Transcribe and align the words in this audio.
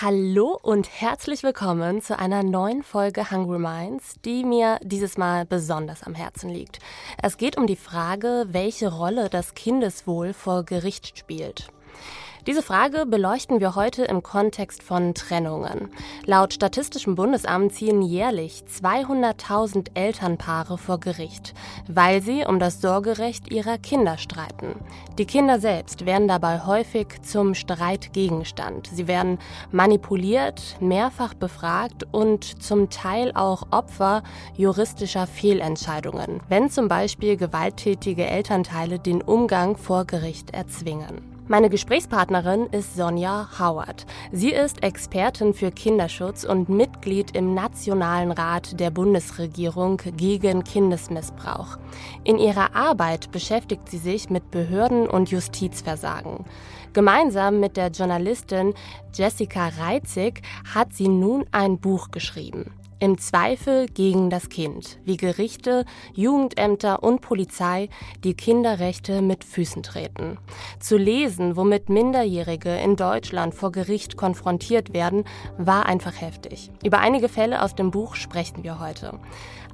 Hallo 0.00 0.56
und 0.62 0.88
herzlich 1.00 1.42
willkommen 1.42 2.00
zu 2.00 2.16
einer 2.16 2.44
neuen 2.44 2.84
Folge 2.84 3.32
Hungry 3.32 3.58
Minds, 3.58 4.14
die 4.24 4.44
mir 4.44 4.78
dieses 4.84 5.18
Mal 5.18 5.44
besonders 5.44 6.04
am 6.04 6.14
Herzen 6.14 6.50
liegt. 6.50 6.78
Es 7.20 7.36
geht 7.36 7.56
um 7.56 7.66
die 7.66 7.74
Frage, 7.74 8.46
welche 8.50 8.92
Rolle 8.92 9.28
das 9.28 9.54
Kindeswohl 9.54 10.34
vor 10.34 10.62
Gericht 10.62 11.18
spielt. 11.18 11.72
Diese 12.48 12.62
Frage 12.62 13.04
beleuchten 13.04 13.60
wir 13.60 13.74
heute 13.74 14.04
im 14.04 14.22
Kontext 14.22 14.82
von 14.82 15.12
Trennungen. 15.12 15.90
Laut 16.24 16.54
Statistischem 16.54 17.14
Bundesamt 17.14 17.74
ziehen 17.74 18.00
jährlich 18.00 18.64
200.000 18.66 19.88
Elternpaare 19.92 20.78
vor 20.78 20.98
Gericht, 20.98 21.52
weil 21.88 22.22
sie 22.22 22.46
um 22.46 22.58
das 22.58 22.80
Sorgerecht 22.80 23.52
ihrer 23.52 23.76
Kinder 23.76 24.16
streiten. 24.16 24.76
Die 25.18 25.26
Kinder 25.26 25.60
selbst 25.60 26.06
werden 26.06 26.26
dabei 26.26 26.64
häufig 26.64 27.20
zum 27.20 27.54
Streitgegenstand. 27.54 28.88
Sie 28.94 29.08
werden 29.08 29.38
manipuliert, 29.70 30.78
mehrfach 30.80 31.34
befragt 31.34 32.06
und 32.12 32.62
zum 32.62 32.88
Teil 32.88 33.32
auch 33.34 33.64
Opfer 33.72 34.22
juristischer 34.56 35.26
Fehlentscheidungen, 35.26 36.40
wenn 36.48 36.70
zum 36.70 36.88
Beispiel 36.88 37.36
gewalttätige 37.36 38.24
Elternteile 38.24 38.98
den 38.98 39.20
Umgang 39.20 39.76
vor 39.76 40.06
Gericht 40.06 40.54
erzwingen. 40.54 41.27
Meine 41.50 41.70
Gesprächspartnerin 41.70 42.66
ist 42.72 42.94
Sonja 42.94 43.48
Howard. 43.58 44.04
Sie 44.32 44.52
ist 44.52 44.82
Expertin 44.82 45.54
für 45.54 45.70
Kinderschutz 45.70 46.44
und 46.44 46.68
Mitglied 46.68 47.34
im 47.34 47.54
Nationalen 47.54 48.32
Rat 48.32 48.78
der 48.78 48.90
Bundesregierung 48.90 49.96
gegen 50.18 50.62
Kindesmissbrauch. 50.62 51.78
In 52.22 52.36
ihrer 52.36 52.76
Arbeit 52.76 53.32
beschäftigt 53.32 53.88
sie 53.88 53.96
sich 53.96 54.28
mit 54.28 54.50
Behörden 54.50 55.08
und 55.08 55.30
Justizversagen. 55.30 56.44
Gemeinsam 56.92 57.60
mit 57.60 57.78
der 57.78 57.88
Journalistin 57.92 58.74
Jessica 59.14 59.70
Reitzig 59.80 60.42
hat 60.74 60.92
sie 60.92 61.08
nun 61.08 61.46
ein 61.50 61.78
Buch 61.78 62.10
geschrieben. 62.10 62.77
Im 63.00 63.16
Zweifel 63.16 63.86
gegen 63.86 64.28
das 64.28 64.48
Kind, 64.48 64.98
wie 65.04 65.16
Gerichte, 65.16 65.84
Jugendämter 66.14 67.04
und 67.04 67.20
Polizei 67.20 67.90
die 68.24 68.34
Kinderrechte 68.34 69.22
mit 69.22 69.44
Füßen 69.44 69.84
treten. 69.84 70.38
Zu 70.80 70.96
lesen, 70.96 71.54
womit 71.54 71.90
Minderjährige 71.90 72.74
in 72.74 72.96
Deutschland 72.96 73.54
vor 73.54 73.70
Gericht 73.70 74.16
konfrontiert 74.16 74.94
werden, 74.94 75.22
war 75.58 75.86
einfach 75.86 76.20
heftig. 76.20 76.72
Über 76.84 76.98
einige 76.98 77.28
Fälle 77.28 77.62
aus 77.62 77.76
dem 77.76 77.92
Buch 77.92 78.16
sprechen 78.16 78.64
wir 78.64 78.80
heute. 78.80 79.20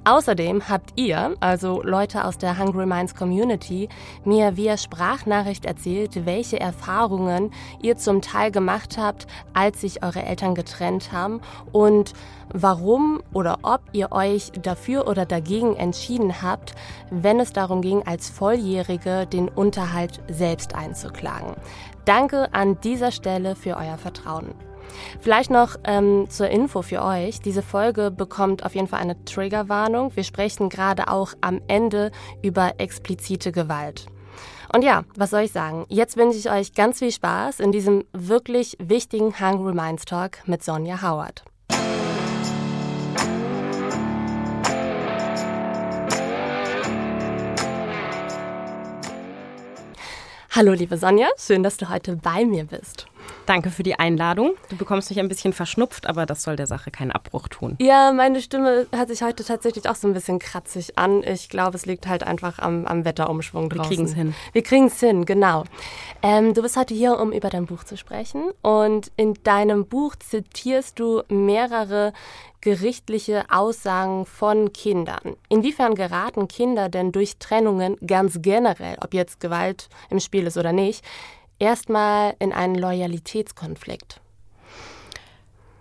Außerdem 0.07 0.69
habt 0.69 0.93
ihr, 0.97 1.35
also 1.41 1.83
Leute 1.83 2.27
aus 2.27 2.37
der 2.37 2.59
Hungry 2.59 2.85
Minds 2.85 3.15
Community, 3.15 3.89
mir 4.23 4.59
via 4.59 4.77
Sprachnachricht 4.77 5.65
erzählt, 5.65 6.27
welche 6.27 6.61
Erfahrungen 6.61 7.51
ihr 7.81 7.97
zum 7.97 8.21
Teil 8.21 8.51
gemacht 8.51 8.99
habt, 8.99 9.27
als 9.55 9.81
sich 9.81 10.03
eure 10.03 10.23
Eltern 10.23 10.55
getrennt 10.55 11.11
haben 11.11 11.41
und 11.73 12.13
warum 12.53 13.23
oder 13.33 13.59
ob 13.63 13.81
ihr 13.93 14.13
euch 14.13 14.53
dafür 14.63 15.09
oder 15.09 15.27
dagegen 15.27 15.77
entschieden 15.77 16.43
habt, 16.43 16.75
wenn 17.11 17.41
es 17.41 17.53
darum 17.53 17.83
ging, 17.83 18.03
als 18.07 18.29
Volljährige 18.29 19.27
den 19.27 19.49
Unterhalt 19.49 20.21
selbst 20.29 20.75
einzuklagen. 20.75 21.55
Danke 22.05 22.53
an 22.53 22.81
dieser 22.81 23.13
Stelle 23.13 23.57
für 23.57 23.77
euer 23.77 23.99
Vertrauen. 23.99 24.55
Vielleicht 25.21 25.51
noch 25.51 25.77
ähm, 25.85 26.27
zur 26.29 26.49
Info 26.49 26.83
für 26.83 27.03
euch. 27.03 27.41
Diese 27.41 27.63
Folge 27.63 28.11
bekommt 28.11 28.65
auf 28.65 28.75
jeden 28.75 28.87
Fall 28.87 29.01
eine 29.01 29.25
Triggerwarnung. 29.25 30.15
Wir 30.15 30.25
sprechen 30.25 30.69
gerade 30.69 31.09
auch 31.09 31.35
am 31.41 31.61
Ende 31.67 32.11
über 32.43 32.75
explizite 32.79 33.53
Gewalt. 33.53 34.07
Und 34.73 34.83
ja, 34.83 35.05
was 35.17 35.31
soll 35.31 35.43
ich 35.43 35.53
sagen? 35.53 35.85
Jetzt 35.89 36.17
wünsche 36.17 36.39
ich 36.39 36.51
euch 36.51 36.75
ganz 36.75 36.99
viel 36.99 37.13
Spaß 37.13 37.61
in 37.61 37.71
diesem 37.71 38.05
wirklich 38.13 38.77
wichtigen 38.81 39.39
Hungry 39.39 39.73
Minds 39.73 40.05
Talk 40.05 40.39
mit 40.47 40.65
Sonja 40.65 41.01
Howard. 41.01 41.45
Hallo 50.57 50.73
liebe 50.73 50.97
Sonja, 50.97 51.27
schön, 51.37 51.65
dass 51.65 51.79
du 51.79 51.89
heute 51.89 52.15
bei 52.15 52.45
mir 52.45 52.63
bist. 52.63 53.09
Danke 53.47 53.71
für 53.71 53.83
die 53.83 53.99
Einladung. 53.99 54.55
Du 54.71 54.77
bekommst 54.77 55.11
mich 55.11 55.21
ein 55.21 55.29
bisschen 55.29 55.53
verschnupft, 55.53 56.07
aber 56.07 56.27
das 56.27 56.43
soll 56.43 56.57
der 56.57 56.67
Sache 56.67 56.91
keinen 56.91 57.13
Abbruch 57.13 57.49
tun. 57.49 57.77
Ja, 57.81 58.13
meine 58.13 58.41
Stimme 58.41 58.87
hört 58.93 59.09
sich 59.09 59.23
heute 59.23 59.45
tatsächlich 59.45 59.89
auch 59.89 59.97
so 59.97 60.09
ein 60.09 60.15
bisschen 60.15 60.39
kratzig 60.39 60.99
an. 60.99 61.23
Ich 61.23 61.49
glaube, 61.49 61.77
es 61.77 61.85
liegt 61.87 62.07
halt 62.07 62.23
einfach 62.23 62.59
am, 62.59 62.87
am 62.87 63.05
Wetterumschwung 63.05 63.69
draußen. 63.69 63.91
Wir 63.91 63.97
kriegen 63.97 64.05
es 64.07 64.15
hin. 64.15 64.35
Wir 64.53 64.63
kriegen 64.63 64.87
es 64.87 64.99
hin, 64.99 65.25
genau. 65.27 65.65
Ähm, 66.23 66.55
du 66.55 66.63
bist 66.63 66.77
heute 66.77 66.95
hier, 66.95 67.19
um 67.19 67.33
über 67.33 67.51
dein 67.51 67.67
Buch 67.67 67.85
zu 67.85 67.97
sprechen. 67.97 68.45
Und 68.63 69.13
in 69.17 69.35
deinem 69.45 69.87
Buch 69.87 70.17
zitierst 70.17 70.99
du 70.99 71.23
mehrere 71.29 72.13
gerichtliche 72.65 73.45
Aussagen 73.51 74.25
von 74.25 74.73
Kindern. 74.73 75.37
Inwiefern 75.51 75.95
geraten 75.95 76.49
Kinder 76.49 76.89
denn 76.89 77.13
durch 77.13 77.37
Trennungen 77.39 77.99
ganz 78.07 78.41
generell, 78.41 78.97
ob 79.03 79.13
jetzt 79.13 79.39
Gewalt 79.39 79.91
im 80.09 80.19
Spiel 80.19 80.47
ist 80.47 80.57
oder 80.57 80.73
nicht, 80.73 81.05
erstmal 81.65 82.35
in 82.39 82.53
einen 82.53 82.75
Loyalitätskonflikt. 82.75 84.21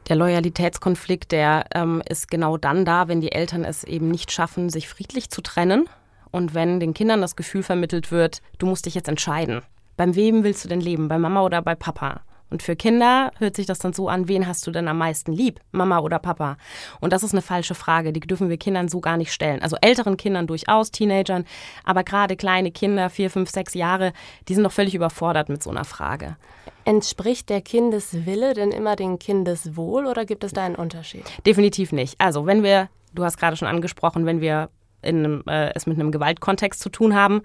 Der 0.10 0.16
Loyalitätskonflikt, 0.16 1.32
der 1.32 1.66
ähm, 1.74 2.02
ist 2.10 2.30
genau 2.30 2.58
dann 2.58 2.84
da, 2.86 3.08
wenn 3.08 3.22
die 3.22 3.32
Eltern 3.32 3.64
es 3.64 3.84
eben 3.84 4.10
nicht 4.10 4.32
schaffen, 4.32 4.70
sich 4.70 4.90
friedlich 4.90 5.30
zu 5.30 5.42
trennen 5.42 5.88
und 6.32 6.54
wenn 6.54 6.80
den 6.80 6.94
Kindern 6.94 7.22
das 7.22 7.36
Gefühl 7.36 7.64
vermittelt 7.64 8.12
wird, 8.12 8.42
du 8.58 8.66
musst 8.66 8.86
dich 8.86 8.96
jetzt 8.96 9.08
entscheiden. 9.08 9.62
Beim 9.96 10.16
wem 10.16 10.44
willst 10.44 10.66
du 10.66 10.70
denn 10.70 10.82
leben? 10.82 11.08
Bei 11.08 11.18
Mama 11.18 11.42
oder 11.44 11.62
bei 11.62 11.76
Papa? 11.76 12.22
Und 12.54 12.62
für 12.62 12.76
Kinder 12.76 13.32
hört 13.40 13.56
sich 13.56 13.66
das 13.66 13.80
dann 13.80 13.94
so 13.94 14.10
an, 14.10 14.28
wen 14.28 14.46
hast 14.46 14.68
du 14.68 14.72
denn 14.72 14.88
am 14.88 15.00
meisten 15.00 15.34
lieb, 15.34 15.60
Mama 15.72 15.98
oder 15.98 16.20
Papa? 16.20 16.58
Und 17.02 17.12
das 17.12 17.24
ist 17.24 17.34
eine 17.34 17.42
falsche 17.42 17.74
Frage, 17.74 18.14
die 18.14 18.20
dürfen 18.20 18.48
wir 18.48 18.58
Kindern 18.58 18.90
so 18.90 19.02
gar 19.02 19.18
nicht 19.18 19.34
stellen. 19.34 19.60
Also 19.64 19.76
älteren 19.82 20.18
Kindern 20.18 20.46
durchaus, 20.46 20.92
Teenagern, 20.92 21.46
aber 21.84 22.04
gerade 22.04 22.36
kleine 22.36 22.70
Kinder, 22.70 23.10
vier, 23.10 23.32
fünf, 23.32 23.50
sechs 23.50 23.74
Jahre, 23.74 24.14
die 24.48 24.54
sind 24.54 24.62
noch 24.62 24.72
völlig 24.72 24.94
überfordert 24.94 25.50
mit 25.50 25.64
so 25.64 25.72
einer 25.72 25.84
Frage. 25.84 26.38
Entspricht 26.86 27.50
der 27.50 27.62
Kindeswille 27.62 28.54
denn 28.54 28.70
immer 28.70 28.96
dem 28.96 29.18
Kindeswohl 29.18 30.06
oder 30.06 30.24
gibt 30.24 30.44
es 30.44 30.54
da 30.54 30.64
einen 30.64 30.76
Unterschied? 30.76 31.24
Definitiv 31.48 31.92
nicht. 31.92 32.22
Also 32.22 32.46
wenn 32.46 32.62
wir, 32.62 32.88
du 33.16 33.24
hast 33.24 33.38
gerade 33.38 33.58
schon 33.58 33.68
angesprochen, 33.68 34.28
wenn 34.28 34.42
wir 34.42 34.70
in 35.02 35.26
einem, 35.26 35.44
äh, 35.48 35.72
es 35.74 35.88
mit 35.88 36.00
einem 36.00 36.12
Gewaltkontext 36.12 36.80
zu 36.80 36.90
tun 36.90 37.16
haben, 37.16 37.42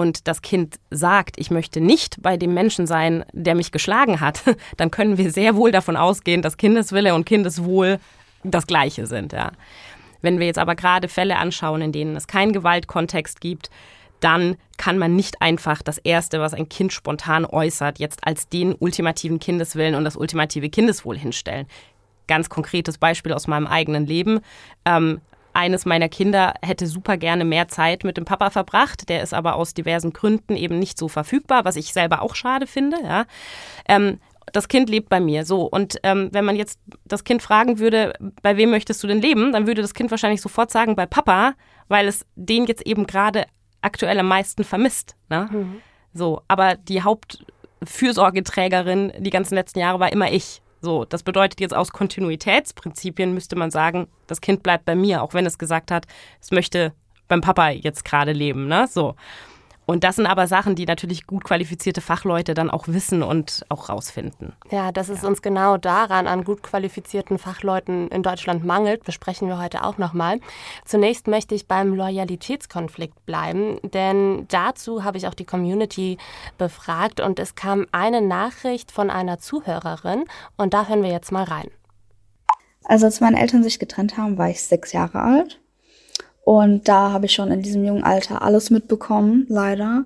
und 0.00 0.26
das 0.26 0.42
Kind 0.42 0.80
sagt, 0.90 1.38
ich 1.38 1.50
möchte 1.50 1.80
nicht 1.80 2.22
bei 2.22 2.36
dem 2.36 2.54
Menschen 2.54 2.86
sein, 2.86 3.24
der 3.32 3.54
mich 3.54 3.70
geschlagen 3.70 4.20
hat, 4.20 4.42
dann 4.76 4.90
können 4.90 5.18
wir 5.18 5.30
sehr 5.30 5.56
wohl 5.56 5.70
davon 5.70 5.96
ausgehen, 5.96 6.42
dass 6.42 6.56
Kindeswille 6.56 7.14
und 7.14 7.26
Kindeswohl 7.26 7.98
das 8.42 8.66
gleiche 8.66 9.06
sind. 9.06 9.32
Ja. 9.32 9.52
Wenn 10.22 10.38
wir 10.38 10.46
jetzt 10.46 10.58
aber 10.58 10.74
gerade 10.74 11.08
Fälle 11.08 11.36
anschauen, 11.36 11.82
in 11.82 11.92
denen 11.92 12.16
es 12.16 12.26
keinen 12.26 12.52
Gewaltkontext 12.52 13.40
gibt, 13.40 13.70
dann 14.20 14.56
kann 14.76 14.98
man 14.98 15.16
nicht 15.16 15.40
einfach 15.42 15.82
das 15.82 15.98
Erste, 15.98 16.40
was 16.40 16.54
ein 16.54 16.68
Kind 16.68 16.92
spontan 16.92 17.44
äußert, 17.44 17.98
jetzt 17.98 18.26
als 18.26 18.48
den 18.48 18.74
ultimativen 18.74 19.38
Kindeswillen 19.38 19.94
und 19.94 20.04
das 20.04 20.16
ultimative 20.16 20.70
Kindeswohl 20.70 21.18
hinstellen. 21.18 21.66
Ganz 22.26 22.48
konkretes 22.48 22.98
Beispiel 22.98 23.32
aus 23.32 23.46
meinem 23.46 23.66
eigenen 23.66 24.06
Leben. 24.06 24.40
Ähm, 24.84 25.20
eines 25.52 25.84
meiner 25.84 26.08
Kinder 26.08 26.54
hätte 26.62 26.86
super 26.86 27.16
gerne 27.16 27.44
mehr 27.44 27.68
Zeit 27.68 28.04
mit 28.04 28.16
dem 28.16 28.24
Papa 28.24 28.50
verbracht. 28.50 29.08
Der 29.08 29.22
ist 29.22 29.34
aber 29.34 29.56
aus 29.56 29.74
diversen 29.74 30.12
Gründen 30.12 30.56
eben 30.56 30.78
nicht 30.78 30.98
so 30.98 31.08
verfügbar, 31.08 31.64
was 31.64 31.76
ich 31.76 31.92
selber 31.92 32.22
auch 32.22 32.34
schade 32.34 32.66
finde. 32.66 32.98
Ja. 33.02 33.26
Ähm, 33.88 34.18
das 34.52 34.68
Kind 34.68 34.90
lebt 34.90 35.08
bei 35.08 35.20
mir. 35.20 35.44
So. 35.44 35.62
Und 35.62 35.98
ähm, 36.02 36.28
wenn 36.32 36.44
man 36.44 36.56
jetzt 36.56 36.80
das 37.04 37.24
Kind 37.24 37.42
fragen 37.42 37.78
würde, 37.78 38.12
bei 38.42 38.56
wem 38.56 38.70
möchtest 38.70 39.02
du 39.02 39.06
denn 39.06 39.20
leben, 39.20 39.52
dann 39.52 39.66
würde 39.66 39.82
das 39.82 39.94
Kind 39.94 40.10
wahrscheinlich 40.10 40.40
sofort 40.40 40.70
sagen, 40.70 40.96
bei 40.96 41.06
Papa, 41.06 41.54
weil 41.88 42.08
es 42.08 42.26
den 42.34 42.66
jetzt 42.66 42.86
eben 42.86 43.06
gerade 43.06 43.44
aktuell 43.80 44.18
am 44.18 44.28
meisten 44.28 44.64
vermisst. 44.64 45.16
Ne? 45.28 45.48
Mhm. 45.50 45.80
So, 46.12 46.42
aber 46.48 46.74
die 46.74 47.02
Hauptfürsorgeträgerin 47.02 49.12
die 49.18 49.30
ganzen 49.30 49.54
letzten 49.54 49.78
Jahre 49.78 50.00
war 50.00 50.12
immer 50.12 50.32
ich. 50.32 50.60
So, 50.80 51.04
das 51.04 51.22
bedeutet 51.22 51.60
jetzt 51.60 51.74
aus 51.74 51.90
Kontinuitätsprinzipien 51.90 53.34
müsste 53.34 53.56
man 53.56 53.70
sagen, 53.70 54.08
das 54.26 54.40
Kind 54.40 54.62
bleibt 54.62 54.84
bei 54.86 54.94
mir, 54.94 55.22
auch 55.22 55.34
wenn 55.34 55.46
es 55.46 55.58
gesagt 55.58 55.90
hat, 55.90 56.06
es 56.40 56.50
möchte 56.50 56.92
beim 57.28 57.40
Papa 57.40 57.70
jetzt 57.70 58.04
gerade 58.04 58.32
leben, 58.32 58.66
ne? 58.66 58.86
So. 58.88 59.14
Und 59.90 60.04
das 60.04 60.14
sind 60.14 60.26
aber 60.26 60.46
Sachen, 60.46 60.76
die 60.76 60.86
natürlich 60.86 61.26
gut 61.26 61.42
qualifizierte 61.42 62.00
Fachleute 62.00 62.54
dann 62.54 62.70
auch 62.70 62.86
wissen 62.86 63.24
und 63.24 63.66
auch 63.68 63.88
rausfinden. 63.88 64.52
Ja, 64.70 64.92
dass 64.92 65.08
es 65.08 65.22
ja. 65.22 65.28
uns 65.28 65.42
genau 65.42 65.78
daran 65.78 66.28
an 66.28 66.44
gut 66.44 66.62
qualifizierten 66.62 67.38
Fachleuten 67.38 68.06
in 68.06 68.22
Deutschland 68.22 68.64
mangelt, 68.64 69.02
besprechen 69.02 69.48
wir 69.48 69.58
heute 69.58 69.82
auch 69.82 69.98
nochmal. 69.98 70.38
Zunächst 70.84 71.26
möchte 71.26 71.56
ich 71.56 71.66
beim 71.66 71.92
Loyalitätskonflikt 71.92 73.26
bleiben, 73.26 73.80
denn 73.82 74.46
dazu 74.46 75.02
habe 75.02 75.18
ich 75.18 75.26
auch 75.26 75.34
die 75.34 75.44
Community 75.44 76.18
befragt 76.56 77.18
und 77.18 77.40
es 77.40 77.56
kam 77.56 77.88
eine 77.90 78.20
Nachricht 78.20 78.92
von 78.92 79.10
einer 79.10 79.40
Zuhörerin 79.40 80.22
und 80.56 80.72
da 80.72 80.86
hören 80.86 81.02
wir 81.02 81.10
jetzt 81.10 81.32
mal 81.32 81.42
rein. 81.42 81.68
Also 82.84 83.06
als 83.06 83.20
meine 83.20 83.40
Eltern 83.40 83.64
sich 83.64 83.80
getrennt 83.80 84.16
haben, 84.16 84.38
war 84.38 84.50
ich 84.50 84.62
sechs 84.62 84.92
Jahre 84.92 85.20
alt. 85.20 85.60
Und 86.50 86.88
da 86.88 87.12
habe 87.12 87.26
ich 87.26 87.32
schon 87.32 87.52
in 87.52 87.62
diesem 87.62 87.84
jungen 87.84 88.02
Alter 88.02 88.42
alles 88.42 88.70
mitbekommen, 88.70 89.46
leider. 89.48 90.04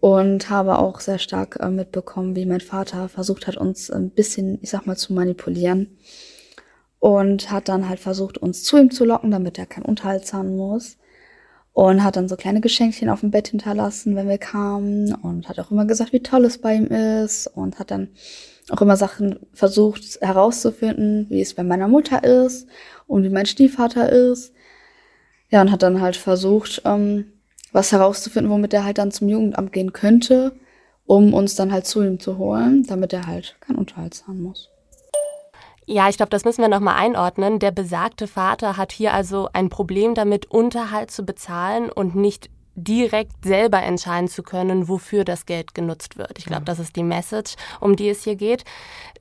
Und 0.00 0.48
habe 0.48 0.78
auch 0.78 0.98
sehr 0.98 1.18
stark 1.18 1.58
äh, 1.60 1.68
mitbekommen, 1.68 2.34
wie 2.34 2.46
mein 2.46 2.62
Vater 2.62 3.10
versucht 3.10 3.46
hat, 3.46 3.58
uns 3.58 3.90
ein 3.90 4.08
bisschen, 4.08 4.58
ich 4.62 4.70
sag 4.70 4.86
mal, 4.86 4.96
zu 4.96 5.12
manipulieren. 5.12 5.98
Und 7.00 7.50
hat 7.50 7.68
dann 7.68 7.86
halt 7.86 8.00
versucht, 8.00 8.38
uns 8.38 8.64
zu 8.64 8.78
ihm 8.78 8.90
zu 8.92 9.04
locken, 9.04 9.30
damit 9.30 9.58
er 9.58 9.66
keinen 9.66 9.84
Unterhalt 9.84 10.26
zahlen 10.26 10.56
muss. 10.56 10.96
Und 11.74 12.02
hat 12.02 12.16
dann 12.16 12.30
so 12.30 12.36
kleine 12.36 12.62
Geschenkchen 12.62 13.10
auf 13.10 13.20
dem 13.20 13.30
Bett 13.30 13.48
hinterlassen, 13.48 14.16
wenn 14.16 14.30
wir 14.30 14.38
kamen. 14.38 15.14
Und 15.14 15.50
hat 15.50 15.60
auch 15.60 15.70
immer 15.70 15.84
gesagt, 15.84 16.14
wie 16.14 16.22
toll 16.22 16.46
es 16.46 16.56
bei 16.56 16.76
ihm 16.76 16.86
ist. 16.86 17.46
Und 17.46 17.78
hat 17.78 17.90
dann 17.90 18.08
auch 18.70 18.80
immer 18.80 18.96
Sachen 18.96 19.38
versucht 19.52 20.18
herauszufinden, 20.22 21.26
wie 21.28 21.42
es 21.42 21.52
bei 21.52 21.62
meiner 21.62 21.88
Mutter 21.88 22.24
ist 22.24 22.68
und 23.06 23.22
wie 23.22 23.28
mein 23.28 23.44
Stiefvater 23.44 24.10
ist. 24.10 24.53
Ja, 25.54 25.60
und 25.60 25.70
hat 25.70 25.84
dann 25.84 26.00
halt 26.00 26.16
versucht, 26.16 26.82
ähm, 26.84 27.26
was 27.70 27.92
herauszufinden, 27.92 28.50
womit 28.50 28.74
er 28.74 28.82
halt 28.82 28.98
dann 28.98 29.12
zum 29.12 29.28
Jugendamt 29.28 29.72
gehen 29.72 29.92
könnte, 29.92 30.50
um 31.06 31.32
uns 31.32 31.54
dann 31.54 31.70
halt 31.72 31.86
zu 31.86 32.02
ihm 32.02 32.18
zu 32.18 32.38
holen, 32.38 32.84
damit 32.88 33.12
er 33.12 33.28
halt 33.28 33.54
keinen 33.60 33.76
Unterhalt 33.76 34.14
zahlen 34.14 34.42
muss. 34.42 34.68
Ja, 35.86 36.08
ich 36.08 36.16
glaube, 36.16 36.30
das 36.30 36.44
müssen 36.44 36.60
wir 36.60 36.68
nochmal 36.68 36.96
einordnen. 36.96 37.60
Der 37.60 37.70
besagte 37.70 38.26
Vater 38.26 38.76
hat 38.76 38.90
hier 38.90 39.14
also 39.14 39.48
ein 39.52 39.68
Problem 39.68 40.16
damit, 40.16 40.50
Unterhalt 40.50 41.12
zu 41.12 41.24
bezahlen 41.24 41.88
und 41.88 42.16
nicht 42.16 42.50
direkt 42.74 43.44
selber 43.44 43.80
entscheiden 43.82 44.28
zu 44.28 44.42
können, 44.42 44.88
wofür 44.88 45.24
das 45.24 45.46
Geld 45.46 45.74
genutzt 45.74 46.18
wird. 46.18 46.38
Ich 46.38 46.46
glaube, 46.46 46.64
das 46.64 46.80
ist 46.80 46.96
die 46.96 47.04
Message, 47.04 47.54
um 47.80 47.94
die 47.94 48.08
es 48.08 48.24
hier 48.24 48.34
geht. 48.34 48.64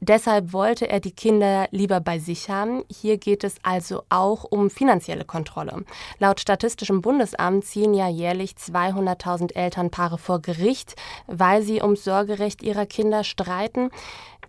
Deshalb 0.05 0.51
wollte 0.51 0.89
er 0.89 0.99
die 0.99 1.13
Kinder 1.13 1.67
lieber 1.71 2.01
bei 2.01 2.19
sich 2.19 2.49
haben. 2.49 2.83
Hier 2.91 3.17
geht 3.17 3.45
es 3.45 3.55
also 3.63 4.03
auch 4.09 4.43
um 4.43 4.69
finanzielle 4.69 5.23
Kontrolle. 5.23 5.85
Laut 6.19 6.41
Statistischem 6.41 7.01
Bundesamt 7.01 7.63
ziehen 7.63 7.93
ja 7.93 8.09
jährlich 8.09 8.51
200.000 8.51 9.55
Elternpaare 9.55 10.17
vor 10.17 10.41
Gericht, 10.41 10.95
weil 11.27 11.61
sie 11.61 11.81
ums 11.81 12.03
Sorgerecht 12.03 12.63
ihrer 12.63 12.85
Kinder 12.85 13.23
streiten. 13.23 13.91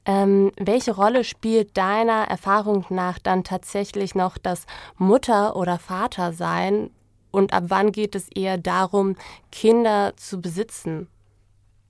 Ähm, 0.06 0.50
welche 0.58 0.96
Rolle 0.96 1.22
spielt 1.22 1.76
deiner 1.76 2.24
Erfahrung 2.24 2.84
nach 2.88 3.20
dann 3.20 3.44
tatsächlich 3.44 4.16
noch 4.16 4.38
das 4.38 4.66
Mutter- 4.98 5.54
oder 5.54 5.78
Vatersein 5.78 6.90
und 7.30 7.52
ab 7.52 7.64
wann 7.68 7.92
geht 7.92 8.16
es 8.16 8.28
eher 8.28 8.58
darum, 8.58 9.14
Kinder 9.52 10.14
zu 10.16 10.40
besitzen? 10.40 11.08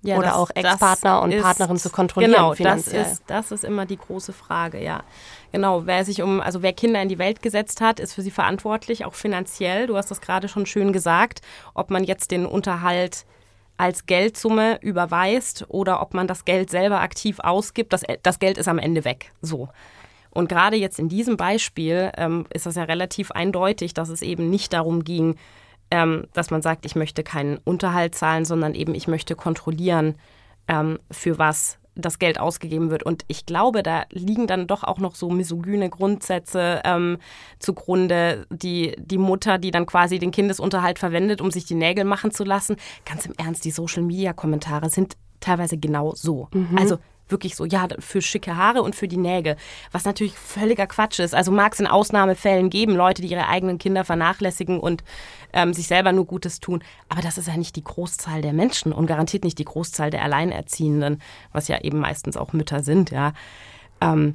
Ja, 0.04 0.18
oder 0.18 0.28
das, 0.28 0.36
auch 0.36 0.50
Ex-Partner 0.54 1.22
und 1.22 1.40
Partnerin 1.40 1.78
zu 1.78 1.88
kontrollieren 1.88 2.32
genau, 2.32 2.52
finanziell. 2.54 3.02
Das 3.02 3.12
ist, 3.12 3.22
das 3.26 3.52
ist 3.52 3.64
immer 3.64 3.86
die 3.86 3.96
große 3.96 4.34
Frage, 4.34 4.82
ja. 4.82 5.02
Genau, 5.50 5.86
wer 5.86 6.04
sich 6.04 6.20
um, 6.20 6.40
also 6.40 6.62
wer 6.62 6.72
Kinder 6.74 7.00
in 7.00 7.08
die 7.08 7.18
Welt 7.18 7.40
gesetzt 7.40 7.80
hat, 7.80 8.00
ist 8.00 8.12
für 8.12 8.22
sie 8.22 8.30
verantwortlich, 8.30 9.04
auch 9.04 9.14
finanziell. 9.14 9.86
Du 9.86 9.96
hast 9.96 10.10
das 10.10 10.20
gerade 10.20 10.48
schon 10.48 10.66
schön 10.66 10.92
gesagt, 10.92 11.40
ob 11.72 11.90
man 11.90 12.04
jetzt 12.04 12.30
den 12.30 12.44
Unterhalt 12.44 13.24
als 13.76 14.06
Geldsumme 14.06 14.78
überweist 14.82 15.64
oder 15.68 16.02
ob 16.02 16.12
man 16.14 16.26
das 16.26 16.44
Geld 16.44 16.70
selber 16.70 17.00
aktiv 17.00 17.40
ausgibt. 17.40 17.92
Das, 17.92 18.02
das 18.22 18.38
Geld 18.38 18.58
ist 18.58 18.68
am 18.68 18.78
Ende 18.78 19.04
weg. 19.04 19.32
So. 19.40 19.68
Und 20.30 20.48
gerade 20.48 20.76
jetzt 20.76 20.98
in 20.98 21.08
diesem 21.08 21.36
Beispiel 21.36 22.10
ähm, 22.16 22.46
ist 22.52 22.66
das 22.66 22.74
ja 22.74 22.84
relativ 22.84 23.30
eindeutig, 23.30 23.94
dass 23.94 24.08
es 24.08 24.20
eben 24.20 24.50
nicht 24.50 24.72
darum 24.72 25.04
ging, 25.04 25.36
ähm, 25.94 26.26
dass 26.32 26.50
man 26.50 26.60
sagt, 26.60 26.84
ich 26.84 26.96
möchte 26.96 27.22
keinen 27.22 27.58
Unterhalt 27.58 28.16
zahlen, 28.16 28.44
sondern 28.44 28.74
eben 28.74 28.96
ich 28.96 29.06
möchte 29.06 29.36
kontrollieren, 29.36 30.16
ähm, 30.66 30.98
für 31.08 31.38
was 31.38 31.78
das 31.94 32.18
Geld 32.18 32.40
ausgegeben 32.40 32.90
wird. 32.90 33.04
Und 33.04 33.24
ich 33.28 33.46
glaube, 33.46 33.84
da 33.84 34.02
liegen 34.10 34.48
dann 34.48 34.66
doch 34.66 34.82
auch 34.82 34.98
noch 34.98 35.14
so 35.14 35.30
misogyne 35.30 35.88
Grundsätze 35.88 36.80
ähm, 36.84 37.18
zugrunde. 37.60 38.44
Die, 38.50 38.96
die 38.98 39.18
Mutter, 39.18 39.58
die 39.58 39.70
dann 39.70 39.86
quasi 39.86 40.18
den 40.18 40.32
Kindesunterhalt 40.32 40.98
verwendet, 40.98 41.40
um 41.40 41.52
sich 41.52 41.64
die 41.64 41.76
Nägel 41.76 42.02
machen 42.02 42.32
zu 42.32 42.42
lassen. 42.42 42.74
Ganz 43.04 43.26
im 43.26 43.34
Ernst, 43.36 43.64
die 43.64 43.70
Social-Media-Kommentare 43.70 44.90
sind 44.90 45.16
teilweise 45.38 45.78
genau 45.78 46.12
so. 46.16 46.48
Mhm. 46.52 46.76
Also 46.76 46.98
wirklich 47.28 47.56
so, 47.56 47.64
ja, 47.64 47.88
für 47.98 48.22
schicke 48.22 48.56
Haare 48.56 48.82
und 48.82 48.94
für 48.94 49.08
die 49.08 49.16
Nägel. 49.16 49.56
Was 49.92 50.04
natürlich 50.04 50.34
völliger 50.38 50.86
Quatsch 50.86 51.18
ist. 51.20 51.34
Also 51.34 51.50
mag 51.50 51.72
es 51.72 51.80
in 51.80 51.86
Ausnahmefällen 51.86 52.70
geben, 52.70 52.94
Leute, 52.94 53.22
die 53.22 53.28
ihre 53.28 53.48
eigenen 53.48 53.78
Kinder 53.78 54.04
vernachlässigen 54.04 54.78
und 54.78 55.02
ähm, 55.52 55.72
sich 55.72 55.86
selber 55.86 56.12
nur 56.12 56.26
Gutes 56.26 56.60
tun. 56.60 56.82
Aber 57.08 57.22
das 57.22 57.38
ist 57.38 57.48
ja 57.48 57.56
nicht 57.56 57.76
die 57.76 57.84
Großzahl 57.84 58.42
der 58.42 58.52
Menschen 58.52 58.92
und 58.92 59.06
garantiert 59.06 59.44
nicht 59.44 59.58
die 59.58 59.64
Großzahl 59.64 60.10
der 60.10 60.22
Alleinerziehenden, 60.22 61.22
was 61.52 61.68
ja 61.68 61.80
eben 61.80 61.98
meistens 61.98 62.36
auch 62.36 62.52
Mütter 62.52 62.82
sind, 62.82 63.10
ja. 63.10 63.32
Ähm, 64.00 64.34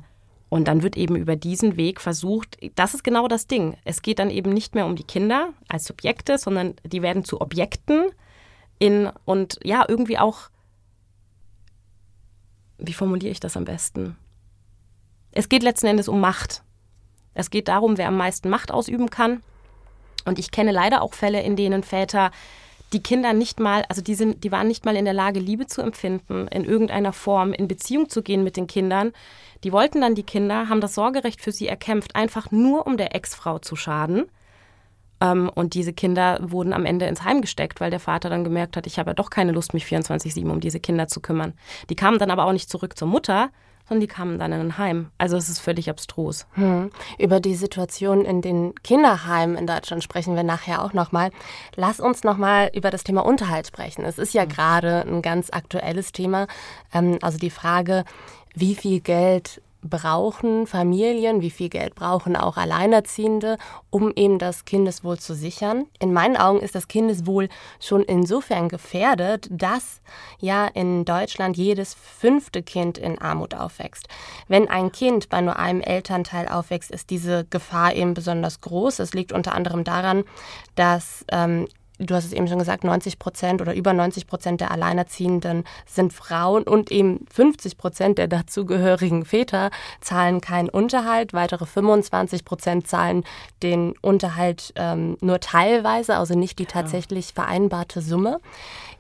und 0.50 0.68
dann 0.68 0.82
wird 0.82 0.98
eben 0.98 1.16
über 1.16 1.36
diesen 1.36 1.78
Weg 1.78 2.02
versucht, 2.02 2.58
das 2.74 2.96
ist 2.96 3.04
genau 3.04 3.28
das 3.28 3.46
Ding. 3.46 3.78
Es 3.86 4.02
geht 4.02 4.18
dann 4.18 4.32
eben 4.32 4.52
nicht 4.52 4.74
mehr 4.74 4.88
um 4.88 4.96
die 4.96 5.04
Kinder 5.04 5.50
als 5.68 5.86
Subjekte, 5.86 6.40
sondern 6.40 6.74
die 6.84 7.04
werden 7.04 7.24
zu 7.24 7.40
Objekten 7.40 8.06
in 8.80 9.10
und 9.26 9.60
ja, 9.64 9.86
irgendwie 9.88 10.18
auch 10.18 10.50
wie 12.80 12.94
formuliere 12.94 13.32
ich 13.32 13.40
das 13.40 13.58
am 13.58 13.66
besten? 13.66 14.16
Es 15.32 15.50
geht 15.50 15.64
letzten 15.64 15.88
Endes 15.88 16.08
um 16.08 16.20
Macht. 16.20 16.64
Es 17.34 17.50
geht 17.50 17.68
darum, 17.68 17.98
wer 17.98 18.08
am 18.08 18.18
meisten 18.18 18.50
Macht 18.50 18.72
ausüben 18.72 19.10
kann. 19.10 19.44
Und 20.26 20.40
ich 20.40 20.52
kenne 20.52 20.72
leider 20.72 21.02
auch 21.02 21.14
Fälle, 21.14 21.42
in 21.42 21.56
denen 21.56 21.84
Väter 21.84 22.32
die 22.92 23.04
Kinder 23.04 23.34
nicht 23.34 23.60
mal, 23.60 23.86
also 23.88 24.02
die, 24.02 24.16
sind, 24.16 24.44
die 24.44 24.52
waren 24.52 24.68
nicht 24.68 24.84
mal 24.84 24.96
in 24.96 25.06
der 25.06 25.14
Lage, 25.14 25.40
Liebe 25.40 25.68
zu 25.68 25.82
empfinden, 25.82 26.48
in 26.48 26.66
irgendeiner 26.66 27.14
Form 27.14 27.54
in 27.54 27.68
Beziehung 27.68 28.10
zu 28.10 28.24
gehen 28.24 28.44
mit 28.44 28.58
den 28.58 28.68
Kindern. 28.68 29.14
Die 29.64 29.72
wollten 29.72 30.02
dann 30.02 30.16
die 30.16 30.24
Kinder, 30.24 30.70
haben 30.70 30.82
das 30.82 30.96
Sorgerecht 30.96 31.42
für 31.42 31.52
sie 31.52 31.68
erkämpft, 31.68 32.16
einfach 32.16 32.50
nur 32.52 32.88
um 32.88 32.98
der 32.98 33.16
Ex-Frau 33.16 33.60
zu 33.60 33.76
schaden. 33.76 34.26
Ähm, 35.22 35.50
und 35.54 35.74
diese 35.74 35.94
Kinder 35.94 36.40
wurden 36.42 36.74
am 36.74 36.86
Ende 36.86 37.06
ins 37.06 37.24
Heim 37.24 37.42
gesteckt, 37.42 37.82
weil 37.82 37.92
der 37.92 38.00
Vater 38.00 38.30
dann 38.30 38.44
gemerkt 38.44 38.78
hat, 38.78 38.88
ich 38.88 39.00
habe 39.00 39.12
ja 39.12 39.14
doch 39.14 39.30
keine 39.30 39.52
Lust, 39.52 39.74
mich 39.74 39.86
24-7 39.86 40.50
um 40.50 40.60
diese 40.60 40.80
Kinder 40.80 41.08
zu 41.08 41.20
kümmern. 41.20 41.54
Die 41.90 41.96
kamen 41.96 42.20
dann 42.20 42.32
aber 42.32 42.46
auch 42.46 42.54
nicht 42.54 42.70
zurück 42.70 42.98
zur 42.98 43.08
Mutter, 43.08 43.50
sondern 43.90 44.02
die 44.02 44.08
kamen 44.08 44.38
dann 44.38 44.54
in 44.54 44.60
ein 44.60 44.78
Heim. 44.78 45.12
Also 45.18 45.36
es 45.36 45.50
ist 45.50 45.60
völlig 45.60 45.90
abstrus. 45.90 46.46
Hm. 46.54 46.92
Über 47.18 47.40
die 47.40 47.56
Situation 47.56 48.24
in 48.24 48.42
den 48.42 48.76
Kinderheimen 48.84 49.58
in 49.58 49.66
Deutschland 49.66 50.04
sprechen 50.04 50.36
wir 50.36 50.44
nachher 50.44 50.84
auch 50.84 50.94
nochmal. 50.94 51.32
Lass 51.76 52.00
uns 52.00 52.24
nochmal 52.24 52.70
über 52.74 52.92
das 52.92 53.04
Thema 53.04 53.26
Unterhalt 53.26 53.66
sprechen. 53.68 54.06
Es 54.06 54.20
ist 54.20 54.34
ja 54.34 54.44
hm. 54.44 54.50
gerade 54.50 55.02
ein 55.08 55.22
ganz 55.22 55.50
aktuelles 55.52 56.12
Thema. 56.12 56.48
Ähm, 56.94 57.18
also 57.22 57.40
die 57.40 57.50
Frage, 57.50 58.06
wie 58.54 58.76
viel 58.76 59.00
Geld 59.00 59.62
brauchen 59.82 60.68
Familien, 60.68 61.42
wie 61.42 61.50
viel 61.50 61.70
Geld 61.70 61.96
brauchen 61.96 62.36
auch 62.36 62.58
Alleinerziehende, 62.58 63.58
um 63.90 64.12
eben 64.16 64.40
das 64.40 64.66
Kindeswohl 64.66 65.18
zu 65.18 65.34
sichern. 65.34 65.86
In 66.00 66.14
meinen 66.14 66.38
Augen 66.38 66.60
ist 66.60 66.76
das 66.76 66.88
Kindeswohl 66.88 67.50
schon 67.80 68.04
insofern 68.04 68.70
gefährdet, 68.70 69.48
dass 69.52 70.02
ja 70.40 70.68
in 70.68 71.06
Deutschland 71.06 71.58
jedes 71.58 71.94
fünfte 71.94 72.62
Kind 72.62 72.98
in 72.98 73.20
Armut 73.20 73.56
aufwächst. 73.56 74.08
Wenn 74.48 74.68
ein 74.68 74.92
Kind 74.92 75.30
bei 75.30 75.42
nur 75.42 75.58
einem 75.58 75.82
Elternteil 75.82 76.48
aufwächst, 76.48 76.92
ist 76.92 77.10
diese 77.10 77.46
Gefahr 77.50 77.94
eben 77.94 78.14
besonders 78.14 78.62
groß. 78.62 79.00
Es 79.00 79.14
liegt 79.14 79.32
unter 79.32 79.56
anderem 79.56 79.84
daran, 79.84 80.24
dass 80.76 81.26
ähm, 81.32 81.68
du 82.00 82.16
hast 82.16 82.26
es 82.26 82.34
eben 82.34 82.48
schon 82.48 82.60
gesagt, 82.60 82.84
90 82.84 83.20
Prozent 83.20 83.62
oder 83.62 83.74
über 83.74 83.94
90 83.94 84.26
Prozent 84.26 84.62
der 84.62 84.72
Alleinerziehenden 84.72 85.66
sind 85.86 86.14
Frauen 86.14 86.64
und 86.64 86.92
eben 86.92 87.26
50 87.32 87.78
Prozent 87.78 88.18
der 88.18 88.28
dazugehörigen 88.28 89.26
Väter 89.26 89.70
zahlen 90.02 90.42
keinen 90.42 90.70
Unterhalt. 90.70 91.34
Weitere 91.34 91.66
25 91.66 92.46
Prozent 92.46 92.88
zahlen 92.88 93.24
den 93.62 93.94
Unterhalt 94.02 94.74
ähm, 94.76 95.18
nur 95.22 95.40
teilweise, 95.40 96.16
also 96.16 96.38
nicht 96.38 96.60
die 96.60 96.66
tatsächlich 96.66 97.34
vereinbarte 97.34 98.02
Summe. 98.02 98.40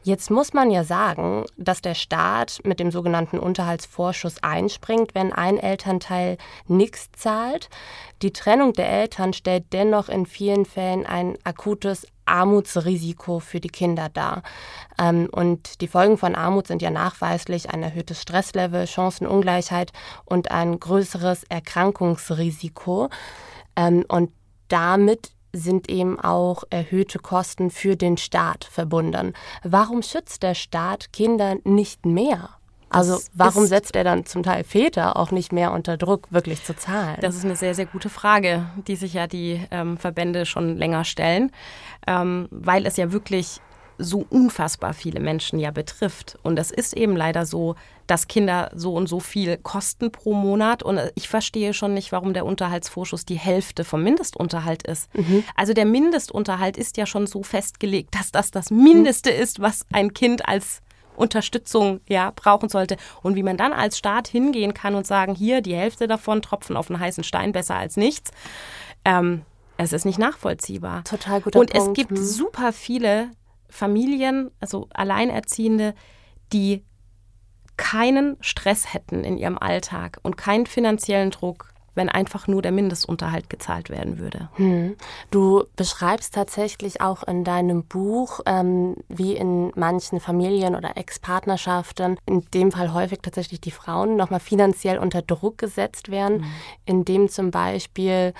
Jetzt 0.03 0.31
muss 0.31 0.53
man 0.53 0.71
ja 0.71 0.83
sagen, 0.85 1.45
dass 1.57 1.81
der 1.81 1.93
Staat 1.93 2.59
mit 2.63 2.79
dem 2.79 2.89
sogenannten 2.89 3.37
Unterhaltsvorschuss 3.37 4.41
einspringt, 4.41 5.13
wenn 5.13 5.33
ein 5.33 5.57
Elternteil 5.57 6.37
nichts 6.67 7.09
zahlt. 7.11 7.69
Die 8.21 8.31
Trennung 8.31 8.73
der 8.73 8.89
Eltern 8.89 9.33
stellt 9.33 9.65
dennoch 9.73 10.07
in 10.07 10.25
vielen 10.25 10.65
Fällen 10.65 11.05
ein 11.05 11.37
akutes 11.43 12.07
Armutsrisiko 12.29 13.39
für 13.39 13.59
die 13.59 13.69
Kinder 13.69 14.09
dar. 14.09 14.43
Ähm, 14.97 15.27
und 15.31 15.81
die 15.81 15.87
Folgen 15.87 16.17
von 16.17 16.35
Armut 16.35 16.67
sind 16.67 16.81
ja 16.81 16.91
nachweislich 16.91 17.69
ein 17.69 17.83
erhöhtes 17.83 18.21
Stresslevel, 18.21 18.87
Chancenungleichheit 18.87 19.91
und 20.25 20.51
ein 20.51 20.79
größeres 20.79 21.43
Erkrankungsrisiko. 21.45 23.09
Ähm, 23.75 24.05
und 24.07 24.31
damit 24.67 25.31
sind 25.51 25.89
eben 25.89 26.19
auch 26.19 26.63
erhöhte 26.69 27.19
Kosten 27.19 27.71
für 27.71 27.95
den 27.95 28.17
Staat 28.17 28.65
verbunden. 28.65 29.33
Warum 29.63 30.03
schützt 30.03 30.43
der 30.43 30.53
Staat 30.53 31.11
Kinder 31.11 31.55
nicht 31.63 32.05
mehr? 32.05 32.58
Also 32.89 33.19
warum 33.33 33.65
setzt 33.65 33.95
er 33.95 34.03
dann 34.03 34.25
zum 34.25 34.43
Teil 34.43 34.63
Väter 34.63 35.17
auch 35.17 35.31
nicht 35.31 35.51
mehr 35.51 35.71
unter 35.71 35.97
Druck, 35.97 36.27
wirklich 36.31 36.63
zu 36.63 36.75
zahlen? 36.75 37.17
Das 37.21 37.35
ist 37.35 37.45
eine 37.45 37.55
sehr, 37.55 37.75
sehr 37.75 37.85
gute 37.85 38.09
Frage, 38.09 38.65
die 38.87 38.95
sich 38.95 39.13
ja 39.13 39.27
die 39.27 39.61
ähm, 39.71 39.97
Verbände 39.97 40.45
schon 40.45 40.77
länger 40.77 41.03
stellen, 41.03 41.51
ähm, 42.07 42.47
weil 42.51 42.85
es 42.85 42.97
ja 42.97 43.11
wirklich 43.11 43.61
so 43.99 44.25
unfassbar 44.29 44.93
viele 44.93 45.19
Menschen 45.19 45.59
ja 45.59 45.71
betrifft. 45.71 46.39
Und 46.41 46.57
es 46.57 46.71
ist 46.71 46.95
eben 46.95 47.15
leider 47.15 47.45
so, 47.45 47.75
dass 48.07 48.27
Kinder 48.27 48.71
so 48.73 48.95
und 48.95 49.07
so 49.07 49.19
viel 49.19 49.57
kosten 49.57 50.11
pro 50.11 50.33
Monat. 50.33 50.81
Und 50.81 50.99
ich 51.15 51.27
verstehe 51.27 51.73
schon 51.73 51.93
nicht, 51.93 52.11
warum 52.11 52.33
der 52.33 52.45
Unterhaltsvorschuss 52.45 53.25
die 53.25 53.37
Hälfte 53.37 53.83
vom 53.83 54.01
Mindestunterhalt 54.01 54.83
ist. 54.83 55.13
Mhm. 55.13 55.43
Also 55.55 55.73
der 55.73 55.85
Mindestunterhalt 55.85 56.77
ist 56.77 56.97
ja 56.97 57.05
schon 57.05 57.27
so 57.27 57.43
festgelegt, 57.43 58.15
dass 58.15 58.31
das 58.31 58.51
das 58.51 58.71
Mindeste 58.71 59.29
ist, 59.29 59.59
was 59.59 59.85
ein 59.91 60.13
Kind 60.13 60.47
als 60.47 60.81
Unterstützung 61.19 62.01
ja 62.07 62.31
brauchen 62.35 62.69
sollte 62.69 62.97
und 63.21 63.35
wie 63.35 63.43
man 63.43 63.57
dann 63.57 63.73
als 63.73 63.97
Staat 63.97 64.27
hingehen 64.27 64.73
kann 64.73 64.95
und 64.95 65.05
sagen, 65.05 65.35
hier 65.35 65.61
die 65.61 65.75
Hälfte 65.75 66.07
davon 66.07 66.41
tropfen 66.41 66.77
auf 66.77 66.89
einen 66.89 66.99
heißen 66.99 67.23
Stein 67.23 67.51
besser 67.51 67.75
als 67.75 67.97
nichts. 67.97 68.31
Ähm, 69.05 69.43
es 69.77 69.93
ist 69.93 70.05
nicht 70.05 70.19
nachvollziehbar. 70.19 71.03
Total 71.03 71.41
guter 71.41 71.59
Und 71.59 71.71
Punkt. 71.71 71.89
es 71.89 71.93
gibt 71.93 72.17
hm. 72.17 72.25
super 72.25 72.73
viele 72.73 73.31
Familien, 73.69 74.51
also 74.59 74.87
Alleinerziehende, 74.93 75.93
die 76.51 76.83
keinen 77.77 78.35
Stress 78.41 78.93
hätten 78.93 79.23
in 79.23 79.37
ihrem 79.37 79.57
Alltag 79.57 80.19
und 80.21 80.35
keinen 80.35 80.65
finanziellen 80.65 81.31
Druck, 81.31 81.68
wenn 81.95 82.09
einfach 82.09 82.47
nur 82.47 82.61
der 82.61 82.71
Mindestunterhalt 82.71 83.49
gezahlt 83.49 83.89
werden 83.89 84.19
würde. 84.19 84.49
Hm. 84.55 84.95
Du 85.31 85.63
beschreibst 85.75 86.33
tatsächlich 86.33 87.01
auch 87.01 87.23
in 87.23 87.43
deinem 87.43 87.83
Buch, 87.83 88.41
ähm, 88.45 88.95
wie 89.07 89.35
in 89.35 89.71
manchen 89.75 90.19
Familien 90.19 90.75
oder 90.75 90.97
Ex-Partnerschaften, 90.97 92.17
in 92.25 92.45
dem 92.53 92.71
Fall 92.71 92.93
häufig 92.93 93.19
tatsächlich 93.21 93.61
die 93.61 93.71
Frauen, 93.71 94.15
nochmal 94.15 94.39
finanziell 94.39 94.97
unter 94.97 95.21
Druck 95.21 95.57
gesetzt 95.57 96.09
werden, 96.09 96.39
mhm. 96.39 96.45
indem 96.85 97.29
zum 97.29 97.51
Beispiel 97.51 98.33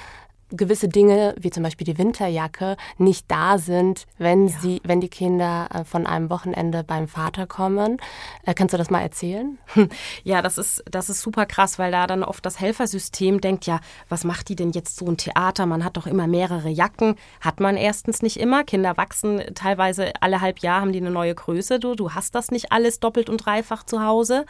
gewisse 0.52 0.88
Dinge, 0.88 1.36
wie 1.40 1.50
zum 1.50 1.64
Beispiel 1.64 1.86
die 1.86 1.98
Winterjacke, 1.98 2.78
nicht 2.98 3.26
da 3.30 3.58
sind, 3.58 4.06
wenn 4.18 4.48
ja. 4.48 4.58
sie, 4.60 4.82
wenn 4.84 5.02
die 5.02 5.10
Kinder 5.10 5.70
äh, 5.74 5.84
von 5.84 6.08
einem 6.08 6.30
Wochenende 6.30 6.84
beim 6.84 7.08
Vater 7.08 7.48
kommen. 7.48 7.98
Äh, 8.44 8.54
kannst 8.54 8.74
du 8.74 8.78
das 8.78 8.90
mal 8.90 9.02
erzählen? 9.02 9.58
Ja, 10.24 10.42
das 10.42 10.58
ist, 10.58 10.84
das 10.90 11.10
ist 11.10 11.22
super 11.22 11.46
krass, 11.46 11.80
weil 11.80 11.92
da 11.92 12.06
dann 12.06 12.24
oft 12.24 12.46
das 12.46 12.60
Helfersystem 12.60 13.42
denkt, 13.42 13.66
ja, 13.66 13.80
was 14.10 14.24
macht 14.24 14.50
die 14.50 14.56
denn 14.56 14.72
jetzt 14.72 14.98
so 14.98 15.06
ein 15.06 15.18
Theater? 15.18 15.66
Man 15.66 15.84
hat 15.84 15.98
doch 15.98 16.08
immer 16.08 16.28
mehrere 16.28 16.70
Jacken. 16.70 17.16
Hat 17.42 17.60
man 17.60 17.78
erstens 17.78 18.22
nicht 18.22 18.38
immer. 18.38 18.64
Kinder 18.64 18.98
wachsen 18.98 19.42
teilweise 19.56 20.14
alle 20.22 20.42
halb 20.42 20.60
Jahr 20.60 20.82
haben 20.82 20.92
die 20.92 21.00
eine 21.00 21.12
neue 21.12 21.36
Größe. 21.36 21.80
Du, 21.80 21.96
du 21.96 22.12
hast 22.14 22.36
das 22.36 22.52
nicht 22.52 22.72
alles 22.72 23.00
doppelt 23.00 23.30
und 23.30 23.38
dreifach 23.38 23.84
zu 23.84 24.04
Hause. 24.04 24.46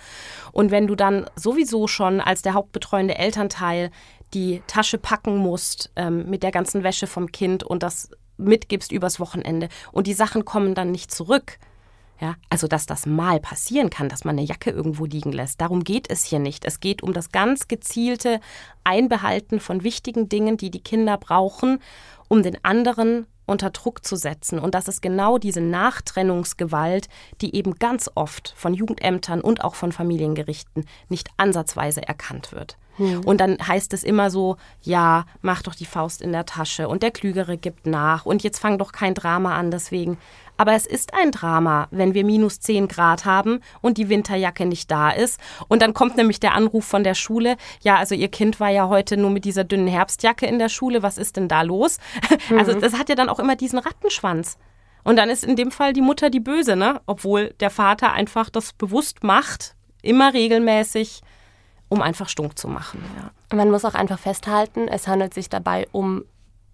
Und 0.52 0.72
wenn 0.72 0.88
du 0.88 0.96
dann 0.96 1.30
sowieso 1.36 1.88
schon 1.88 2.22
als 2.22 2.42
der 2.42 2.54
hauptbetreuende 2.54 3.18
Elternteil 3.18 3.92
die 4.34 4.62
Tasche 4.68 4.98
packen 4.98 5.38
musst 5.38 5.92
ähm, 5.96 6.30
mit 6.30 6.44
der 6.44 6.52
ganzen 6.52 6.84
Wäsche 6.84 7.08
vom 7.08 7.32
Kind 7.32 7.64
und 7.64 7.84
das 7.84 8.12
mitgibst 8.38 8.92
übers 8.92 9.20
Wochenende 9.20 9.70
und 9.92 10.08
die 10.08 10.14
Sachen 10.14 10.46
kommen 10.46 10.76
dann 10.76 10.92
nicht 10.92 11.12
zurück. 11.12 11.58
Ja, 12.22 12.36
also 12.50 12.68
dass 12.68 12.86
das 12.86 13.06
mal 13.06 13.40
passieren 13.40 13.90
kann, 13.90 14.10
dass 14.10 14.26
man 14.26 14.38
eine 14.38 14.46
Jacke 14.46 14.72
irgendwo 14.72 15.06
liegen 15.06 15.32
lässt. 15.32 15.62
Darum 15.62 15.86
geht 15.86 16.10
es 16.10 16.26
hier 16.26 16.40
nicht. 16.40 16.66
Es 16.66 16.82
geht 16.82 17.02
um 17.02 17.14
das 17.14 17.32
ganz 17.32 17.70
gezielte 17.70 18.42
Einbehalten 18.84 19.62
von 19.62 19.84
wichtigen 19.84 20.28
Dingen, 20.28 20.58
die 20.58 20.70
die 20.70 20.84
Kinder 20.84 21.18
brauchen, 21.18 21.80
um 22.28 22.44
den 22.44 22.62
anderen 22.66 23.26
unter 23.46 23.70
Druck 23.70 24.06
zu 24.06 24.18
setzen. 24.18 24.60
Und 24.60 24.76
das 24.76 24.90
ist 24.90 25.02
genau 25.02 25.38
diese 25.38 25.62
Nachtrennungsgewalt, 25.62 27.08
die 27.42 27.56
eben 27.56 27.76
ganz 27.76 28.10
oft 28.14 28.54
von 28.56 28.74
Jugendämtern 28.74 29.40
und 29.40 29.64
auch 29.64 29.76
von 29.76 29.94
Familiengerichten 29.94 30.86
nicht 31.08 31.30
ansatzweise 31.38 32.06
erkannt 32.06 32.52
wird. 32.52 32.78
Mhm. 33.00 33.22
Und 33.22 33.42
dann 33.42 33.58
heißt 33.66 33.94
es 33.94 34.04
immer 34.04 34.30
so, 34.30 34.58
ja, 34.82 35.26
mach 35.42 35.64
doch 35.64 35.74
die 35.74 35.86
Faust 35.86 36.22
in 36.22 36.32
der 36.32 36.46
Tasche 36.46 36.88
und 36.88 37.02
der 37.02 37.12
Klügere 37.12 37.58
gibt 37.58 37.88
nach 37.88 38.26
und 38.26 38.44
jetzt 38.44 38.60
fang 38.60 38.78
doch 38.78 38.92
kein 38.92 39.16
Drama 39.16 39.56
an 39.56 39.72
deswegen. 39.72 40.18
Aber 40.58 40.74
es 40.74 40.86
ist 40.86 41.14
ein 41.14 41.32
Drama, 41.32 41.88
wenn 41.90 42.14
wir 42.14 42.26
minus 42.26 42.60
10 42.60 42.90
Grad 42.90 43.24
haben 43.24 43.62
und 43.80 43.98
die 43.98 44.10
Winterjacke 44.10 44.66
nicht 44.66 44.92
da 44.92 45.10
ist. 45.10 45.40
Und 45.70 45.82
dann 45.82 45.94
kommt 45.94 46.18
nämlich 46.18 46.42
der 46.42 46.54
Anruf 46.54 46.84
von 46.84 47.06
der 47.06 47.14
Schule, 47.14 47.56
ja, 47.82 47.96
also 47.96 48.14
ihr 48.14 48.28
Kind 48.28 48.60
war 48.60 48.70
ja 48.70 48.90
heute 48.90 49.16
nur 49.16 49.30
mit 49.30 49.46
dieser 49.46 49.64
dünnen 49.64 49.88
Herbstjacke 49.88 50.46
in 50.46 50.60
der 50.60 50.68
Schule, 50.68 51.02
was 51.02 51.18
ist 51.18 51.38
denn 51.38 51.48
da 51.48 51.62
los? 51.62 51.98
Mhm. 52.50 52.60
Also 52.60 52.74
das 52.74 52.94
hat 53.00 53.08
ja 53.08 53.16
dann 53.16 53.30
auch 53.30 53.40
immer 53.40 53.56
diesen 53.56 53.80
Rattenschwanz. 53.80 54.58
Und 55.06 55.16
dann 55.16 55.30
ist 55.30 55.46
in 55.46 55.56
dem 55.56 55.72
Fall 55.72 55.94
die 55.94 56.02
Mutter 56.02 56.30
die 56.30 56.42
Böse, 56.42 56.76
ne? 56.76 57.00
Obwohl 57.06 57.54
der 57.62 57.70
Vater 57.70 58.12
einfach 58.12 58.50
das 58.50 58.74
bewusst 58.74 59.24
macht, 59.24 59.76
immer 60.02 60.34
regelmäßig 60.34 61.22
um 61.90 62.02
einfach 62.02 62.30
stunk 62.30 62.58
zu 62.58 62.68
machen. 62.68 63.04
Ja. 63.18 63.56
Man 63.56 63.72
muss 63.72 63.84
auch 63.84 63.96
einfach 63.96 64.20
festhalten, 64.20 64.88
es 64.88 65.08
handelt 65.08 65.34
sich 65.34 65.50
dabei 65.50 65.88
um 65.92 66.24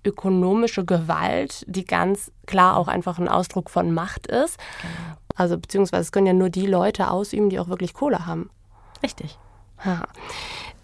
ökonomische 0.04 0.86
Gewalt, 0.86 1.66
die 1.68 1.86
ganz 1.86 2.32
klar 2.46 2.78
auch 2.78 2.88
einfach 2.88 3.18
ein 3.18 3.28
Ausdruck 3.28 3.70
von 3.70 3.92
Macht 3.92 4.28
ist. 4.28 4.60
Genau. 4.82 5.18
Also 5.36 5.58
beziehungsweise 5.58 6.02
es 6.02 6.12
können 6.12 6.28
ja 6.28 6.34
nur 6.34 6.50
die 6.50 6.68
Leute 6.68 7.10
ausüben, 7.10 7.50
die 7.50 7.60
auch 7.60 7.68
wirklich 7.68 7.94
Kohle 7.94 8.26
haben. 8.26 8.50
Richtig. 9.04 9.40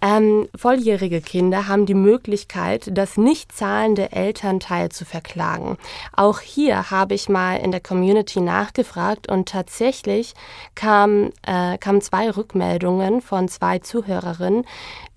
Ähm, 0.04 0.50
volljährige 0.56 1.22
Kinder 1.22 1.68
haben 1.68 1.86
die 1.86 1.94
Möglichkeit, 1.94 2.90
das 2.92 3.18
nicht 3.18 3.52
zahlende 3.52 4.12
Elternteil 4.12 4.90
zu 4.90 5.06
verklagen. 5.06 5.78
Auch 6.12 6.40
hier 6.40 6.90
habe 6.90 7.14
ich 7.14 7.30
mal 7.30 7.58
in 7.58 7.72
der 7.72 7.82
Community 7.82 8.42
nachgefragt 8.42 9.30
und 9.30 9.48
tatsächlich 9.48 10.34
kam, 10.74 11.30
äh, 11.46 11.78
kamen 11.78 12.02
zwei 12.02 12.32
Rückmeldungen 12.32 13.22
von 13.22 13.48
zwei 13.48 13.78
Zuhörerinnen, 13.78 14.66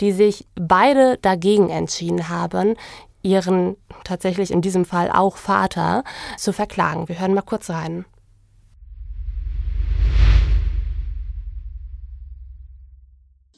die 0.02 0.12
sich 0.12 0.46
beide 0.54 1.16
dagegen 1.16 1.70
entschieden 1.70 2.28
haben, 2.28 2.76
ihren 3.22 3.76
tatsächlich 4.04 4.50
in 4.50 4.60
diesem 4.60 4.84
Fall 4.84 5.10
auch 5.10 5.38
Vater 5.38 6.04
zu 6.36 6.52
verklagen. 6.52 7.08
Wir 7.08 7.18
hören 7.18 7.32
mal 7.32 7.40
kurz 7.40 7.70
rein. 7.70 8.04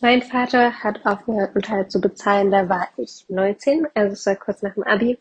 Mein 0.00 0.21
Vater 0.21 0.73
hat 0.83 1.07
aufgehört, 1.07 1.57
Unterhalt 1.57 1.91
zu 1.91 2.03
bezahlen, 2.03 2.50
da 2.50 2.69
war 2.69 2.88
ich 2.99 3.25
19, 3.29 3.87
also 3.95 4.12
es 4.12 4.26
war 4.26 4.37
kurz 4.37 4.61
nach 4.61 4.75
dem 4.75 4.83
Abi. 4.83 5.19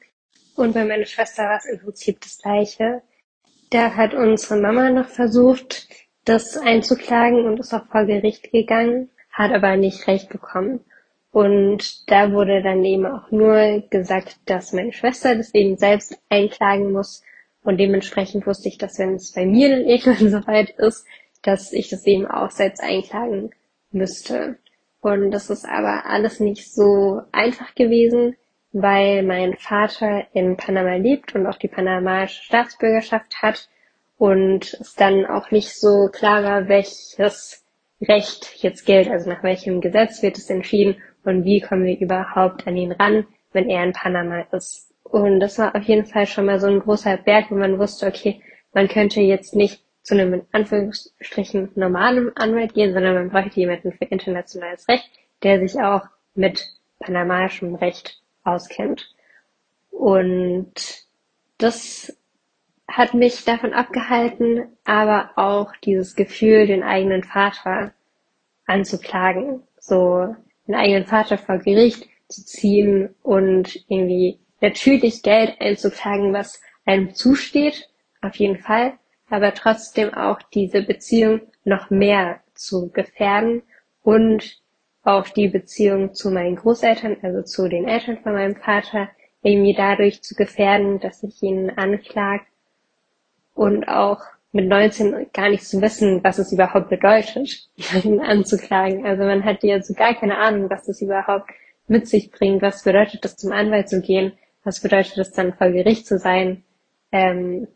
Und 0.55 0.73
bei 0.73 0.83
meiner 0.83 1.05
Schwester 1.05 1.43
war 1.43 1.57
es 1.57 1.65
im 1.65 1.79
Prinzip 1.79 2.19
das 2.19 2.39
Gleiche. 2.39 3.01
Da 3.69 3.95
hat 3.95 4.13
unsere 4.13 4.59
Mama 4.59 4.89
noch 4.89 5.07
versucht, 5.07 5.87
das 6.25 6.57
einzuklagen 6.57 7.45
und 7.45 7.59
ist 7.59 7.73
auch 7.73 7.85
vor 7.85 8.05
Gericht 8.05 8.51
gegangen, 8.51 9.09
hat 9.31 9.51
aber 9.51 9.77
nicht 9.77 10.07
recht 10.07 10.29
bekommen. 10.29 10.81
Und 11.31 12.09
da 12.09 12.33
wurde 12.33 12.61
dann 12.61 12.83
eben 12.83 13.05
auch 13.05 13.31
nur 13.31 13.81
gesagt, 13.89 14.39
dass 14.45 14.73
meine 14.73 14.91
Schwester 14.93 15.35
das 15.35 15.53
eben 15.53 15.77
selbst 15.77 16.17
einklagen 16.29 16.91
muss. 16.91 17.23
Und 17.63 17.77
dementsprechend 17.77 18.45
wusste 18.45 18.67
ich, 18.67 18.77
dass 18.77 18.99
wenn 18.99 19.15
es 19.15 19.31
bei 19.31 19.45
mir 19.45 19.69
dann 19.69 19.85
irgendwann 19.85 20.29
soweit 20.43 20.71
ist, 20.71 21.05
dass 21.43 21.71
ich 21.71 21.89
das 21.89 22.05
eben 22.05 22.25
auch 22.27 22.51
selbst 22.51 22.81
einklagen 22.81 23.51
müsste. 23.91 24.57
Und 25.05 25.29
das 25.29 25.51
ist 25.51 25.65
aber 25.65 26.07
alles 26.07 26.39
nicht 26.39 26.73
so 26.73 27.21
einfach 27.31 27.75
gewesen, 27.75 28.37
weil 28.71 29.21
mein 29.21 29.55
Vater 29.55 30.25
in 30.33 30.57
Panama 30.57 30.95
lebt 30.95 31.35
und 31.35 31.45
auch 31.45 31.57
die 31.57 31.67
panamaische 31.67 32.41
Staatsbürgerschaft 32.41 33.43
hat 33.43 33.69
und 34.17 34.73
es 34.73 34.95
dann 34.95 35.27
auch 35.27 35.51
nicht 35.51 35.79
so 35.79 36.09
klar 36.11 36.43
war, 36.43 36.67
welches 36.69 37.63
Recht 38.01 38.63
jetzt 38.63 38.87
gilt, 38.87 39.07
also 39.07 39.29
nach 39.29 39.43
welchem 39.43 39.79
Gesetz 39.79 40.23
wird 40.23 40.39
es 40.39 40.49
entschieden 40.49 40.95
und 41.23 41.45
wie 41.45 41.61
kommen 41.61 41.85
wir 41.85 41.99
überhaupt 41.99 42.65
an 42.65 42.75
ihn 42.75 42.91
ran, 42.91 43.27
wenn 43.53 43.69
er 43.69 43.83
in 43.83 43.93
Panama 43.93 44.47
ist. 44.53 44.91
Und 45.03 45.39
das 45.39 45.59
war 45.59 45.75
auf 45.75 45.83
jeden 45.83 46.07
Fall 46.07 46.25
schon 46.25 46.47
mal 46.47 46.59
so 46.59 46.65
ein 46.65 46.79
großer 46.79 47.17
Berg, 47.17 47.51
wo 47.51 47.55
man 47.55 47.77
wusste, 47.77 48.07
okay, 48.07 48.41
man 48.73 48.87
könnte 48.87 49.21
jetzt 49.21 49.55
nicht 49.55 49.84
zu 50.05 50.13
einem 50.13 50.35
in 50.35 50.41
Anführungsstrichen 50.51 51.71
normalen 51.73 52.31
Anwalt 52.37 52.75
gehen, 52.75 52.93
sondern 52.93 53.15
man 53.15 53.29
bräuchte 53.31 53.59
jemanden 53.59 53.91
für 53.91 54.05
internationales 54.05 54.87
Recht, 54.87 55.09
der 55.41 55.59
sich 55.59 55.81
auch 55.81 56.03
mit 56.35 56.63
panamaischem 56.99 57.73
Recht 57.73 58.21
auskennt. 58.43 59.11
Und 59.89 60.73
das 61.57 62.15
hat 62.87 63.15
mich 63.15 63.45
davon 63.45 63.73
abgehalten, 63.73 64.67
aber 64.85 65.31
auch 65.37 65.75
dieses 65.83 66.15
Gefühl, 66.15 66.67
den 66.67 66.83
eigenen 66.83 67.23
Vater 67.23 67.91
anzuklagen, 68.67 69.63
so 69.79 70.35
den 70.67 70.75
eigenen 70.75 71.05
Vater 71.07 71.39
vor 71.39 71.57
Gericht 71.57 72.07
zu 72.27 72.45
ziehen 72.45 73.15
und 73.23 73.83
irgendwie 73.87 74.39
natürlich 74.61 75.23
Geld 75.23 75.59
einzuklagen, 75.59 76.31
was 76.31 76.61
einem 76.85 77.15
zusteht, 77.15 77.89
auf 78.21 78.35
jeden 78.35 78.59
Fall, 78.59 78.99
aber 79.29 79.53
trotzdem 79.53 80.13
auch 80.13 80.41
diese 80.41 80.81
Beziehung 80.81 81.41
noch 81.63 81.89
mehr 81.89 82.41
zu 82.53 82.89
gefährden 82.91 83.63
und 84.03 84.61
auf 85.03 85.31
die 85.31 85.47
Beziehung 85.47 86.13
zu 86.13 86.31
meinen 86.31 86.55
Großeltern, 86.55 87.17
also 87.21 87.41
zu 87.43 87.67
den 87.67 87.87
Eltern 87.87 88.17
von 88.23 88.33
meinem 88.33 88.55
Vater, 88.55 89.09
irgendwie 89.41 89.75
dadurch 89.75 90.23
zu 90.23 90.35
gefährden, 90.35 90.99
dass 90.99 91.21
ich 91.23 91.41
ihn 91.43 91.69
anklage 91.69 92.43
und 93.53 93.87
auch 93.87 94.21
mit 94.51 94.67
19 94.67 95.27
gar 95.33 95.49
nicht 95.49 95.67
zu 95.67 95.81
wissen, 95.81 96.23
was 96.23 96.39
es 96.39 96.51
überhaupt 96.51 96.89
bedeutet, 96.89 97.69
ihn 98.03 98.21
anzuklagen. 98.21 99.05
Also 99.05 99.23
man 99.23 99.43
hat 99.43 99.63
ja 99.63 99.81
so 99.81 99.93
gar 99.93 100.15
keine 100.15 100.37
Ahnung, 100.37 100.69
was 100.69 100.85
das 100.85 101.01
überhaupt 101.01 101.49
mit 101.87 102.07
sich 102.07 102.31
bringt. 102.31 102.61
Was 102.61 102.83
bedeutet 102.83 103.25
das, 103.25 103.35
zum 103.35 103.51
Anwalt 103.51 103.89
zu 103.89 104.01
gehen? 104.01 104.33
Was 104.63 104.81
bedeutet 104.81 105.17
das 105.17 105.31
dann 105.31 105.53
vor 105.53 105.69
Gericht 105.69 106.07
zu 106.07 106.17
sein? 106.17 106.63
Ähm, 107.11 107.67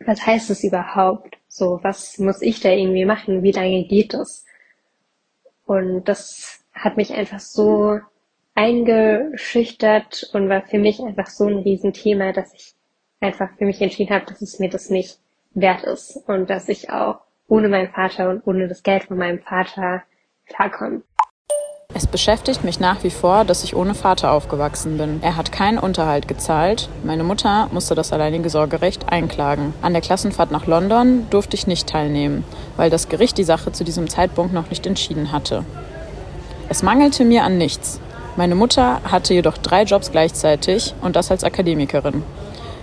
was 0.00 0.26
heißt 0.26 0.50
das 0.50 0.64
überhaupt? 0.64 1.38
So, 1.48 1.78
was 1.82 2.18
muss 2.18 2.42
ich 2.42 2.60
da 2.60 2.70
irgendwie 2.70 3.04
machen? 3.04 3.42
Wie 3.42 3.52
lange 3.52 3.84
geht 3.84 4.14
das? 4.14 4.44
Und 5.66 6.04
das 6.04 6.64
hat 6.72 6.96
mich 6.96 7.12
einfach 7.12 7.40
so 7.40 8.00
eingeschüchtert 8.54 10.30
und 10.32 10.48
war 10.48 10.62
für 10.62 10.78
mich 10.78 11.00
einfach 11.00 11.26
so 11.26 11.46
ein 11.46 11.58
Riesenthema, 11.58 12.32
dass 12.32 12.52
ich 12.54 12.74
einfach 13.20 13.50
für 13.56 13.64
mich 13.64 13.80
entschieden 13.80 14.14
habe, 14.14 14.26
dass 14.26 14.42
es 14.42 14.58
mir 14.58 14.68
das 14.68 14.90
nicht 14.90 15.18
wert 15.54 15.84
ist 15.84 16.16
und 16.28 16.50
dass 16.50 16.68
ich 16.68 16.90
auch 16.90 17.20
ohne 17.48 17.68
meinen 17.68 17.90
Vater 17.90 18.30
und 18.30 18.46
ohne 18.46 18.68
das 18.68 18.82
Geld 18.82 19.04
von 19.04 19.18
meinem 19.18 19.40
Vater 19.40 20.02
klarkomme. 20.46 21.02
Es 21.96 22.08
beschäftigt 22.08 22.64
mich 22.64 22.80
nach 22.80 23.04
wie 23.04 23.10
vor, 23.10 23.44
dass 23.44 23.62
ich 23.62 23.76
ohne 23.76 23.94
Vater 23.94 24.32
aufgewachsen 24.32 24.98
bin. 24.98 25.20
Er 25.22 25.36
hat 25.36 25.52
keinen 25.52 25.78
Unterhalt 25.78 26.26
gezahlt. 26.26 26.88
Meine 27.04 27.22
Mutter 27.22 27.68
musste 27.70 27.94
das 27.94 28.12
alleinige 28.12 28.50
Sorgerecht 28.50 29.12
einklagen. 29.12 29.72
An 29.80 29.92
der 29.92 30.02
Klassenfahrt 30.02 30.50
nach 30.50 30.66
London 30.66 31.28
durfte 31.30 31.56
ich 31.56 31.68
nicht 31.68 31.88
teilnehmen, 31.88 32.42
weil 32.76 32.90
das 32.90 33.08
Gericht 33.08 33.38
die 33.38 33.44
Sache 33.44 33.70
zu 33.70 33.84
diesem 33.84 34.10
Zeitpunkt 34.10 34.52
noch 34.52 34.70
nicht 34.70 34.88
entschieden 34.88 35.30
hatte. 35.30 35.64
Es 36.68 36.82
mangelte 36.82 37.24
mir 37.24 37.44
an 37.44 37.58
nichts. 37.58 38.00
Meine 38.34 38.56
Mutter 38.56 39.00
hatte 39.04 39.32
jedoch 39.32 39.56
drei 39.56 39.84
Jobs 39.84 40.10
gleichzeitig 40.10 40.94
und 41.00 41.14
das 41.14 41.30
als 41.30 41.44
Akademikerin. 41.44 42.24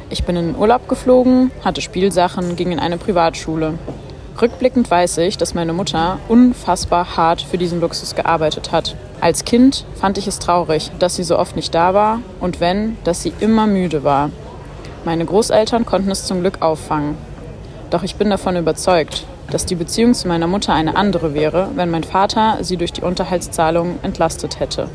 Ich 0.10 0.24
bin 0.24 0.38
in 0.38 0.54
den 0.54 0.56
Urlaub 0.56 0.88
geflogen, 0.88 1.52
hatte 1.66 1.82
Spielsachen, 1.82 2.56
ging 2.56 2.72
in 2.72 2.80
eine 2.80 2.98
Privatschule. 2.98 3.74
Rückblickend 4.40 4.90
weiß 4.90 5.18
ich, 5.20 5.38
dass 5.38 5.54
meine 5.54 5.74
Mutter 5.74 6.20
unfassbar 6.28 7.18
hart 7.18 7.42
für 7.42 7.58
diesen 7.58 7.82
Luxus 7.82 8.16
gearbeitet 8.16 8.72
hat. 8.72 8.96
Als 9.20 9.46
Kind 9.46 9.86
fand 9.96 10.18
ich 10.18 10.28
es 10.28 10.40
traurig, 10.40 10.92
dass 11.00 11.16
sie 11.16 11.24
so 11.24 11.38
oft 11.38 11.56
nicht 11.56 11.76
da 11.76 11.94
war 11.94 12.22
und 12.40 12.60
wenn, 12.60 12.98
dass 13.04 13.22
sie 13.22 13.34
immer 13.40 13.68
müde 13.68 14.04
war. 14.04 14.32
Meine 15.06 15.26
Großeltern 15.26 15.86
konnten 15.86 16.12
es 16.12 16.26
zum 16.26 16.42
Glück 16.42 16.62
auffangen. 16.62 17.18
Doch 17.90 18.04
ich 18.04 18.16
bin 18.16 18.30
davon 18.30 18.56
überzeugt, 18.56 19.26
dass 19.52 19.66
die 19.66 19.76
Beziehung 19.76 20.14
zu 20.14 20.28
meiner 20.28 20.48
Mutter 20.48 20.74
eine 20.74 20.96
andere 20.96 21.34
wäre, 21.34 21.70
wenn 21.76 21.92
mein 21.92 22.04
Vater 22.04 22.58
sie 22.62 22.78
durch 22.78 22.94
die 22.94 23.02
Unterhaltszahlungen 23.02 24.00
entlastet 24.02 24.60
hätte. 24.60 24.90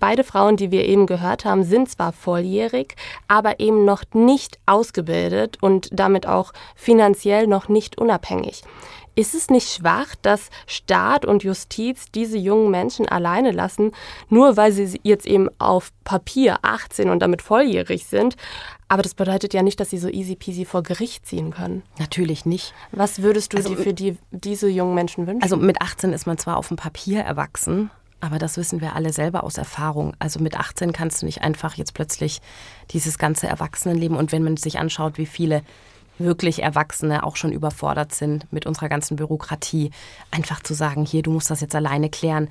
Beide 0.00 0.24
Frauen, 0.24 0.56
die 0.56 0.70
wir 0.70 0.86
eben 0.86 1.06
gehört 1.06 1.44
haben, 1.44 1.62
sind 1.62 1.90
zwar 1.90 2.12
volljährig, 2.12 2.96
aber 3.28 3.60
eben 3.60 3.84
noch 3.84 4.02
nicht 4.14 4.58
ausgebildet 4.66 5.58
und 5.60 5.88
damit 5.92 6.26
auch 6.26 6.52
finanziell 6.74 7.46
noch 7.46 7.68
nicht 7.68 7.98
unabhängig. 7.98 8.62
Ist 9.14 9.34
es 9.34 9.50
nicht 9.50 9.68
schwach, 9.68 10.14
dass 10.22 10.48
Staat 10.66 11.26
und 11.26 11.42
Justiz 11.42 12.06
diese 12.14 12.38
jungen 12.38 12.70
Menschen 12.70 13.06
alleine 13.06 13.50
lassen, 13.50 13.92
nur 14.28 14.56
weil 14.56 14.72
sie 14.72 14.98
jetzt 15.02 15.26
eben 15.26 15.48
auf 15.58 15.90
Papier 16.04 16.58
18 16.62 17.10
und 17.10 17.20
damit 17.20 17.42
volljährig 17.42 18.06
sind? 18.06 18.36
Aber 18.88 19.02
das 19.02 19.14
bedeutet 19.14 19.52
ja 19.52 19.62
nicht, 19.62 19.78
dass 19.78 19.90
sie 19.90 19.98
so 19.98 20.08
easy 20.08 20.36
peasy 20.36 20.64
vor 20.64 20.82
Gericht 20.82 21.26
ziehen 21.26 21.50
können. 21.50 21.82
Natürlich 21.98 22.46
nicht. 22.46 22.72
Was 22.92 23.22
würdest 23.22 23.52
du 23.52 23.58
also, 23.58 23.74
dir 23.74 23.76
für 23.76 23.94
die, 23.94 24.16
diese 24.30 24.68
jungen 24.68 24.94
Menschen 24.94 25.26
wünschen? 25.26 25.42
Also 25.42 25.56
mit 25.56 25.82
18 25.82 26.12
ist 26.12 26.26
man 26.26 26.38
zwar 26.38 26.56
auf 26.56 26.68
dem 26.68 26.76
Papier 26.76 27.20
erwachsen, 27.20 27.90
aber 28.20 28.38
das 28.38 28.56
wissen 28.56 28.80
wir 28.80 28.94
alle 28.94 29.12
selber 29.12 29.44
aus 29.44 29.58
Erfahrung. 29.58 30.14
Also 30.18 30.40
mit 30.40 30.58
18 30.58 30.92
kannst 30.92 31.22
du 31.22 31.26
nicht 31.26 31.42
einfach 31.42 31.74
jetzt 31.74 31.94
plötzlich 31.94 32.40
dieses 32.90 33.18
ganze 33.18 33.46
Erwachsenenleben 33.46 34.16
und 34.16 34.32
wenn 34.32 34.42
man 34.42 34.56
sich 34.56 34.78
anschaut, 34.78 35.18
wie 35.18 35.26
viele 35.26 35.62
wirklich 36.18 36.62
Erwachsene 36.62 37.24
auch 37.24 37.36
schon 37.36 37.52
überfordert 37.52 38.14
sind 38.14 38.52
mit 38.52 38.66
unserer 38.66 38.88
ganzen 38.88 39.16
Bürokratie, 39.16 39.90
einfach 40.30 40.62
zu 40.62 40.74
sagen, 40.74 41.04
hier, 41.04 41.22
du 41.22 41.30
musst 41.30 41.50
das 41.50 41.60
jetzt 41.60 41.74
alleine 41.74 42.10
klären. 42.10 42.48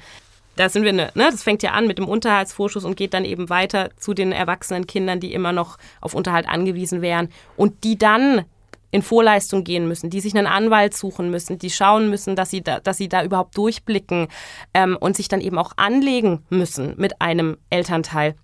Da 0.56 0.68
sind 0.68 0.84
wir, 0.84 0.92
ne, 0.92 1.12
ne, 1.14 1.30
das 1.32 1.44
fängt 1.44 1.64
ja 1.64 1.72
an 1.72 1.88
mit 1.88 2.00
dem 2.00 2.08
Unterhaltsvorschuss 2.08 2.84
und 2.84 2.98
geht 2.98 3.14
dann 3.14 3.24
eben 3.24 3.50
weiter 3.50 3.92
zu 3.98 4.14
den 4.14 4.32
erwachsenen 4.32 4.88
Kindern, 4.88 5.20
die 5.20 5.34
immer 5.34 5.54
noch 5.54 5.78
auf 6.02 6.14
Unterhalt 6.14 6.50
angewiesen 6.50 7.02
wären 7.02 7.30
und 7.56 7.84
die 7.84 7.98
dann 7.98 8.44
in 8.92 9.02
Vorleistung 9.02 9.64
gehen 9.64 9.88
müssen, 9.88 10.10
die 10.10 10.20
sich 10.20 10.36
einen 10.36 10.48
Anwalt 10.48 10.96
suchen 10.96 11.30
müssen, 11.30 11.60
die 11.60 11.70
schauen 11.70 12.10
müssen, 12.10 12.36
dass 12.36 12.50
sie 12.50 12.62
da, 12.62 12.80
dass 12.80 12.98
sie 12.98 13.10
da 13.10 13.24
überhaupt 13.24 13.58
durchblicken 13.58 14.28
ähm, 14.74 14.98
und 15.00 15.16
sich 15.16 15.28
dann 15.28 15.42
eben 15.42 15.58
auch 15.58 15.74
anlegen 15.78 16.44
müssen 16.50 16.96
mit 16.98 17.22
einem 17.22 17.58
Elternteil. 17.70 18.36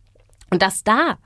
Und 0.49 0.61
dass 0.61 0.83
da 0.83 1.17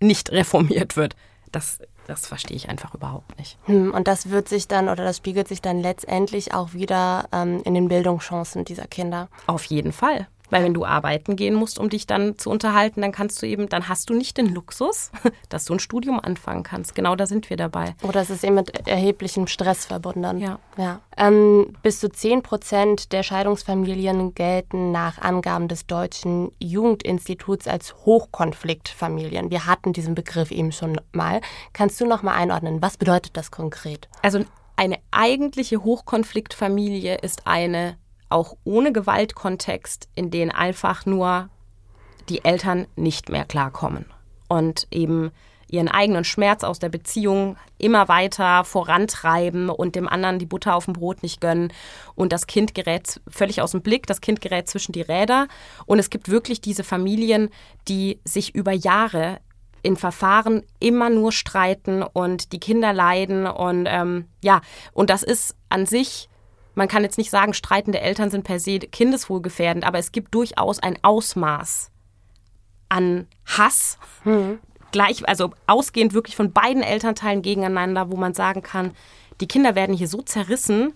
nicht 0.00 0.32
reformiert 0.32 0.96
wird, 0.96 1.14
das, 1.52 1.78
das 2.06 2.26
verstehe 2.26 2.56
ich 2.56 2.68
einfach 2.68 2.94
überhaupt 2.94 3.38
nicht. 3.38 3.58
Hm, 3.66 3.94
und 3.94 4.08
das 4.08 4.30
wird 4.30 4.48
sich 4.48 4.66
dann 4.66 4.88
oder 4.88 5.04
das 5.04 5.18
spiegelt 5.18 5.46
sich 5.46 5.62
dann 5.62 5.80
letztendlich 5.80 6.52
auch 6.54 6.72
wieder 6.72 7.28
ähm, 7.32 7.62
in 7.64 7.74
den 7.74 7.88
Bildungschancen 7.88 8.64
dieser 8.64 8.86
Kinder. 8.86 9.28
Auf 9.46 9.64
jeden 9.64 9.92
Fall. 9.92 10.26
Weil 10.52 10.64
wenn 10.64 10.74
du 10.74 10.84
arbeiten 10.84 11.34
gehen 11.34 11.54
musst, 11.54 11.78
um 11.78 11.88
dich 11.88 12.06
dann 12.06 12.36
zu 12.36 12.50
unterhalten, 12.50 13.00
dann 13.00 13.10
kannst 13.10 13.40
du 13.40 13.46
eben, 13.46 13.70
dann 13.70 13.88
hast 13.88 14.10
du 14.10 14.14
nicht 14.14 14.36
den 14.36 14.52
Luxus, 14.52 15.10
dass 15.48 15.64
du 15.64 15.72
ein 15.72 15.78
Studium 15.78 16.20
anfangen 16.20 16.62
kannst. 16.62 16.94
Genau 16.94 17.16
da 17.16 17.26
sind 17.26 17.48
wir 17.48 17.56
dabei. 17.56 17.94
Oder 18.02 18.20
es 18.20 18.28
ist 18.28 18.44
eben 18.44 18.56
mit 18.56 18.86
erheblichem 18.86 19.46
Stress 19.46 19.86
verbunden. 19.86 20.38
Ja. 20.40 20.58
ja. 20.76 21.00
Ähm, 21.16 21.74
bis 21.82 22.00
zu 22.00 22.10
10 22.10 22.42
Prozent 22.42 23.12
der 23.12 23.22
Scheidungsfamilien 23.22 24.34
gelten 24.34 24.92
nach 24.92 25.18
Angaben 25.22 25.68
des 25.68 25.86
Deutschen 25.86 26.52
Jugendinstituts 26.58 27.66
als 27.66 27.94
Hochkonfliktfamilien. 28.04 29.50
Wir 29.50 29.64
hatten 29.64 29.94
diesen 29.94 30.14
Begriff 30.14 30.50
eben 30.50 30.70
schon 30.70 31.00
mal. 31.12 31.40
Kannst 31.72 31.98
du 31.98 32.04
noch 32.04 32.22
mal 32.22 32.34
einordnen, 32.34 32.82
was 32.82 32.98
bedeutet 32.98 33.38
das 33.38 33.50
konkret? 33.50 34.06
Also 34.20 34.44
eine 34.76 34.98
eigentliche 35.12 35.82
Hochkonfliktfamilie 35.82 37.16
ist 37.16 37.46
eine 37.46 37.96
auch 38.32 38.56
ohne 38.64 38.92
Gewaltkontext, 38.92 40.08
in 40.14 40.30
denen 40.30 40.50
einfach 40.50 41.06
nur 41.06 41.48
die 42.28 42.44
Eltern 42.44 42.86
nicht 42.96 43.28
mehr 43.28 43.44
klarkommen 43.44 44.06
und 44.48 44.86
eben 44.90 45.32
ihren 45.72 45.88
eigenen 45.88 46.24
Schmerz 46.24 46.64
aus 46.64 46.78
der 46.78 46.90
Beziehung 46.90 47.56
immer 47.78 48.06
weiter 48.06 48.62
vorantreiben 48.64 49.70
und 49.70 49.96
dem 49.96 50.06
anderen 50.06 50.38
die 50.38 50.46
Butter 50.46 50.74
auf 50.76 50.84
dem 50.84 50.92
Brot 50.92 51.22
nicht 51.22 51.40
gönnen. 51.40 51.72
Und 52.14 52.32
das 52.32 52.46
Kind 52.46 52.74
gerät 52.74 53.20
völlig 53.26 53.62
aus 53.62 53.70
dem 53.70 53.80
Blick, 53.80 54.06
das 54.06 54.20
Kind 54.20 54.42
gerät 54.42 54.68
zwischen 54.68 54.92
die 54.92 55.00
Räder. 55.00 55.48
Und 55.86 55.98
es 55.98 56.10
gibt 56.10 56.28
wirklich 56.28 56.60
diese 56.60 56.84
Familien, 56.84 57.48
die 57.88 58.20
sich 58.24 58.54
über 58.54 58.72
Jahre 58.72 59.38
in 59.82 59.96
Verfahren 59.96 60.62
immer 60.78 61.08
nur 61.08 61.32
streiten 61.32 62.02
und 62.02 62.52
die 62.52 62.60
Kinder 62.60 62.92
leiden. 62.92 63.46
Und 63.46 63.86
ähm, 63.88 64.26
ja, 64.44 64.60
und 64.92 65.08
das 65.08 65.22
ist 65.22 65.56
an 65.70 65.86
sich 65.86 66.28
man 66.74 66.88
kann 66.88 67.02
jetzt 67.02 67.18
nicht 67.18 67.30
sagen, 67.30 67.54
streitende 67.54 68.00
Eltern 68.00 68.30
sind 68.30 68.44
per 68.44 68.58
se 68.58 68.78
kindeswohlgefährdend, 68.78 69.86
aber 69.86 69.98
es 69.98 70.12
gibt 70.12 70.34
durchaus 70.34 70.78
ein 70.78 70.98
Ausmaß 71.02 71.90
an 72.88 73.26
Hass, 73.46 73.98
mhm. 74.24 74.58
gleich, 74.90 75.26
also 75.28 75.52
ausgehend 75.66 76.14
wirklich 76.14 76.36
von 76.36 76.52
beiden 76.52 76.82
Elternteilen 76.82 77.42
gegeneinander, 77.42 78.10
wo 78.10 78.16
man 78.16 78.34
sagen 78.34 78.62
kann, 78.62 78.92
die 79.40 79.48
Kinder 79.48 79.74
werden 79.74 79.94
hier 79.94 80.08
so 80.08 80.22
zerrissen, 80.22 80.92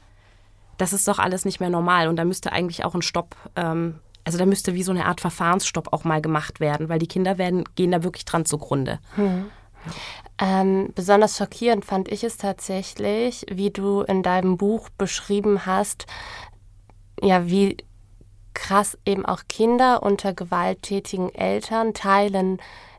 das 0.78 0.92
ist 0.92 1.08
doch 1.08 1.18
alles 1.18 1.44
nicht 1.44 1.60
mehr 1.60 1.70
normal 1.70 2.08
und 2.08 2.16
da 2.16 2.24
müsste 2.24 2.52
eigentlich 2.52 2.84
auch 2.84 2.94
ein 2.94 3.02
Stopp, 3.02 3.34
ähm, 3.56 3.98
also 4.24 4.38
da 4.38 4.44
müsste 4.44 4.74
wie 4.74 4.82
so 4.82 4.92
eine 4.92 5.06
Art 5.06 5.20
Verfahrensstopp 5.20 5.92
auch 5.92 6.04
mal 6.04 6.20
gemacht 6.20 6.60
werden, 6.60 6.88
weil 6.88 6.98
die 6.98 7.06
Kinder 7.06 7.38
werden, 7.38 7.64
gehen 7.76 7.92
da 7.92 8.02
wirklich 8.02 8.24
dran 8.24 8.44
zugrunde. 8.44 8.98
Mhm. 9.16 9.46
Ähm, 10.38 10.90
besonders 10.94 11.36
schockierend 11.36 11.84
fand 11.84 12.08
ich 12.08 12.22
es 12.22 12.36
tatsächlich, 12.36 13.46
wie 13.50 13.70
du 13.70 14.02
in 14.02 14.22
deinem 14.22 14.56
Buch 14.56 14.90
beschrieben 14.90 15.64
hast, 15.64 16.06
ja, 17.22 17.46
wie 17.46 17.78
krass 18.52 18.98
eben 19.06 19.24
auch 19.24 19.42
Kinder 19.48 20.02
unter 20.02 20.32
gewalttätigen 20.34 21.34
Elternteilen 21.34 22.58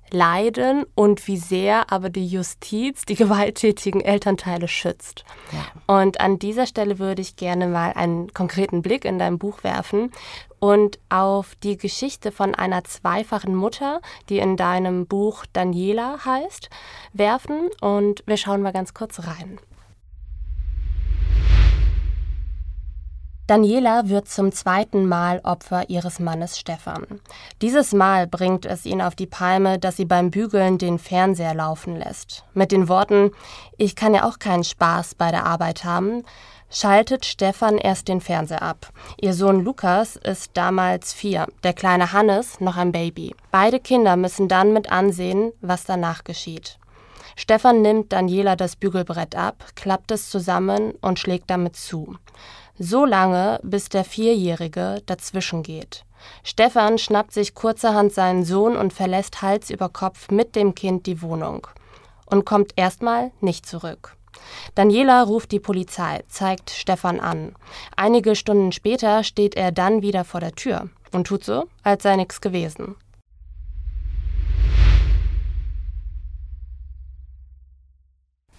leiden 0.09 0.85
und 0.95 1.27
wie 1.27 1.37
sehr 1.37 1.91
aber 1.91 2.09
die 2.09 2.27
Justiz 2.27 3.05
die 3.05 3.15
gewalttätigen 3.15 4.01
Elternteile 4.01 4.67
schützt. 4.67 5.25
Ja. 5.51 5.95
Und 6.01 6.21
an 6.21 6.39
dieser 6.39 6.65
Stelle 6.65 6.99
würde 6.99 7.21
ich 7.21 7.35
gerne 7.35 7.67
mal 7.67 7.93
einen 7.93 8.33
konkreten 8.33 8.81
Blick 8.81 9.05
in 9.05 9.19
dein 9.19 9.37
Buch 9.37 9.63
werfen 9.63 10.11
und 10.59 10.99
auf 11.09 11.55
die 11.63 11.77
Geschichte 11.77 12.31
von 12.31 12.55
einer 12.55 12.83
zweifachen 12.83 13.55
Mutter, 13.55 14.01
die 14.29 14.39
in 14.39 14.57
deinem 14.57 15.05
Buch 15.05 15.45
Daniela 15.53 16.25
heißt, 16.25 16.69
werfen 17.13 17.69
und 17.81 18.23
wir 18.25 18.37
schauen 18.37 18.61
mal 18.61 18.73
ganz 18.73 18.93
kurz 18.93 19.19
rein. 19.19 19.59
Daniela 23.47 24.09
wird 24.09 24.27
zum 24.27 24.51
zweiten 24.51 25.07
Mal 25.07 25.39
Opfer 25.45 25.89
ihres 25.89 26.19
Mannes 26.19 26.59
Stefan. 26.59 27.21
Dieses 27.61 27.93
Mal 27.93 28.27
bringt 28.27 28.65
es 28.65 28.85
ihn 28.85 29.01
auf 29.01 29.15
die 29.15 29.25
Palme, 29.25 29.79
dass 29.79 29.95
sie 29.95 30.03
beim 30.03 30.31
Bügeln 30.31 30.77
den 30.77 30.99
Fernseher 30.99 31.53
laufen 31.53 31.95
lässt. 31.95 32.43
Mit 32.53 32.73
den 32.73 32.89
Worten 32.89 33.31
Ich 33.77 33.95
kann 33.95 34.13
ja 34.13 34.25
auch 34.25 34.39
keinen 34.39 34.65
Spaß 34.65 35.15
bei 35.15 35.31
der 35.31 35.45
Arbeit 35.45 35.85
haben, 35.85 36.23
schaltet 36.69 37.25
Stefan 37.25 37.77
erst 37.77 38.07
den 38.07 38.21
Fernseher 38.21 38.61
ab. 38.61 38.89
Ihr 39.19 39.33
Sohn 39.33 39.63
Lukas 39.63 40.15
ist 40.15 40.51
damals 40.55 41.13
vier, 41.13 41.47
der 41.63 41.73
kleine 41.73 42.13
Hannes 42.13 42.59
noch 42.59 42.77
ein 42.77 42.91
Baby. 42.91 43.35
Beide 43.51 43.79
Kinder 43.79 44.15
müssen 44.15 44.47
dann 44.47 44.73
mit 44.73 44.91
ansehen, 44.91 45.53
was 45.61 45.85
danach 45.85 46.23
geschieht. 46.23 46.77
Stefan 47.35 47.81
nimmt 47.81 48.11
Daniela 48.11 48.55
das 48.55 48.75
Bügelbrett 48.75 49.35
ab, 49.35 49.63
klappt 49.75 50.11
es 50.11 50.29
zusammen 50.29 50.93
und 51.01 51.19
schlägt 51.19 51.49
damit 51.49 51.75
zu 51.75 52.15
so 52.79 53.05
lange, 53.05 53.59
bis 53.63 53.89
der 53.89 54.03
Vierjährige 54.03 55.01
dazwischen 55.05 55.63
geht. 55.63 56.03
Stefan 56.43 56.97
schnappt 56.97 57.33
sich 57.33 57.53
kurzerhand 57.53 58.13
seinen 58.13 58.43
Sohn 58.43 58.75
und 58.75 58.93
verlässt 58.93 59.41
Hals 59.41 59.69
über 59.69 59.89
Kopf 59.89 60.29
mit 60.29 60.55
dem 60.55 60.75
Kind 60.75 61.05
die 61.05 61.21
Wohnung 61.21 61.67
und 62.25 62.45
kommt 62.45 62.73
erstmal 62.75 63.31
nicht 63.39 63.65
zurück. 63.65 64.16
Daniela 64.75 65.23
ruft 65.23 65.51
die 65.51 65.59
Polizei, 65.59 66.21
zeigt 66.27 66.69
Stefan 66.69 67.19
an. 67.19 67.53
Einige 67.95 68.35
Stunden 68.35 68.71
später 68.71 69.23
steht 69.23 69.55
er 69.55 69.71
dann 69.71 70.01
wieder 70.01 70.23
vor 70.23 70.39
der 70.39 70.53
Tür 70.53 70.89
und 71.11 71.27
tut 71.27 71.43
so, 71.43 71.65
als 71.83 72.03
sei 72.03 72.15
nichts 72.15 72.41
gewesen. 72.41 72.95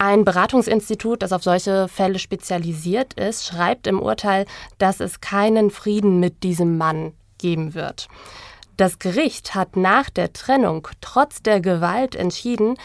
Ein 0.01 0.25
Beratungsinstitut, 0.25 1.23
das 1.23 1.33
auf 1.33 1.43
solche 1.43 1.89
Fälle 1.89 2.21
spezialisiert 2.21 3.15
ist, 3.15 3.47
schreibt 3.47 3.89
im 3.89 4.01
Urteil, 4.01 4.47
dass 4.79 5.01
es 5.01 5.21
keinen 5.21 5.71
Frieden 5.73 6.21
mit 6.21 6.45
diesem 6.45 6.79
Mann 6.79 7.15
geben 7.39 7.75
wird. 7.75 8.07
Das 8.77 9.01
Gericht 9.01 9.57
hat 9.57 9.77
nach 9.77 10.09
der 10.09 10.33
Trennung 10.33 10.87
trotz 11.01 11.43
der 11.43 11.61
Gewalt 11.61 12.15
entschieden, 12.15 12.77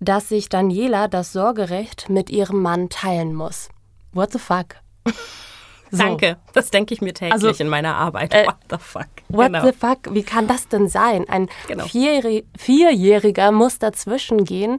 dass 0.00 0.28
sich 0.28 0.48
Daniela 0.48 1.08
das 1.08 1.32
Sorgerecht 1.32 2.08
mit 2.08 2.30
ihrem 2.30 2.62
Mann 2.62 2.88
teilen 2.88 3.34
muss. 3.34 3.68
What 4.12 4.32
the 4.32 4.38
fuck? 4.38 4.76
So. 5.92 6.04
Danke, 6.04 6.36
das 6.52 6.70
denke 6.70 6.94
ich 6.94 7.00
mir 7.00 7.12
täglich 7.12 7.32
also, 7.32 7.50
in 7.50 7.68
meiner 7.68 7.96
Arbeit. 7.96 8.32
Äh, 8.32 8.46
what 8.46 8.58
the 8.70 8.76
fuck? 8.78 9.08
What 9.28 9.46
genau. 9.46 9.66
the 9.66 9.72
fuck? 9.72 10.14
Wie 10.14 10.22
kann 10.22 10.46
das 10.46 10.68
denn 10.68 10.86
sein? 10.86 11.28
Ein 11.28 11.48
genau. 11.66 11.84
Vierjähriger 11.84 13.50
muss 13.50 13.80
dazwischen 13.80 14.44
gehen 14.44 14.78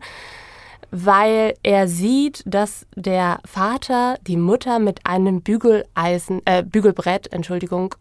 weil 0.91 1.55
er 1.63 1.87
sieht, 1.87 2.43
dass 2.45 2.85
der 2.95 3.39
Vater 3.45 4.17
die 4.27 4.35
Mutter 4.35 4.77
mit 4.79 5.05
einem 5.05 5.41
Bügeleisen, 5.41 6.41
äh, 6.45 6.63
Bügelbrett, 6.63 7.31
Entschuldigung, 7.31 7.95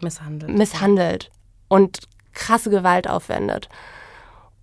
misshandelt. 0.00 0.56
misshandelt 0.56 1.30
und 1.68 2.00
krasse 2.34 2.70
Gewalt 2.70 3.08
aufwendet. 3.08 3.68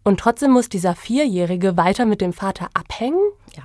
Und 0.08 0.22
trotzdem 0.22 0.52
muss 0.52 0.70
dieser 0.70 0.96
Vierjährige 0.96 1.76
weiter 1.76 2.06
mit 2.06 2.22
dem 2.22 2.32
Vater 2.32 2.70
abhängen? 2.74 3.20
Ja. 3.58 3.64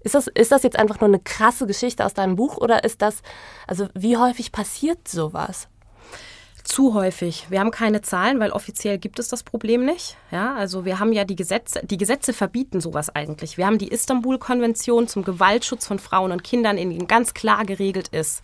Ist 0.00 0.14
das, 0.14 0.28
ist 0.28 0.50
das 0.50 0.62
jetzt 0.62 0.78
einfach 0.78 0.98
nur 1.00 1.08
eine 1.08 1.18
krasse 1.18 1.66
Geschichte 1.66 2.06
aus 2.06 2.14
deinem 2.14 2.36
Buch 2.36 2.56
oder 2.56 2.84
ist 2.84 3.02
das, 3.02 3.20
also 3.66 3.88
wie 3.92 4.16
häufig 4.16 4.50
passiert 4.50 5.06
sowas? 5.06 5.68
Zu 6.62 6.94
häufig. 6.94 7.48
Wir 7.50 7.60
haben 7.60 7.70
keine 7.70 8.00
Zahlen, 8.00 8.40
weil 8.40 8.50
offiziell 8.52 8.96
gibt 8.96 9.18
es 9.18 9.28
das 9.28 9.42
Problem 9.42 9.84
nicht. 9.84 10.16
Ja, 10.30 10.54
also 10.54 10.86
wir 10.86 11.00
haben 11.00 11.12
ja 11.12 11.24
die 11.24 11.36
Gesetze, 11.36 11.82
die 11.84 11.98
Gesetze 11.98 12.32
verbieten 12.32 12.80
sowas 12.80 13.14
eigentlich. 13.14 13.58
Wir 13.58 13.66
haben 13.66 13.76
die 13.76 13.88
Istanbul-Konvention 13.88 15.06
zum 15.06 15.22
Gewaltschutz 15.22 15.86
von 15.86 15.98
Frauen 15.98 16.32
und 16.32 16.44
Kindern, 16.44 16.78
in 16.78 16.88
denen 16.88 17.08
ganz 17.08 17.34
klar 17.34 17.66
geregelt 17.66 18.08
ist, 18.08 18.42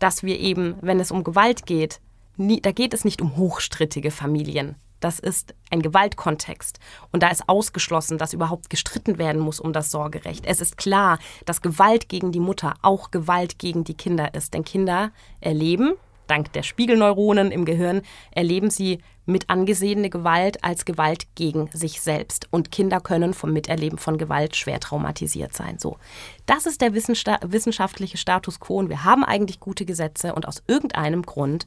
dass 0.00 0.24
wir 0.24 0.40
eben, 0.40 0.74
wenn 0.80 0.98
es 0.98 1.12
um 1.12 1.22
Gewalt 1.22 1.66
geht, 1.66 2.00
nie, 2.36 2.60
da 2.60 2.72
geht 2.72 2.94
es 2.94 3.04
nicht 3.04 3.22
um 3.22 3.36
hochstrittige 3.36 4.10
Familien. 4.10 4.74
Das 5.00 5.18
ist 5.18 5.54
ein 5.70 5.82
Gewaltkontext. 5.82 6.78
Und 7.10 7.22
da 7.22 7.28
ist 7.28 7.48
ausgeschlossen, 7.48 8.18
dass 8.18 8.32
überhaupt 8.32 8.70
gestritten 8.70 9.18
werden 9.18 9.40
muss 9.40 9.60
um 9.60 9.72
das 9.72 9.90
Sorgerecht. 9.90 10.44
Es 10.46 10.60
ist 10.60 10.76
klar, 10.76 11.18
dass 11.46 11.62
Gewalt 11.62 12.08
gegen 12.08 12.32
die 12.32 12.40
Mutter 12.40 12.74
auch 12.82 13.10
Gewalt 13.10 13.58
gegen 13.58 13.84
die 13.84 13.94
Kinder 13.94 14.34
ist. 14.34 14.54
Denn 14.54 14.64
Kinder 14.64 15.10
erleben, 15.40 15.94
dank 16.26 16.52
der 16.52 16.62
Spiegelneuronen 16.62 17.50
im 17.50 17.64
Gehirn 17.64 18.02
erleben 18.30 18.70
sie 18.70 19.00
mit 19.26 19.48
angesehene 19.48 20.10
Gewalt 20.10 20.62
als 20.64 20.84
Gewalt 20.84 21.34
gegen 21.34 21.70
sich 21.72 22.00
selbst. 22.00 22.48
Und 22.50 22.70
Kinder 22.70 23.00
können 23.00 23.32
vom 23.32 23.52
Miterleben 23.52 23.98
von 23.98 24.18
Gewalt 24.18 24.56
schwer 24.56 24.80
traumatisiert 24.80 25.54
sein. 25.54 25.78
So. 25.78 25.98
Das 26.46 26.66
ist 26.66 26.80
der 26.80 26.94
wissenschaftliche 26.94 28.16
Status 28.16 28.60
quo 28.60 28.78
und 28.78 28.88
wir 28.88 29.04
haben 29.04 29.24
eigentlich 29.24 29.60
gute 29.60 29.84
Gesetze 29.84 30.34
und 30.34 30.46
aus 30.46 30.62
irgendeinem 30.66 31.22
Grund 31.22 31.66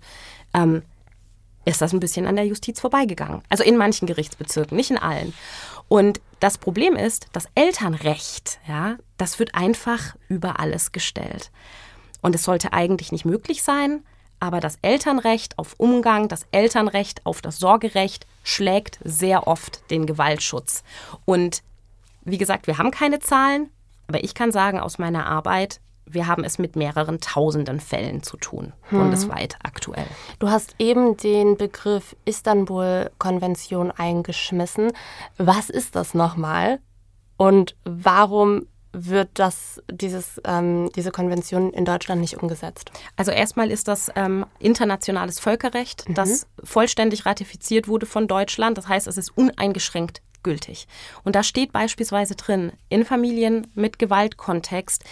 ähm, 0.54 0.84
ist 1.66 1.82
das 1.82 1.94
ein 1.94 2.00
bisschen 2.00 2.28
an 2.28 2.36
der 2.36 2.46
Justiz 2.46 2.80
vorbeigegangen. 2.80 3.42
Also 3.50 3.64
in 3.64 3.78
manchen 3.78 4.08
Gerichtsbezirken, 4.08 4.76
nicht 4.76 4.92
in 4.92 4.98
allen. 4.98 5.34
Und 5.88 6.22
das 6.40 6.58
Problem 6.58 6.96
ist, 6.96 7.28
das 7.34 7.48
Elternrecht, 7.56 8.60
ja, 8.68 8.98
das 9.18 9.40
wird 9.40 9.56
einfach 9.56 10.16
über 10.28 10.60
alles 10.60 10.92
gestellt. 10.92 11.52
Und 12.22 12.36
es 12.36 12.44
sollte 12.44 12.74
eigentlich 12.74 13.12
nicht 13.12 13.26
möglich 13.26 13.64
sein, 13.64 14.04
aber 14.40 14.60
das 14.60 14.78
Elternrecht 14.82 15.58
auf 15.58 15.76
Umgang, 15.78 16.28
das 16.28 16.46
Elternrecht 16.52 17.26
auf 17.26 17.42
das 17.42 17.60
Sorgerecht 17.60 18.28
schlägt 18.44 19.00
sehr 19.04 19.48
oft 19.48 19.90
den 19.90 20.06
Gewaltschutz. 20.06 20.84
Und 21.24 21.64
wie 22.26 22.38
gesagt, 22.38 22.68
wir 22.68 22.78
haben 22.78 22.92
keine 22.92 23.20
Zahlen, 23.20 23.70
aber 24.08 24.24
ich 24.24 24.34
kann 24.36 24.52
sagen 24.52 24.80
aus 24.80 24.98
meiner 24.98 25.28
Arbeit, 25.28 25.80
wir 26.06 26.28
haben 26.28 26.44
es 26.44 26.60
mit 26.60 26.76
mehreren 26.76 27.20
tausenden 27.20 27.80
Fällen 27.80 28.24
zu 28.24 28.38
tun, 28.38 28.74
hm. 28.90 29.00
bundesweit 29.00 29.58
aktuell. 29.64 30.08
Du 30.40 30.50
hast 30.50 30.76
eben 30.80 31.18
den 31.18 31.58
Begriff 31.58 32.16
Istanbul-Konvention 32.26 33.92
eingeschmissen. 33.92 34.92
Was 35.38 35.70
ist 35.70 35.96
das 35.96 36.14
nochmal? 36.14 36.80
Und 37.38 37.76
warum 37.84 38.68
wird 38.94 39.30
das, 39.34 39.82
dieses, 39.92 40.40
ähm, 40.46 40.90
diese 40.96 41.12
Konvention 41.12 41.74
in 41.74 41.84
Deutschland 41.84 42.22
nicht 42.22 42.42
umgesetzt? 42.42 42.92
Also 43.16 43.32
erstmal 43.32 43.72
ist 43.72 43.88
das 43.88 44.12
ähm, 44.16 44.46
internationales 44.60 45.40
Völkerrecht, 45.40 46.08
mhm. 46.08 46.14
das 46.14 46.48
vollständig 46.64 47.26
ratifiziert 47.26 47.88
wurde 47.88 48.06
von 48.06 48.28
Deutschland. 48.28 48.78
Das 48.78 48.88
heißt, 48.88 49.08
es 49.08 49.18
ist 49.18 49.36
uneingeschränkt 49.36 50.22
gültig. 50.44 50.88
Und 51.24 51.36
da 51.36 51.44
steht 51.44 51.72
beispielsweise 51.72 52.36
drin, 52.36 52.72
in 52.90 53.06
Familien 53.06 53.68
mit 53.76 54.00
Gewaltkontext, 54.00 55.04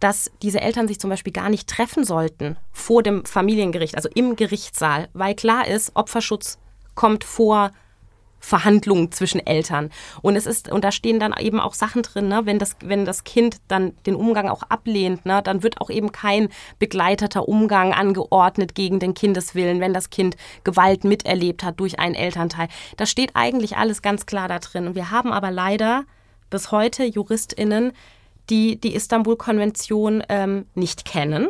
dass 0.00 0.30
diese 0.42 0.60
Eltern 0.60 0.88
sich 0.88 1.00
zum 1.00 1.10
Beispiel 1.10 1.32
gar 1.32 1.48
nicht 1.48 1.68
treffen 1.68 2.04
sollten 2.04 2.56
vor 2.72 3.02
dem 3.02 3.24
Familiengericht, 3.24 3.96
also 3.96 4.08
im 4.14 4.36
Gerichtssaal, 4.36 5.08
weil 5.12 5.34
klar 5.34 5.66
ist, 5.66 5.92
Opferschutz 5.94 6.58
kommt 6.94 7.24
vor 7.24 7.72
Verhandlungen 8.40 9.12
zwischen 9.12 9.44
Eltern. 9.46 9.90
Und 10.22 10.34
es 10.34 10.46
ist, 10.46 10.70
und 10.70 10.82
da 10.82 10.90
stehen 10.90 11.20
dann 11.20 11.34
eben 11.38 11.60
auch 11.60 11.74
Sachen 11.74 12.02
drin, 12.02 12.28
ne? 12.28 12.42
wenn, 12.44 12.58
das, 12.58 12.76
wenn 12.82 13.04
das 13.04 13.24
Kind 13.24 13.58
dann 13.68 13.92
den 14.06 14.14
Umgang 14.14 14.48
auch 14.48 14.62
ablehnt, 14.64 15.26
ne? 15.26 15.42
dann 15.42 15.62
wird 15.62 15.80
auch 15.80 15.90
eben 15.90 16.10
kein 16.10 16.48
begleiteter 16.78 17.48
Umgang 17.48 17.92
angeordnet 17.92 18.74
gegen 18.74 18.98
den 18.98 19.14
Kindeswillen, 19.14 19.80
wenn 19.80 19.92
das 19.92 20.10
Kind 20.10 20.36
Gewalt 20.64 21.04
miterlebt 21.04 21.62
hat 21.62 21.78
durch 21.78 21.98
einen 21.98 22.14
Elternteil. 22.14 22.68
Da 22.96 23.06
steht 23.06 23.32
eigentlich 23.34 23.76
alles 23.76 24.02
ganz 24.02 24.26
klar 24.26 24.48
da 24.48 24.58
drin. 24.58 24.88
Und 24.88 24.94
wir 24.94 25.10
haben 25.10 25.32
aber 25.32 25.50
leider 25.50 26.04
bis 26.48 26.72
heute 26.72 27.04
JuristInnen, 27.04 27.92
die 28.48 28.80
die 28.80 28.94
Istanbul-Konvention 28.94 30.24
ähm, 30.28 30.66
nicht 30.74 31.04
kennen 31.04 31.48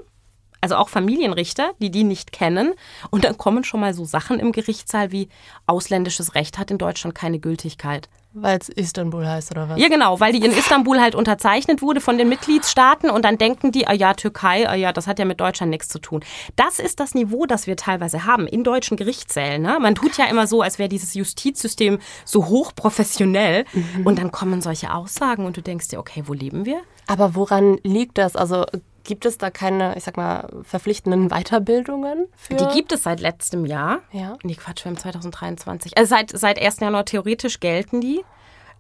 also 0.60 0.76
auch 0.76 0.88
Familienrichter, 0.88 1.72
die 1.80 1.90
die 1.90 2.04
nicht 2.04 2.32
kennen. 2.32 2.74
Und 3.10 3.24
dann 3.24 3.38
kommen 3.38 3.64
schon 3.64 3.80
mal 3.80 3.94
so 3.94 4.04
Sachen 4.04 4.38
im 4.38 4.52
Gerichtssaal 4.52 5.12
wie 5.12 5.28
ausländisches 5.66 6.34
Recht 6.34 6.58
hat 6.58 6.70
in 6.70 6.78
Deutschland 6.78 7.14
keine 7.14 7.38
Gültigkeit. 7.38 8.08
Weil 8.32 8.58
es 8.58 8.68
Istanbul 8.68 9.26
heißt 9.26 9.50
oder 9.50 9.68
was? 9.68 9.80
Ja, 9.80 9.88
genau, 9.88 10.20
weil 10.20 10.32
die 10.32 10.44
in 10.44 10.52
Istanbul 10.52 11.00
halt 11.00 11.16
unterzeichnet 11.16 11.82
wurde 11.82 12.00
von 12.00 12.16
den 12.16 12.28
Mitgliedstaaten 12.28 13.10
und 13.10 13.24
dann 13.24 13.38
denken 13.38 13.72
die, 13.72 13.88
ah 13.88 13.92
ja, 13.92 14.14
Türkei, 14.14 14.68
ah 14.68 14.76
ja, 14.76 14.92
das 14.92 15.08
hat 15.08 15.18
ja 15.18 15.24
mit 15.24 15.40
Deutschland 15.40 15.70
nichts 15.70 15.88
zu 15.88 15.98
tun. 15.98 16.22
Das 16.54 16.78
ist 16.78 17.00
das 17.00 17.14
Niveau, 17.14 17.46
das 17.46 17.66
wir 17.66 17.76
teilweise 17.76 18.26
haben 18.26 18.46
in 18.46 18.62
deutschen 18.62 18.96
Gerichtssälen. 18.96 19.62
Ne? 19.62 19.78
Man 19.80 19.96
tut 19.96 20.16
ja 20.16 20.26
immer 20.26 20.46
so, 20.46 20.62
als 20.62 20.78
wäre 20.78 20.88
dieses 20.88 21.14
Justizsystem 21.14 21.98
so 22.24 22.46
hochprofessionell 22.46 23.64
mhm. 23.72 24.06
und 24.06 24.20
dann 24.20 24.30
kommen 24.30 24.60
solche 24.62 24.94
Aussagen 24.94 25.44
und 25.44 25.56
du 25.56 25.62
denkst 25.62 25.88
dir, 25.88 25.98
okay, 25.98 26.22
wo 26.26 26.32
leben 26.32 26.64
wir? 26.64 26.82
Aber 27.08 27.34
woran 27.34 27.78
liegt 27.82 28.18
das? 28.18 28.36
Also 28.36 28.64
Gibt 29.04 29.24
es 29.24 29.38
da 29.38 29.50
keine, 29.50 29.96
ich 29.96 30.04
sag 30.04 30.16
mal, 30.16 30.48
verpflichtenden 30.62 31.28
Weiterbildungen? 31.28 32.26
Für? 32.36 32.54
Die 32.54 32.66
gibt 32.74 32.92
es 32.92 33.02
seit 33.02 33.20
letztem 33.20 33.66
Jahr. 33.66 34.00
Ja. 34.12 34.36
Nee, 34.42 34.54
Quatsch, 34.54 34.84
wir 34.84 34.90
haben 34.90 34.98
2023. 34.98 35.96
Also 35.96 36.10
seit, 36.10 36.30
seit 36.30 36.60
1. 36.60 36.80
Januar 36.80 37.04
theoretisch 37.04 37.60
gelten 37.60 38.00
die. 38.00 38.22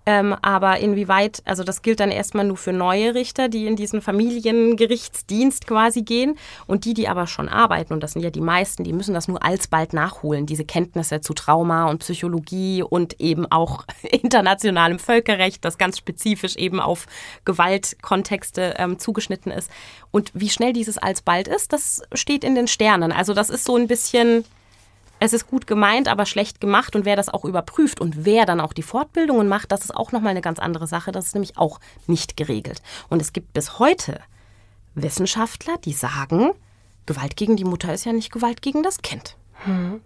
Ähm, 0.06 0.34
aber 0.40 0.78
inwieweit, 0.78 1.42
also 1.44 1.62
das 1.62 1.82
gilt 1.82 2.00
dann 2.00 2.10
erstmal 2.10 2.46
nur 2.46 2.56
für 2.56 2.72
neue 2.72 3.14
Richter, 3.14 3.48
die 3.48 3.66
in 3.66 3.76
diesen 3.76 4.00
Familiengerichtsdienst 4.00 5.66
quasi 5.66 6.02
gehen. 6.02 6.38
Und 6.66 6.84
die, 6.84 6.94
die 6.94 7.06
aber 7.08 7.26
schon 7.26 7.48
arbeiten, 7.48 7.92
und 7.92 8.02
das 8.02 8.12
sind 8.12 8.22
ja 8.22 8.30
die 8.30 8.40
meisten, 8.40 8.82
die 8.82 8.94
müssen 8.94 9.14
das 9.14 9.28
nur 9.28 9.44
alsbald 9.44 9.92
nachholen, 9.92 10.46
diese 10.46 10.64
Kenntnisse 10.64 11.20
zu 11.20 11.34
Trauma 11.34 11.88
und 11.88 11.98
Psychologie 11.98 12.82
und 12.82 13.20
eben 13.20 13.46
auch 13.50 13.84
internationalem 14.02 14.98
Völkerrecht, 14.98 15.64
das 15.64 15.76
ganz 15.76 15.98
spezifisch 15.98 16.56
eben 16.56 16.80
auf 16.80 17.06
Gewaltkontexte 17.44 18.74
ähm, 18.78 18.98
zugeschnitten 18.98 19.52
ist. 19.52 19.70
Und 20.10 20.30
wie 20.34 20.48
schnell 20.48 20.72
dieses 20.72 20.96
alsbald 20.98 21.46
ist, 21.46 21.72
das 21.72 22.02
steht 22.14 22.42
in 22.42 22.54
den 22.54 22.68
Sternen. 22.68 23.12
Also 23.12 23.34
das 23.34 23.50
ist 23.50 23.64
so 23.64 23.76
ein 23.76 23.86
bisschen 23.86 24.44
es 25.20 25.34
ist 25.34 25.46
gut 25.46 25.66
gemeint, 25.66 26.08
aber 26.08 26.24
schlecht 26.24 26.60
gemacht 26.60 26.96
und 26.96 27.04
wer 27.04 27.14
das 27.14 27.28
auch 27.28 27.44
überprüft 27.44 28.00
und 28.00 28.24
wer 28.24 28.46
dann 28.46 28.58
auch 28.60 28.72
die 28.72 28.82
Fortbildungen 28.82 29.48
macht, 29.48 29.70
das 29.70 29.82
ist 29.82 29.94
auch 29.94 30.12
nochmal 30.12 30.30
eine 30.30 30.40
ganz 30.40 30.58
andere 30.58 30.86
Sache. 30.86 31.12
Das 31.12 31.26
ist 31.26 31.34
nämlich 31.34 31.58
auch 31.58 31.78
nicht 32.06 32.38
geregelt. 32.38 32.80
Und 33.10 33.20
es 33.20 33.34
gibt 33.34 33.52
bis 33.52 33.78
heute 33.78 34.20
Wissenschaftler, 34.94 35.76
die 35.84 35.92
sagen, 35.92 36.52
Gewalt 37.04 37.36
gegen 37.36 37.56
die 37.56 37.64
Mutter 37.64 37.92
ist 37.92 38.06
ja 38.06 38.12
nicht 38.12 38.32
Gewalt 38.32 38.62
gegen 38.62 38.82
das 38.82 39.02
Kind. 39.02 39.36
Hm. 39.64 40.00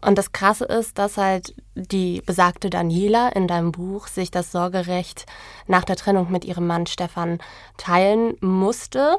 Und 0.00 0.16
das 0.16 0.32
Krasse 0.32 0.66
ist, 0.66 0.98
dass 0.98 1.16
halt 1.16 1.54
die 1.74 2.22
besagte 2.24 2.70
Daniela 2.70 3.30
in 3.30 3.48
deinem 3.48 3.72
Buch 3.72 4.06
sich 4.06 4.30
das 4.30 4.52
Sorgerecht 4.52 5.26
nach 5.66 5.84
der 5.84 5.96
Trennung 5.96 6.30
mit 6.30 6.44
ihrem 6.44 6.68
Mann 6.68 6.86
Stefan 6.86 7.40
teilen 7.78 8.36
musste. 8.40 9.18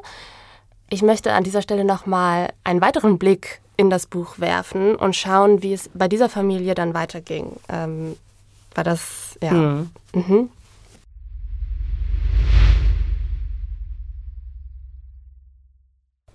Ich 0.88 1.02
möchte 1.02 1.32
an 1.34 1.44
dieser 1.44 1.60
Stelle 1.60 1.84
nochmal 1.84 2.52
einen 2.62 2.80
weiteren 2.80 3.18
Blick 3.18 3.60
in 3.76 3.90
das 3.90 4.06
Buch 4.06 4.38
werfen 4.38 4.94
und 4.94 5.16
schauen, 5.16 5.62
wie 5.62 5.72
es 5.72 5.90
bei 5.94 6.08
dieser 6.08 6.28
Familie 6.28 6.74
dann 6.74 6.94
weiterging. 6.94 7.56
Ähm, 7.68 8.16
war 8.74 8.84
das, 8.84 9.38
ja. 9.42 9.52
Mhm. 9.52 9.90
Mhm. 10.14 10.48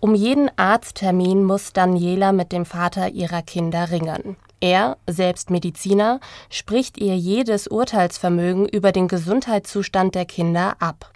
Um 0.02 0.16
jeden 0.16 0.50
Arzttermin 0.58 1.44
muss 1.44 1.74
Daniela 1.74 2.32
mit 2.32 2.54
dem 2.54 2.66
Vater 2.66 3.10
ihrer 3.10 3.42
Kinder 3.42 3.92
ringen. 3.92 4.38
Er, 4.62 4.98
selbst 5.08 5.50
Mediziner, 5.50 6.22
spricht 6.50 6.98
ihr 6.98 7.18
jedes 7.18 7.68
Urteilsvermögen 7.68 8.68
über 8.68 8.94
den 8.94 9.10
Gesundheitszustand 9.10 10.16
der 10.16 10.26
Kinder 10.26 10.78
ab. 10.80 11.12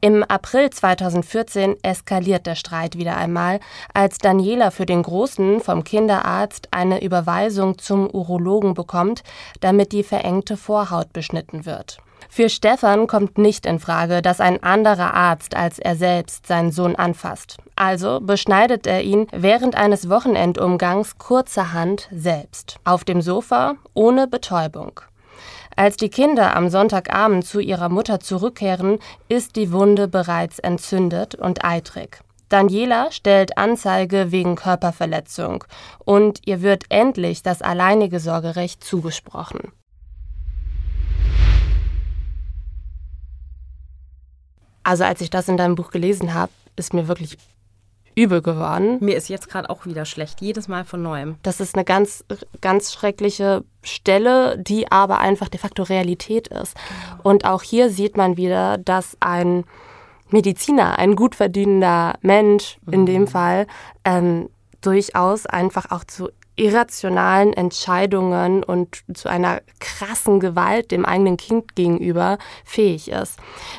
Im 0.00 0.22
April 0.22 0.70
2014 0.70 1.76
eskaliert 1.82 2.46
der 2.46 2.54
Streit 2.54 2.96
wieder 2.96 3.16
einmal, 3.16 3.60
als 3.94 4.18
Daniela 4.18 4.70
für 4.70 4.86
den 4.86 5.02
Großen 5.02 5.60
vom 5.60 5.84
Kinderarzt 5.84 6.68
eine 6.70 7.02
Überweisung 7.02 7.78
zum 7.78 8.08
Urologen 8.10 8.74
bekommt, 8.74 9.22
damit 9.60 9.92
die 9.92 10.02
verengte 10.02 10.56
Vorhaut 10.56 11.12
beschnitten 11.12 11.66
wird. 11.66 11.98
Für 12.28 12.48
Stefan 12.48 13.08
kommt 13.08 13.36
nicht 13.36 13.66
in 13.66 13.78
Frage, 13.78 14.22
dass 14.22 14.40
ein 14.40 14.62
anderer 14.62 15.12
Arzt 15.12 15.54
als 15.54 15.78
er 15.78 15.96
selbst 15.96 16.46
seinen 16.46 16.72
Sohn 16.72 16.96
anfasst. 16.96 17.58
Also 17.76 18.20
beschneidet 18.20 18.86
er 18.86 19.02
ihn 19.02 19.26
während 19.32 19.74
eines 19.74 20.08
Wochenendumgangs 20.08 21.18
kurzerhand 21.18 22.08
selbst. 22.10 22.76
Auf 22.84 23.04
dem 23.04 23.20
Sofa 23.20 23.74
ohne 23.92 24.26
Betäubung. 24.26 25.02
Als 25.74 25.96
die 25.96 26.10
Kinder 26.10 26.54
am 26.54 26.68
Sonntagabend 26.68 27.46
zu 27.46 27.58
ihrer 27.58 27.88
Mutter 27.88 28.20
zurückkehren, 28.20 28.98
ist 29.28 29.56
die 29.56 29.72
Wunde 29.72 30.06
bereits 30.06 30.58
entzündet 30.58 31.34
und 31.34 31.64
eitrig. 31.64 32.20
Daniela 32.50 33.10
stellt 33.10 33.56
Anzeige 33.56 34.30
wegen 34.30 34.56
Körperverletzung 34.56 35.64
und 36.04 36.40
ihr 36.44 36.60
wird 36.60 36.84
endlich 36.90 37.42
das 37.42 37.62
alleinige 37.62 38.20
Sorgerecht 38.20 38.84
zugesprochen. 38.84 39.72
Also 44.82 45.04
als 45.04 45.22
ich 45.22 45.30
das 45.30 45.48
in 45.48 45.56
deinem 45.56 45.76
Buch 45.76 45.90
gelesen 45.90 46.34
habe, 46.34 46.52
ist 46.76 46.92
mir 46.92 47.08
wirklich 47.08 47.38
übel 48.14 48.42
geworden. 48.42 48.98
Mir 49.00 49.16
ist 49.16 49.28
jetzt 49.28 49.48
gerade 49.48 49.70
auch 49.70 49.86
wieder 49.86 50.04
schlecht, 50.04 50.40
jedes 50.40 50.68
Mal 50.68 50.84
von 50.84 51.02
neuem. 51.02 51.36
Das 51.42 51.60
ist 51.60 51.74
eine 51.74 51.84
ganz, 51.84 52.24
ganz 52.60 52.92
schreckliche 52.92 53.64
Stelle, 53.82 54.58
die 54.58 54.90
aber 54.90 55.18
einfach 55.18 55.48
de 55.48 55.60
facto 55.60 55.82
Realität 55.82 56.48
ist. 56.48 56.76
Und 57.22 57.44
auch 57.44 57.62
hier 57.62 57.90
sieht 57.90 58.16
man 58.16 58.36
wieder, 58.36 58.78
dass 58.78 59.16
ein 59.20 59.64
Mediziner, 60.30 60.98
ein 60.98 61.16
gut 61.16 61.34
verdienender 61.34 62.14
Mensch 62.22 62.78
in 62.90 63.02
mhm. 63.02 63.06
dem 63.06 63.26
Fall, 63.26 63.66
ähm, 64.04 64.48
durchaus 64.80 65.46
einfach 65.46 65.90
auch 65.90 66.04
zu 66.04 66.30
irrationalen 66.56 67.52
Entscheidungen 67.54 68.62
und 68.62 69.02
zu 69.14 69.28
einer 69.28 69.62
krassen 69.80 70.38
Gewalt 70.38 70.90
dem 70.90 71.06
eigenen 71.06 71.36
Kind 71.36 71.74
gegenüber 71.74 72.38
fähig 72.64 73.10
ist. 73.10 73.38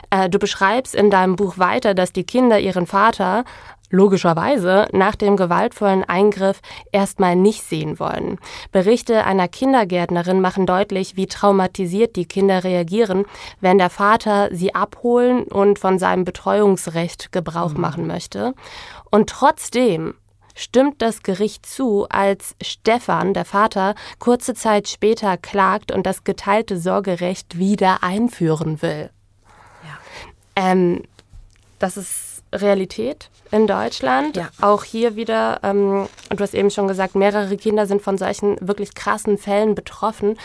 Äh, 0.10 0.30
du 0.30 0.40
beschreibst 0.40 0.96
in 0.96 1.12
deinem 1.12 1.36
Buch 1.36 1.58
weiter, 1.58 1.94
dass 1.94 2.14
die 2.14 2.24
Kinder 2.24 2.60
ihren 2.60 2.88
Vater 2.88 3.46
logischerweise 3.94 4.88
nach 4.92 5.16
dem 5.16 5.38
gewaltvollen 5.38 6.04
Eingriff 6.04 6.62
erstmal 6.92 7.36
nicht 7.36 7.64
sehen 7.64 8.00
wollen. 8.00 8.40
Berichte 8.72 9.24
einer 9.24 9.48
Kindergärtnerin 9.48 10.42
machen 10.42 10.66
deutlich, 10.66 11.16
wie 11.16 11.28
traumatisiert 11.28 12.16
die 12.16 12.26
Kinder 12.26 12.64
reagieren, 12.64 13.26
wenn 13.62 13.78
der 13.78 13.92
Vater 13.92 14.50
sie 14.52 14.74
abholen 14.74 15.44
und 15.44 15.78
von 15.78 16.00
seinem 16.00 16.26
Betreuungsrecht 16.26 17.32
Gebrauch 17.32 17.74
mhm. 17.74 17.82
machen 17.82 18.08
möchte. 18.08 18.56
Und 19.12 19.30
trotzdem 19.30 20.16
stimmt 20.56 21.02
das 21.04 21.22
Gericht 21.22 21.66
zu, 21.68 22.08
als 22.10 22.56
Stefan, 22.64 23.36
der 23.36 23.46
Vater, 23.46 23.94
kurze 24.18 24.56
Zeit 24.56 24.88
später 24.88 25.38
klagt 25.38 25.92
und 25.92 26.08
das 26.08 26.24
geteilte 26.24 26.80
Sorgerecht 26.80 27.60
wieder 27.60 28.02
einführen 28.02 28.82
will. 28.82 29.12
Ja. 29.84 30.00
Ähm, 30.56 31.04
das 31.78 31.98
ist 31.98 32.33
Realität 32.54 33.30
in 33.52 33.68
Deutschland. 33.68 34.38
Ja. 34.38 34.50
Auch 34.62 34.84
hier 34.84 35.16
wieder, 35.16 35.60
ähm, 35.64 36.08
du 36.30 36.40
hast 36.40 36.54
eben 36.54 36.72
schon 36.72 36.88
gesagt, 36.88 37.16
mehrere 37.16 37.56
Kinder 37.58 37.86
sind 37.86 38.02
von 38.02 38.18
solchen 38.18 38.58
wirklich 38.62 38.96
krassen 38.96 39.38
Fällen 39.38 39.76
betroffen. 39.76 40.38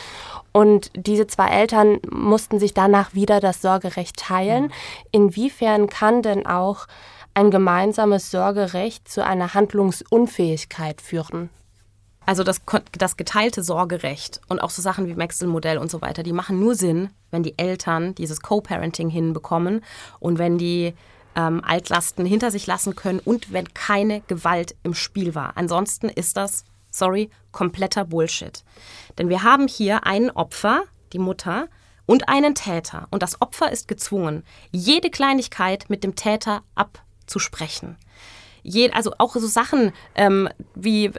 Und 0.53 0.91
diese 0.95 1.27
zwei 1.27 1.49
Eltern 1.49 1.99
mussten 2.11 2.59
sich 2.59 2.75
danach 2.75 3.15
wieder 3.15 3.41
das 3.41 3.63
Sorgerecht 3.63 4.17
teilen. 4.17 4.65
Mhm. 4.65 4.73
Inwiefern 5.13 5.89
kann 5.89 6.23
denn 6.23 6.47
auch 6.47 6.87
ein 7.35 7.51
gemeinsames 7.51 8.31
Sorgerecht 8.31 9.09
zu 9.09 9.25
einer 9.25 9.55
Handlungsunfähigkeit 9.55 11.01
führen? 11.01 11.51
Also 12.27 12.45
das, 12.45 12.61
das 12.99 13.17
geteilte 13.17 13.63
Sorgerecht 13.63 14.43
und 14.49 14.59
auch 14.61 14.69
so 14.69 14.83
Sachen 14.83 15.07
wie 15.07 15.15
Maxwell-Modell 15.15 15.79
und 15.79 15.91
so 15.91 16.03
weiter, 16.03 16.23
die 16.23 16.35
machen 16.35 16.61
nur 16.61 16.75
Sinn, 16.75 17.09
wenn 17.31 17.43
die 17.43 17.57
Eltern 17.57 18.15
dieses 18.17 18.43
Co-Parenting 18.43 19.09
hinbekommen 19.09 19.83
und 20.21 20.39
wenn 20.39 20.59
die 20.59 20.93
ähm, 21.39 21.63
Altlasten 21.65 22.27
hinter 22.27 22.51
sich 22.51 22.67
lassen 22.67 22.97
können 22.97 23.21
und 23.21 23.53
wenn 23.53 23.73
keine 23.73 24.23
Gewalt 24.23 24.75
im 24.83 24.93
Spiel 24.93 25.37
war. 25.37 25.57
Ansonsten 25.57 26.09
ist 26.09 26.37
das, 26.37 26.65
sorry, 26.91 27.31
kompletter 27.53 28.05
Bullshit. 28.05 28.65
Denn 29.17 29.29
wir 29.29 29.45
haben 29.45 29.69
hier 29.69 30.05
ein 30.05 30.31
Opfer, 30.33 30.83
die 31.13 31.21
Mutter, 31.21 31.69
und 32.07 32.29
einen 32.29 32.55
Täter. 32.55 33.07
Und 33.11 33.23
das 33.23 33.41
Opfer 33.41 33.71
ist 33.71 33.87
gezwungen, 33.87 34.43
jede 34.73 35.11
Kleinigkeit 35.11 35.89
mit 35.89 36.03
dem 36.03 36.17
Täter 36.17 36.63
abzusprechen 36.75 37.97
je, 38.69 38.91
also 38.91 39.13
auch 39.19 39.35
so 39.35 39.47
Sachen 39.47 39.93
ähm, 40.15 40.49
wie 40.75 41.11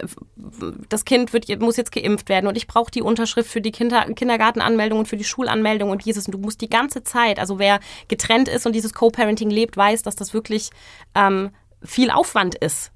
das 0.87 1.05
Kind 1.05 1.33
wird, 1.33 1.59
muss 1.59 1.77
jetzt 1.77 1.91
geimpft 1.91 2.29
werden 2.29 2.47
und 2.47 2.57
ich 2.57 2.67
brauche 2.67 2.91
die 2.91 3.01
Unterschrift 3.01 3.49
für 3.49 3.61
die 3.61 3.71
Kinder, 3.71 4.05
Kindergartenanmeldung 4.13 4.99
und 4.99 5.07
für 5.07 5.17
die 5.17 5.23
Schulanmeldung 5.23 5.89
und 5.89 6.05
dieses. 6.05 6.25
Und 6.27 6.33
du 6.33 6.37
musst 6.37 6.61
die 6.61 6.69
ganze 6.69 7.03
Zeit, 7.03 7.39
also 7.39 7.59
wer 7.59 7.79
getrennt 8.07 8.47
ist 8.47 8.65
und 8.65 8.73
dieses 8.73 8.93
Co-Parenting 8.93 9.49
lebt, 9.49 9.77
weiß, 9.77 10.03
dass 10.03 10.15
das 10.15 10.33
wirklich 10.33 10.69
ähm, 11.15 11.51
viel 11.83 12.11
Aufwand 12.11 12.55
ist, 12.55 12.91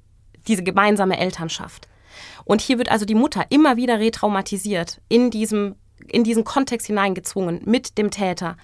diese 0.46 0.62
gemeinsame 0.62 1.18
Elternschaft. 1.18 1.88
Und 2.44 2.60
hier 2.60 2.78
wird 2.78 2.90
also 2.90 3.04
die 3.04 3.14
Mutter 3.14 3.46
immer 3.50 3.76
wieder 3.76 3.98
retraumatisiert, 3.98 5.00
in 5.08 5.30
diesem 5.30 5.76
in 6.08 6.24
diesen 6.24 6.44
Kontext 6.44 6.86
hineingezwungen 6.86 7.62
mit 7.64 7.96
dem 7.96 8.10
Täter 8.10 8.56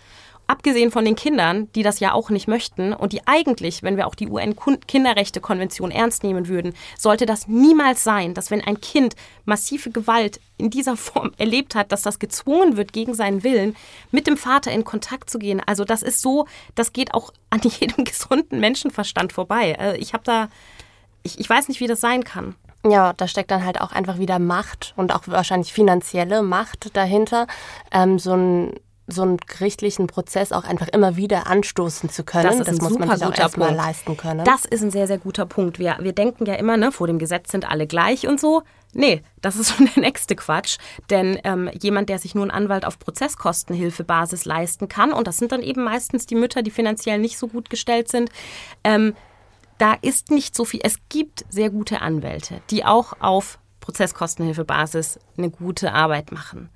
abgesehen 0.50 0.90
von 0.90 1.04
den 1.04 1.14
Kindern, 1.14 1.70
die 1.74 1.84
das 1.84 2.00
ja 2.00 2.12
auch 2.12 2.28
nicht 2.28 2.48
möchten 2.48 2.92
und 2.92 3.12
die 3.12 3.24
eigentlich, 3.24 3.84
wenn 3.84 3.96
wir 3.96 4.08
auch 4.08 4.16
die 4.16 4.28
UN-Kinderrechte-Konvention 4.28 5.92
ernst 5.92 6.24
nehmen 6.24 6.48
würden, 6.48 6.74
sollte 6.98 7.24
das 7.24 7.46
niemals 7.46 8.02
sein, 8.02 8.34
dass 8.34 8.50
wenn 8.50 8.60
ein 8.60 8.80
Kind 8.80 9.14
massive 9.44 9.90
Gewalt 9.92 10.40
in 10.58 10.68
dieser 10.68 10.96
Form 11.10 11.30
erlebt 11.38 11.76
hat, 11.76 11.92
dass 11.92 12.02
das 12.02 12.18
gezwungen 12.18 12.76
wird, 12.76 12.92
gegen 12.92 13.14
seinen 13.14 13.44
Willen 13.44 13.76
mit 14.10 14.26
dem 14.26 14.36
Vater 14.36 14.72
in 14.72 14.82
Kontakt 14.82 15.30
zu 15.30 15.38
gehen. 15.38 15.62
Also 15.64 15.84
das 15.84 16.02
ist 16.02 16.20
so, 16.20 16.46
das 16.74 16.92
geht 16.92 17.14
auch 17.14 17.32
an 17.50 17.60
jedem 17.80 18.04
gesunden 18.04 18.58
Menschenverstand 18.58 19.32
vorbei. 19.32 19.78
Also 19.78 20.00
ich 20.00 20.14
habe 20.14 20.24
da, 20.24 20.48
ich, 21.22 21.38
ich 21.38 21.48
weiß 21.48 21.68
nicht, 21.68 21.78
wie 21.78 21.86
das 21.86 22.00
sein 22.00 22.24
kann. 22.24 22.56
Ja, 22.84 23.12
da 23.12 23.28
steckt 23.28 23.52
dann 23.52 23.64
halt 23.64 23.80
auch 23.80 23.92
einfach 23.92 24.18
wieder 24.18 24.40
Macht 24.40 24.94
und 24.96 25.14
auch 25.14 25.22
wahrscheinlich 25.26 25.72
finanzielle 25.72 26.42
Macht 26.42 26.96
dahinter. 26.96 27.46
Ähm, 27.92 28.18
so 28.18 28.32
ein 28.32 28.74
so 29.10 29.22
einen 29.22 29.36
gerichtlichen 29.38 30.06
Prozess 30.06 30.52
auch 30.52 30.64
einfach 30.64 30.88
immer 30.88 31.16
wieder 31.16 31.46
anstoßen 31.46 32.10
zu 32.10 32.24
können. 32.24 32.58
Das, 32.58 32.66
das 32.66 32.80
muss 32.80 32.98
man 32.98 33.10
sich 33.16 33.26
auch 33.26 33.36
erstmal 33.36 33.74
leisten 33.74 34.16
können. 34.16 34.44
Das 34.44 34.64
ist 34.64 34.82
ein 34.82 34.90
sehr, 34.90 35.06
sehr 35.06 35.18
guter 35.18 35.46
Punkt. 35.46 35.78
Wir, 35.78 35.96
wir 36.00 36.12
denken 36.12 36.46
ja 36.46 36.54
immer, 36.54 36.76
ne, 36.76 36.92
vor 36.92 37.06
dem 37.06 37.18
Gesetz 37.18 37.50
sind 37.50 37.70
alle 37.70 37.86
gleich 37.86 38.26
und 38.26 38.40
so. 38.40 38.62
Nee, 38.92 39.22
das 39.40 39.56
ist 39.56 39.70
schon 39.76 39.88
der 39.94 40.02
nächste 40.02 40.36
Quatsch. 40.36 40.78
Denn 41.10 41.38
ähm, 41.44 41.70
jemand, 41.80 42.08
der 42.08 42.18
sich 42.18 42.34
nur 42.34 42.44
einen 42.44 42.50
Anwalt 42.50 42.84
auf 42.84 42.98
Prozesskostenhilfebasis 42.98 44.44
leisten 44.44 44.88
kann, 44.88 45.12
und 45.12 45.26
das 45.26 45.38
sind 45.38 45.52
dann 45.52 45.62
eben 45.62 45.84
meistens 45.84 46.26
die 46.26 46.34
Mütter, 46.34 46.62
die 46.62 46.70
finanziell 46.70 47.18
nicht 47.18 47.38
so 47.38 47.48
gut 47.48 47.70
gestellt 47.70 48.08
sind, 48.08 48.30
ähm, 48.84 49.14
da 49.78 49.94
ist 50.02 50.30
nicht 50.30 50.54
so 50.54 50.64
viel. 50.64 50.80
Es 50.82 50.96
gibt 51.08 51.46
sehr 51.48 51.70
gute 51.70 52.02
Anwälte, 52.02 52.60
die 52.70 52.84
auch 52.84 53.14
auf 53.20 53.58
Prozesskostenhilfebasis 53.80 55.18
eine 55.38 55.50
gute 55.50 55.94
Arbeit 55.94 56.32
machen. 56.32 56.68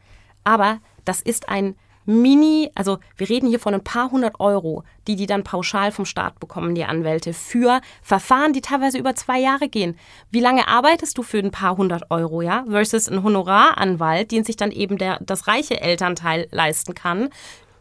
Aber 0.42 0.78
das 1.04 1.20
ist 1.20 1.48
ein 1.48 1.76
Mini, 2.06 2.70
also 2.74 2.98
wir 3.16 3.28
reden 3.28 3.48
hier 3.48 3.60
von 3.60 3.74
ein 3.74 3.84
paar 3.84 4.10
hundert 4.10 4.40
Euro, 4.40 4.84
die 5.06 5.16
die 5.16 5.26
dann 5.26 5.44
pauschal 5.44 5.92
vom 5.92 6.04
Staat 6.04 6.38
bekommen, 6.40 6.74
die 6.74 6.84
Anwälte, 6.84 7.32
für 7.32 7.80
Verfahren, 8.02 8.52
die 8.52 8.60
teilweise 8.60 8.98
über 8.98 9.14
zwei 9.14 9.38
Jahre 9.40 9.68
gehen. 9.68 9.98
Wie 10.30 10.40
lange 10.40 10.68
arbeitest 10.68 11.16
du 11.18 11.22
für 11.22 11.38
ein 11.38 11.50
paar 11.50 11.76
hundert 11.76 12.10
Euro, 12.10 12.42
ja? 12.42 12.64
Versus 12.68 13.08
ein 13.08 13.22
Honoraranwalt, 13.22 14.30
den 14.30 14.44
sich 14.44 14.56
dann 14.56 14.70
eben 14.70 14.98
der, 14.98 15.18
das 15.20 15.46
reiche 15.46 15.80
Elternteil 15.80 16.48
leisten 16.50 16.94
kann, 16.94 17.30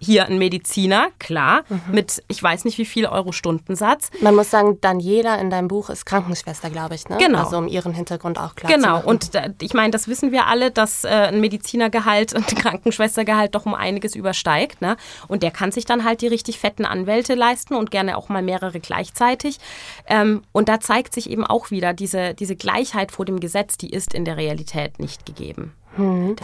hier 0.04 0.26
ein 0.26 0.38
Mediziner, 0.38 1.08
klar, 1.20 1.64
mhm. 1.70 1.82
mit 1.92 2.24
ich 2.28 2.42
weiß 2.42 2.66
nicht 2.66 2.78
wie 2.78 2.86
viel 2.86 3.06
Euro 3.06 3.32
Stundensatz. 3.32 4.10
Man 4.22 4.36
muss 4.36 4.52
sagen, 4.52 4.80
Daniela 4.82 5.36
in 5.36 5.50
deinem 5.50 5.68
Buch 5.68 5.90
ist 5.90 6.06
Krankenschwester, 6.06 6.70
glaube 6.70 6.96
ich, 6.96 7.08
ne? 7.10 7.18
Genau. 7.18 7.40
Also 7.40 7.58
um 7.58 7.68
ihren 7.68 7.94
Hintergrund 7.94 8.38
auch 8.38 8.56
klar 8.56 8.72
genau. 8.72 8.84
Genau, 9.00 9.10
und 9.10 9.32
ich 9.62 9.74
meine, 9.74 9.92
das 9.92 10.08
wissen 10.08 10.32
wir 10.32 10.48
alle, 10.48 10.72
dass 10.72 11.04
äh, 11.04 11.08
ein 11.08 11.40
Medizinergehalt 11.40 12.34
und 12.34 12.48
ein 12.50 12.56
Krankenschwestergehalt 12.62 13.56
doch 13.56 13.66
um 13.66 13.74
einiges 13.74 14.16
übersteigt, 14.16 14.82
ne? 14.82 14.98
Und 15.28 15.44
der 15.44 15.52
kann 15.52 15.72
sich 15.72 15.86
dann 15.86 16.04
halt 16.04 16.22
die 16.22 16.28
richtig 16.28 16.60
fetten 16.60 16.86
Anwälte 16.86 17.36
leisten 17.36 17.76
und 17.76 17.92
gerne 17.92 18.18
auch 18.18 18.30
mal 18.30 18.42
mehrere 18.42 18.80
gleichzeitig. 18.80 19.60
Ähm, 20.08 20.44
und 20.52 20.70
da 20.70 20.80
zeigt 20.80 21.14
sich 21.14 21.30
eben 21.30 21.46
auch 21.46 21.72
wieder, 21.72 21.94
diese, 21.94 22.34
diese 22.34 22.56
Gleichheit 22.56 23.12
vor 23.12 23.26
dem 23.26 23.40
Gesetz, 23.40 23.78
die 23.78 23.90
ist 23.90 24.14
in 24.14 24.26
der 24.26 24.38
Realität 24.38 25.00
nicht 25.00 25.26
gegeben. 25.26 25.74
Hm. 25.96 26.36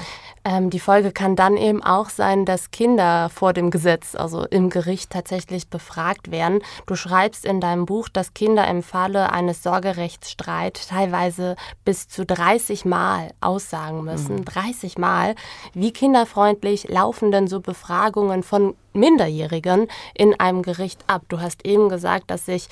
Ähm, 0.46 0.70
die 0.70 0.80
Folge 0.80 1.12
kann 1.12 1.36
dann 1.36 1.58
eben 1.58 1.84
auch 1.84 2.10
sein, 2.10 2.46
dass 2.46 2.72
Kinder 2.72 3.30
vor 3.30 3.54
dem 3.54 3.72
Gesetz, 3.72 4.16
also 4.16 4.46
im 4.46 4.70
Gericht, 4.70 5.12
tatsächlich 5.12 5.70
befragt 5.70 6.32
werden. 6.32 6.62
Du 6.86 6.96
schreibst 6.96 7.46
in 7.46 7.60
deinem 7.60 7.86
Buch, 7.86 8.10
dass 8.10 8.34
Kinder 8.34 8.68
im 8.68 8.82
Falle 8.82 9.32
eines 9.32 9.64
Sorgerechtsstreits 9.64 10.88
teilweise 10.88 11.56
bis 11.84 12.08
zu 12.08 12.26
30 12.26 12.86
Mal 12.86 13.32
aussagen 13.42 14.04
müssen. 14.04 14.38
Mhm. 14.38 14.46
30 14.46 14.98
Mal. 14.98 15.36
Wie 15.74 15.92
kinderfreundlich 15.92 16.88
laufen 16.88 17.32
denn 17.32 17.48
so 17.48 17.60
Befragungen 17.60 18.44
von 18.44 18.76
Minderjährigen 18.94 19.88
in 20.14 20.40
einem 20.40 20.62
Gericht 20.62 21.04
ab. 21.08 21.24
Du 21.28 21.40
hast 21.40 21.66
eben 21.66 21.90
gesagt, 21.90 22.32
dass 22.32 22.46
sich 22.46 22.68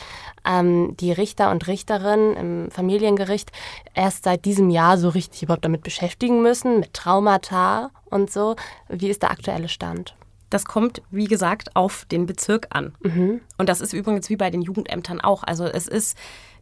ähm, 0.45 0.95
die 0.97 1.11
Richter 1.11 1.51
und 1.51 1.67
Richterinnen 1.67 2.35
im 2.35 2.71
Familiengericht 2.71 3.51
erst 3.93 4.23
seit 4.23 4.45
diesem 4.45 4.69
Jahr 4.69 4.97
so 4.97 5.09
richtig 5.09 5.43
überhaupt 5.43 5.65
damit 5.65 5.83
beschäftigen 5.83 6.41
müssen, 6.41 6.79
mit 6.79 6.93
Traumata 6.93 7.91
und 8.05 8.31
so. 8.31 8.55
Wie 8.89 9.09
ist 9.09 9.21
der 9.21 9.31
aktuelle 9.31 9.69
Stand? 9.69 10.15
Das 10.49 10.65
kommt, 10.65 11.01
wie 11.11 11.25
gesagt, 11.25 11.75
auf 11.75 12.05
den 12.05 12.25
Bezirk 12.25 12.67
an. 12.69 12.95
Mhm. 13.01 13.41
Und 13.57 13.67
das 13.67 13.81
ist 13.81 13.93
übrigens 13.93 14.29
wie 14.29 14.37
bei 14.37 14.49
den 14.49 14.61
Jugendämtern 14.61 15.19
auch. 15.19 15.43
Also 15.43 15.65
es 15.65 15.87
ist 15.87 16.17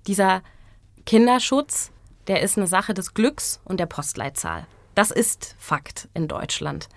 dieser 0.07 0.41
Kinderschutz, 1.05 1.91
der 2.27 2.41
ist 2.41 2.57
eine 2.57 2.67
Sache 2.67 2.95
des 2.95 3.13
Glücks 3.13 3.61
und 3.63 3.79
der 3.79 3.85
Postleitzahl. 3.85 4.65
Das 4.95 5.11
ist 5.11 5.55
Fakt 5.59 6.07
in 6.13 6.27
Deutschland. 6.27 6.89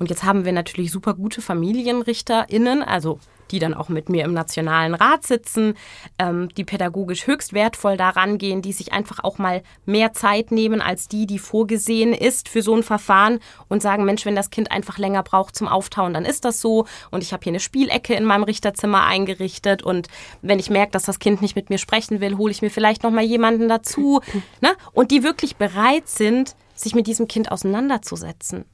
Und 0.00 0.08
jetzt 0.08 0.24
haben 0.24 0.46
wir 0.46 0.52
natürlich 0.52 0.90
super 0.90 1.12
gute 1.12 1.42
FamilienrichterInnen, 1.42 2.82
also 2.82 3.20
die 3.50 3.58
dann 3.58 3.74
auch 3.74 3.88
mit 3.88 4.08
mir 4.08 4.24
im 4.24 4.32
Nationalen 4.32 4.94
Rat 4.94 5.26
sitzen, 5.26 5.74
ähm, 6.18 6.48
die 6.56 6.64
pädagogisch 6.64 7.26
höchst 7.26 7.52
wertvoll 7.52 7.96
daran 7.96 8.38
gehen, 8.38 8.62
die 8.62 8.72
sich 8.72 8.92
einfach 8.92 9.22
auch 9.22 9.36
mal 9.36 9.62
mehr 9.84 10.12
Zeit 10.12 10.52
nehmen 10.52 10.80
als 10.80 11.08
die, 11.08 11.26
die 11.26 11.38
vorgesehen 11.38 12.14
ist 12.14 12.48
für 12.48 12.62
so 12.62 12.74
ein 12.74 12.82
Verfahren 12.82 13.40
und 13.68 13.82
sagen, 13.82 14.04
Mensch, 14.04 14.24
wenn 14.24 14.36
das 14.36 14.50
Kind 14.50 14.70
einfach 14.70 14.96
länger 14.96 15.22
braucht 15.22 15.54
zum 15.54 15.68
Auftauen, 15.68 16.14
dann 16.14 16.24
ist 16.24 16.46
das 16.46 16.60
so. 16.60 16.86
Und 17.10 17.22
ich 17.22 17.32
habe 17.34 17.44
hier 17.44 17.50
eine 17.50 17.60
Spielecke 17.60 18.14
in 18.14 18.24
meinem 18.24 18.44
Richterzimmer 18.44 19.04
eingerichtet 19.04 19.82
und 19.82 20.08
wenn 20.40 20.58
ich 20.58 20.70
merke, 20.70 20.92
dass 20.92 21.04
das 21.04 21.18
Kind 21.18 21.42
nicht 21.42 21.56
mit 21.56 21.68
mir 21.68 21.78
sprechen 21.78 22.20
will, 22.20 22.38
hole 22.38 22.52
ich 22.52 22.62
mir 22.62 22.70
vielleicht 22.70 23.02
noch 23.02 23.10
mal 23.10 23.24
jemanden 23.24 23.68
dazu. 23.68 24.20
Ne? 24.62 24.70
Und 24.92 25.10
die 25.10 25.22
wirklich 25.22 25.56
bereit 25.56 26.08
sind, 26.08 26.54
sich 26.74 26.94
mit 26.94 27.06
diesem 27.06 27.28
Kind 27.28 27.50
auseinanderzusetzen 27.50 28.66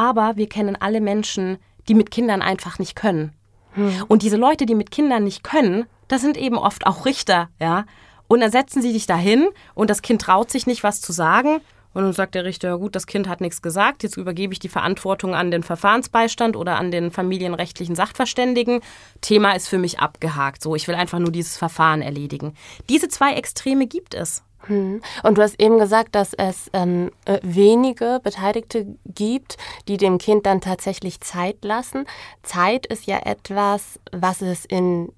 aber 0.00 0.36
wir 0.36 0.48
kennen 0.48 0.78
alle 0.80 1.02
Menschen, 1.02 1.58
die 1.86 1.94
mit 1.94 2.10
Kindern 2.10 2.40
einfach 2.40 2.78
nicht 2.78 2.96
können. 2.96 3.34
Hm. 3.72 4.06
Und 4.08 4.22
diese 4.22 4.38
Leute, 4.38 4.64
die 4.64 4.74
mit 4.74 4.90
Kindern 4.90 5.24
nicht 5.24 5.44
können, 5.44 5.84
das 6.08 6.22
sind 6.22 6.38
eben 6.38 6.56
oft 6.56 6.86
auch 6.86 7.04
Richter, 7.04 7.50
ja. 7.60 7.84
Und 8.26 8.40
dann 8.40 8.50
setzen 8.50 8.80
sie 8.80 8.94
dich 8.94 9.06
dahin 9.06 9.48
und 9.74 9.90
das 9.90 10.00
Kind 10.00 10.22
traut 10.22 10.50
sich 10.50 10.66
nicht, 10.66 10.84
was 10.84 11.02
zu 11.02 11.12
sagen. 11.12 11.60
Und 11.92 12.04
dann 12.04 12.12
sagt 12.14 12.34
der 12.34 12.44
Richter, 12.44 12.68
ja 12.68 12.76
gut, 12.76 12.94
das 12.96 13.06
Kind 13.06 13.28
hat 13.28 13.42
nichts 13.42 13.60
gesagt, 13.60 14.02
jetzt 14.02 14.16
übergebe 14.16 14.54
ich 14.54 14.58
die 14.58 14.68
Verantwortung 14.68 15.34
an 15.34 15.50
den 15.50 15.62
Verfahrensbeistand 15.62 16.56
oder 16.56 16.78
an 16.78 16.90
den 16.90 17.10
familienrechtlichen 17.10 17.94
Sachverständigen. 17.94 18.80
Thema 19.20 19.52
ist 19.52 19.68
für 19.68 19.78
mich 19.78 19.98
abgehakt. 19.98 20.62
So, 20.62 20.74
ich 20.76 20.88
will 20.88 20.94
einfach 20.94 21.18
nur 21.18 21.32
dieses 21.32 21.58
Verfahren 21.58 22.00
erledigen. 22.00 22.54
Diese 22.88 23.08
zwei 23.08 23.34
Extreme 23.34 23.86
gibt 23.86 24.14
es. 24.14 24.44
Hm. 24.66 25.00
Und 25.22 25.38
du 25.38 25.42
hast 25.42 25.60
eben 25.60 25.78
gesagt, 25.78 26.14
dass 26.14 26.34
es 26.34 26.70
ähm, 26.72 27.10
äh, 27.24 27.38
wenige 27.42 28.20
Beteiligte 28.22 28.86
gibt, 29.06 29.56
die 29.88 29.96
dem 29.96 30.18
Kind 30.18 30.46
dann 30.46 30.60
tatsächlich 30.60 31.20
Zeit 31.20 31.64
lassen. 31.64 32.06
Zeit 32.42 32.86
ist 32.86 33.06
ja 33.06 33.18
etwas, 33.24 33.98
was 34.12 34.42
es 34.42 34.64
in 34.64 35.12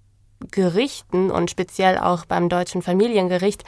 Gerichten 0.50 1.30
und 1.30 1.50
speziell 1.50 1.98
auch 1.98 2.24
beim 2.24 2.48
deutschen 2.48 2.82
Familiengericht 2.82 3.64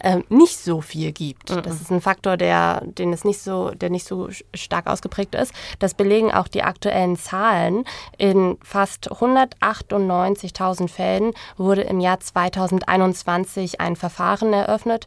äh, 0.00 0.20
nicht 0.28 0.58
so 0.58 0.80
viel 0.80 1.12
gibt. 1.12 1.50
Mhm. 1.50 1.62
Das 1.62 1.80
ist 1.80 1.90
ein 1.90 2.00
Faktor, 2.00 2.36
der, 2.36 2.82
den 2.84 3.12
es 3.12 3.24
nicht 3.24 3.40
so, 3.40 3.70
der 3.70 3.90
nicht 3.90 4.06
so 4.06 4.28
stark 4.54 4.86
ausgeprägt 4.86 5.34
ist. 5.34 5.52
Das 5.78 5.94
belegen 5.94 6.32
auch 6.32 6.48
die 6.48 6.62
aktuellen 6.62 7.16
Zahlen. 7.16 7.84
In 8.16 8.58
fast 8.62 9.10
198.000 9.10 10.88
Fällen 10.88 11.32
wurde 11.56 11.82
im 11.82 12.00
Jahr 12.00 12.20
2021 12.20 13.80
ein 13.80 13.96
Verfahren 13.96 14.52
eröffnet, 14.52 15.06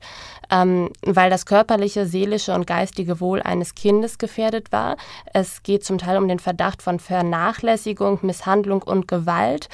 ähm, 0.50 0.90
weil 1.02 1.30
das 1.30 1.46
körperliche, 1.46 2.06
seelische 2.06 2.54
und 2.54 2.68
geistige 2.68 3.20
Wohl 3.20 3.42
eines 3.42 3.76
Kindes 3.76 4.18
gefährdet 4.18 4.72
war. 4.72 4.98
Es 5.34 5.64
geht 5.64 5.86
zum 5.86 5.98
Teil 5.98 6.18
um 6.18 6.28
den 6.28 6.40
Verdacht 6.40 6.82
von 6.82 7.00
Vernachlässigung, 7.00 8.20
Misshandlung 8.22 8.82
und 8.82 9.08
Gewalt. 9.08 9.70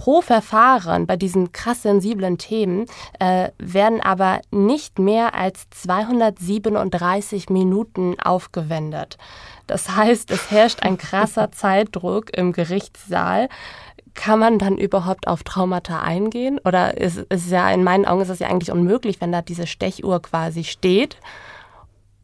Pro 0.00 0.22
Verfahren 0.22 1.06
bei 1.06 1.18
diesen 1.18 1.52
krass 1.52 1.82
sensiblen 1.82 2.38
Themen 2.38 2.86
äh, 3.18 3.50
werden 3.58 4.00
aber 4.00 4.40
nicht 4.50 4.98
mehr 4.98 5.34
als 5.34 5.68
237 5.68 7.50
Minuten 7.50 8.18
aufgewendet. 8.18 9.18
Das 9.66 9.94
heißt, 9.94 10.30
es 10.30 10.50
herrscht 10.50 10.82
ein 10.84 10.96
krasser 10.96 11.52
Zeitdruck 11.52 12.34
im 12.34 12.52
Gerichtssaal. 12.52 13.50
Kann 14.14 14.38
man 14.38 14.58
dann 14.58 14.78
überhaupt 14.78 15.28
auf 15.28 15.42
Traumata 15.42 16.00
eingehen? 16.00 16.58
Oder 16.64 16.96
ist, 16.96 17.18
ist 17.18 17.50
ja 17.50 17.70
in 17.70 17.84
meinen 17.84 18.06
Augen 18.06 18.22
ist 18.22 18.30
es 18.30 18.38
ja 18.38 18.48
eigentlich 18.48 18.72
unmöglich, 18.72 19.20
wenn 19.20 19.32
da 19.32 19.42
diese 19.42 19.66
Stechuhr 19.66 20.22
quasi 20.22 20.64
steht 20.64 21.18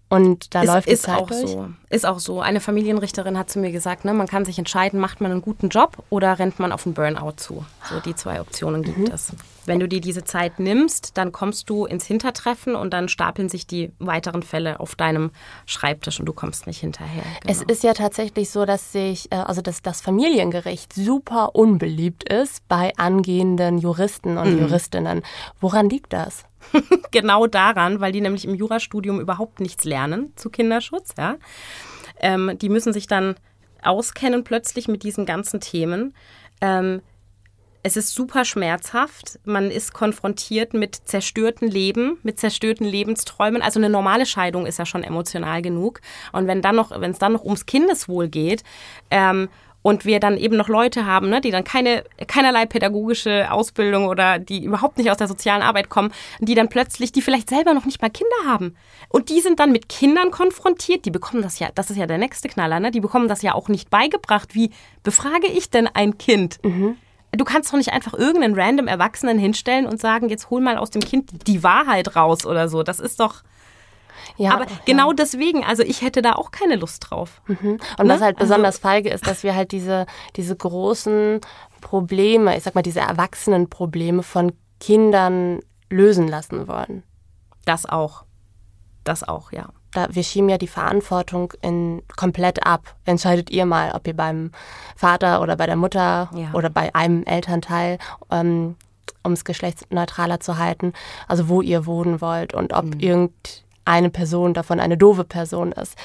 und 0.09 0.55
da 0.55 0.63
ist, 0.63 0.67
läuft 0.69 0.89
ist 0.89 1.03
die 1.03 1.07
Zeit 1.07 1.19
auch 1.19 1.27
durch. 1.29 1.51
so. 1.51 1.69
Ist 1.91 2.07
auch 2.07 2.21
so. 2.21 2.41
Eine 2.41 2.61
Familienrichterin 2.61 3.37
hat 3.37 3.51
zu 3.51 3.59
mir 3.59 3.73
gesagt, 3.73 4.05
ne, 4.05 4.15
man 4.15 4.29
kann 4.29 4.45
sich 4.45 4.59
entscheiden, 4.59 5.01
macht 5.01 5.21
man 5.21 5.33
einen 5.33 5.43
guten 5.43 5.69
Job 5.69 6.05
oder 6.11 6.39
rennt 6.39 6.61
man 6.61 6.71
auf 6.71 6.87
einen 6.87 6.95
Burnout 6.95 7.35
zu. 7.37 7.65
So 7.89 7.99
die 8.01 8.15
zwei 8.15 8.41
Optionen 8.41 8.83
gibt 8.83 8.99
mhm. 8.99 9.11
es. 9.13 9.33
Wenn 9.65 9.81
du 9.81 9.89
dir 9.89 10.01
diese 10.01 10.23
Zeit 10.23 10.61
nimmst, 10.61 11.19
dann 11.19 11.33
kommst 11.33 11.69
du 11.69 11.87
ins 11.87 12.07
Hintertreffen 12.07 12.77
und 12.77 12.93
dann 12.93 13.09
stapeln 13.09 13.49
sich 13.49 13.67
die 13.67 13.91
weiteren 13.99 14.45
Fälle 14.45 14.79
auf 14.79 14.95
deinem 14.95 15.33
Schreibtisch 15.65 16.21
und 16.21 16.27
du 16.27 16.33
kommst 16.33 16.69
nicht 16.69 16.79
hinterher. 16.79 17.25
Genau. 17.41 17.53
Es 17.53 17.63
ist 17.63 17.83
ja 17.83 17.93
tatsächlich 17.93 18.51
so, 18.51 18.65
dass 18.65 18.93
sich, 18.93 19.33
äh, 19.33 19.37
also 19.37 19.61
dass 19.61 19.83
das 19.83 20.01
Familiengericht 20.01 20.93
super 20.93 21.57
unbeliebt 21.57 22.33
ist 22.33 22.67
bei 22.69 22.93
angehenden 22.97 23.79
Juristen 23.79 24.39
und 24.39 24.55
mhm. 24.55 24.61
Juristinnen. 24.61 25.23
Woran 25.61 25.91
liegt 25.91 26.13
das? 26.13 26.45
genau 27.11 27.47
daran, 27.47 28.01
weil 28.01 28.13
die 28.13 28.21
nämlich 28.21 28.45
im 28.45 28.55
Jurastudium 28.55 29.21
überhaupt 29.21 29.61
nichts 29.61 29.85
lernen 29.85 30.33
zu 30.37 30.51
Kinderschutz. 30.51 31.15
Ja? 31.19 31.37
Ähm, 32.21 32.59
die 32.61 32.69
müssen 32.69 32.93
sich 32.93 33.07
dann 33.07 33.37
auskennen 33.83 34.45
plötzlich 34.45 34.89
mit 34.89 35.03
diesen 35.03 35.27
ganzen 35.27 35.61
Themen. 35.61 36.15
Ähm, 36.61 37.03
es 37.87 37.97
ist 37.97 38.17
super 38.17 38.45
schmerzhaft. 38.45 39.39
Man 39.45 39.71
ist 39.71 39.95
konfrontiert 39.95 40.75
mit 40.75 40.97
zerstörten 40.97 41.69
Leben, 41.69 42.19
mit 42.25 42.41
zerstörten 42.41 42.85
Lebensträumen. 42.85 43.63
Also 43.63 43.79
eine 43.79 43.89
normale 43.89 44.27
Scheidung 44.27 44.67
ist 44.67 44.81
ja 44.81 44.87
schon 44.87 45.05
emotional 45.05 45.63
genug. 45.63 46.01
Und 46.33 46.49
wenn 46.49 46.63
dann 46.63 46.75
noch, 46.75 46.91
wenn 47.01 47.13
es 47.13 47.21
dann 47.21 47.35
noch 47.35 47.45
ums 47.45 47.65
Kindeswohl 47.65 48.29
geht 48.29 48.65
ähm, 49.13 49.49
und 49.87 50.05
wir 50.05 50.19
dann 50.19 50.37
eben 50.37 50.57
noch 50.57 50.67
Leute 50.67 51.07
haben, 51.07 51.29
ne, 51.31 51.41
die 51.41 51.53
dann 51.53 51.63
keine, 51.63 52.03
keinerlei 52.27 52.67
pädagogische 52.67 53.53
Ausbildung 53.53 54.09
oder 54.09 54.41
die 54.41 54.65
überhaupt 54.65 54.99
nicht 54.99 55.13
aus 55.13 55.17
der 55.17 55.29
sozialen 55.29 55.63
Arbeit 55.63 55.91
kommen, 55.91 56.13
die 56.41 56.57
dann 56.57 56.69
plötzlich, 56.69 57.13
die 57.13 57.23
vielleicht 57.23 57.49
selber 57.49 57.73
noch 57.73 57.85
nicht 57.85 58.03
mal 58.03 58.11
Kinder 58.11 58.35
haben. 58.49 58.75
Und 59.11 59.29
die 59.29 59.41
sind 59.41 59.61
dann 59.61 59.71
mit 59.71 59.89
Kindern 59.89 60.33
konfrontiert, 60.33 61.05
die 61.05 61.13
bekommen 61.13 61.41
das 61.41 61.61
ja, 61.61 61.69
das 61.73 61.91
ist 61.91 61.99
ja 61.99 62.09
der 62.09 62.19
nächste 62.19 62.49
Knaller, 62.49 62.81
ne? 62.81 62.91
Die 62.91 62.99
bekommen 62.99 63.29
das 63.29 63.43
ja 63.43 63.55
auch 63.55 63.69
nicht 63.69 63.89
beigebracht. 63.89 64.57
Wie 64.57 64.73
befrage 65.05 65.47
ich 65.47 65.71
denn 65.71 65.87
ein 65.87 66.19
Kind? 66.19 66.59
Mhm. 66.65 66.97
Du 67.31 67.45
kannst 67.45 67.73
doch 67.73 67.79
nicht 67.79 67.93
einfach 67.93 68.15
irgendeinen 68.15 68.59
random 68.59 68.89
Erwachsenen 68.89 69.39
hinstellen 69.39 69.87
und 69.87 70.01
sagen, 70.01 70.29
jetzt 70.29 70.51
hol 70.51 70.61
mal 70.61 70.79
aus 70.79 70.91
dem 70.91 71.03
Kind 71.03 71.47
die 71.47 71.63
Wahrheit 71.63 72.17
raus 72.17 72.45
oder 72.45 72.69
so. 72.69 72.83
Das 72.83 72.99
ist 72.99 73.21
doch. 73.21 73.45
Ja, 74.37 74.55
aber 74.55 74.67
genau 74.85 75.13
deswegen, 75.13 75.65
also 75.65 75.83
ich 75.83 76.03
hätte 76.03 76.23
da 76.23 76.35
auch 76.35 76.51
keine 76.51 76.77
Lust 76.77 77.07
drauf. 77.09 77.41
Mhm. 77.47 77.79
Und 77.99 78.07
ne? 78.07 78.15
was 78.15 78.21
halt 78.21 78.39
besonders 78.39 78.77
also, 78.77 78.89
feige 78.89 79.11
ist, 79.11 79.27
dass 79.27 79.43
wir 79.43 79.55
halt 79.55 79.73
diese, 79.73 80.07
diese 80.37 80.57
großen 80.57 81.41
Probleme, 81.81 82.57
ich 82.57 82.63
sag 82.63 82.75
mal, 82.75 82.83
diese 82.83 83.01
Erwachsenenprobleme 83.01 84.23
von 84.23 84.53
Kindern 84.81 85.61
lösen 85.91 86.29
lassen 86.29 86.69
wollen. 86.69 87.03
Das 87.65 87.87
auch. 87.87 88.25
Das 89.05 89.27
auch, 89.27 89.53
ja. 89.53 89.69
Da, 89.93 90.09
wir 90.11 90.25
schieben 90.25 90.49
ja 90.49 90.59
die 90.59 90.67
Verantwortung 90.67 91.53
in, 91.63 92.03
komplett 92.17 92.67
ab. 92.67 92.97
Entscheidet 93.05 93.51
ihr 93.51 93.65
mal, 93.67 93.93
ob 93.93 94.07
ihr 94.07 94.17
beim 94.17 94.51
Vater 94.97 95.41
oder 95.41 95.57
bei 95.57 95.67
der 95.67 95.77
Mutter 95.77 96.31
ja. 96.35 96.53
oder 96.53 96.71
bei 96.71 96.95
einem 96.95 97.23
Elternteil 97.23 97.99
ähm, 98.31 98.77
um 99.27 99.33
es 99.33 99.45
geschlechtsneutraler 99.45 100.41
zu 100.41 100.57
halten, 100.57 100.93
also 101.29 101.49
wo 101.49 101.61
ihr 101.61 101.85
wohnen 101.85 102.21
wollt 102.21 102.55
und 102.55 102.73
ob 102.73 102.87
mhm. 102.87 103.01
irgend 103.01 103.65
eine 103.87 104.11
Person 104.11 104.53
davon 104.53 104.81
eine 104.81 104.99
doofe 104.99 105.25
Person 105.25 105.73
ist. 105.73 105.97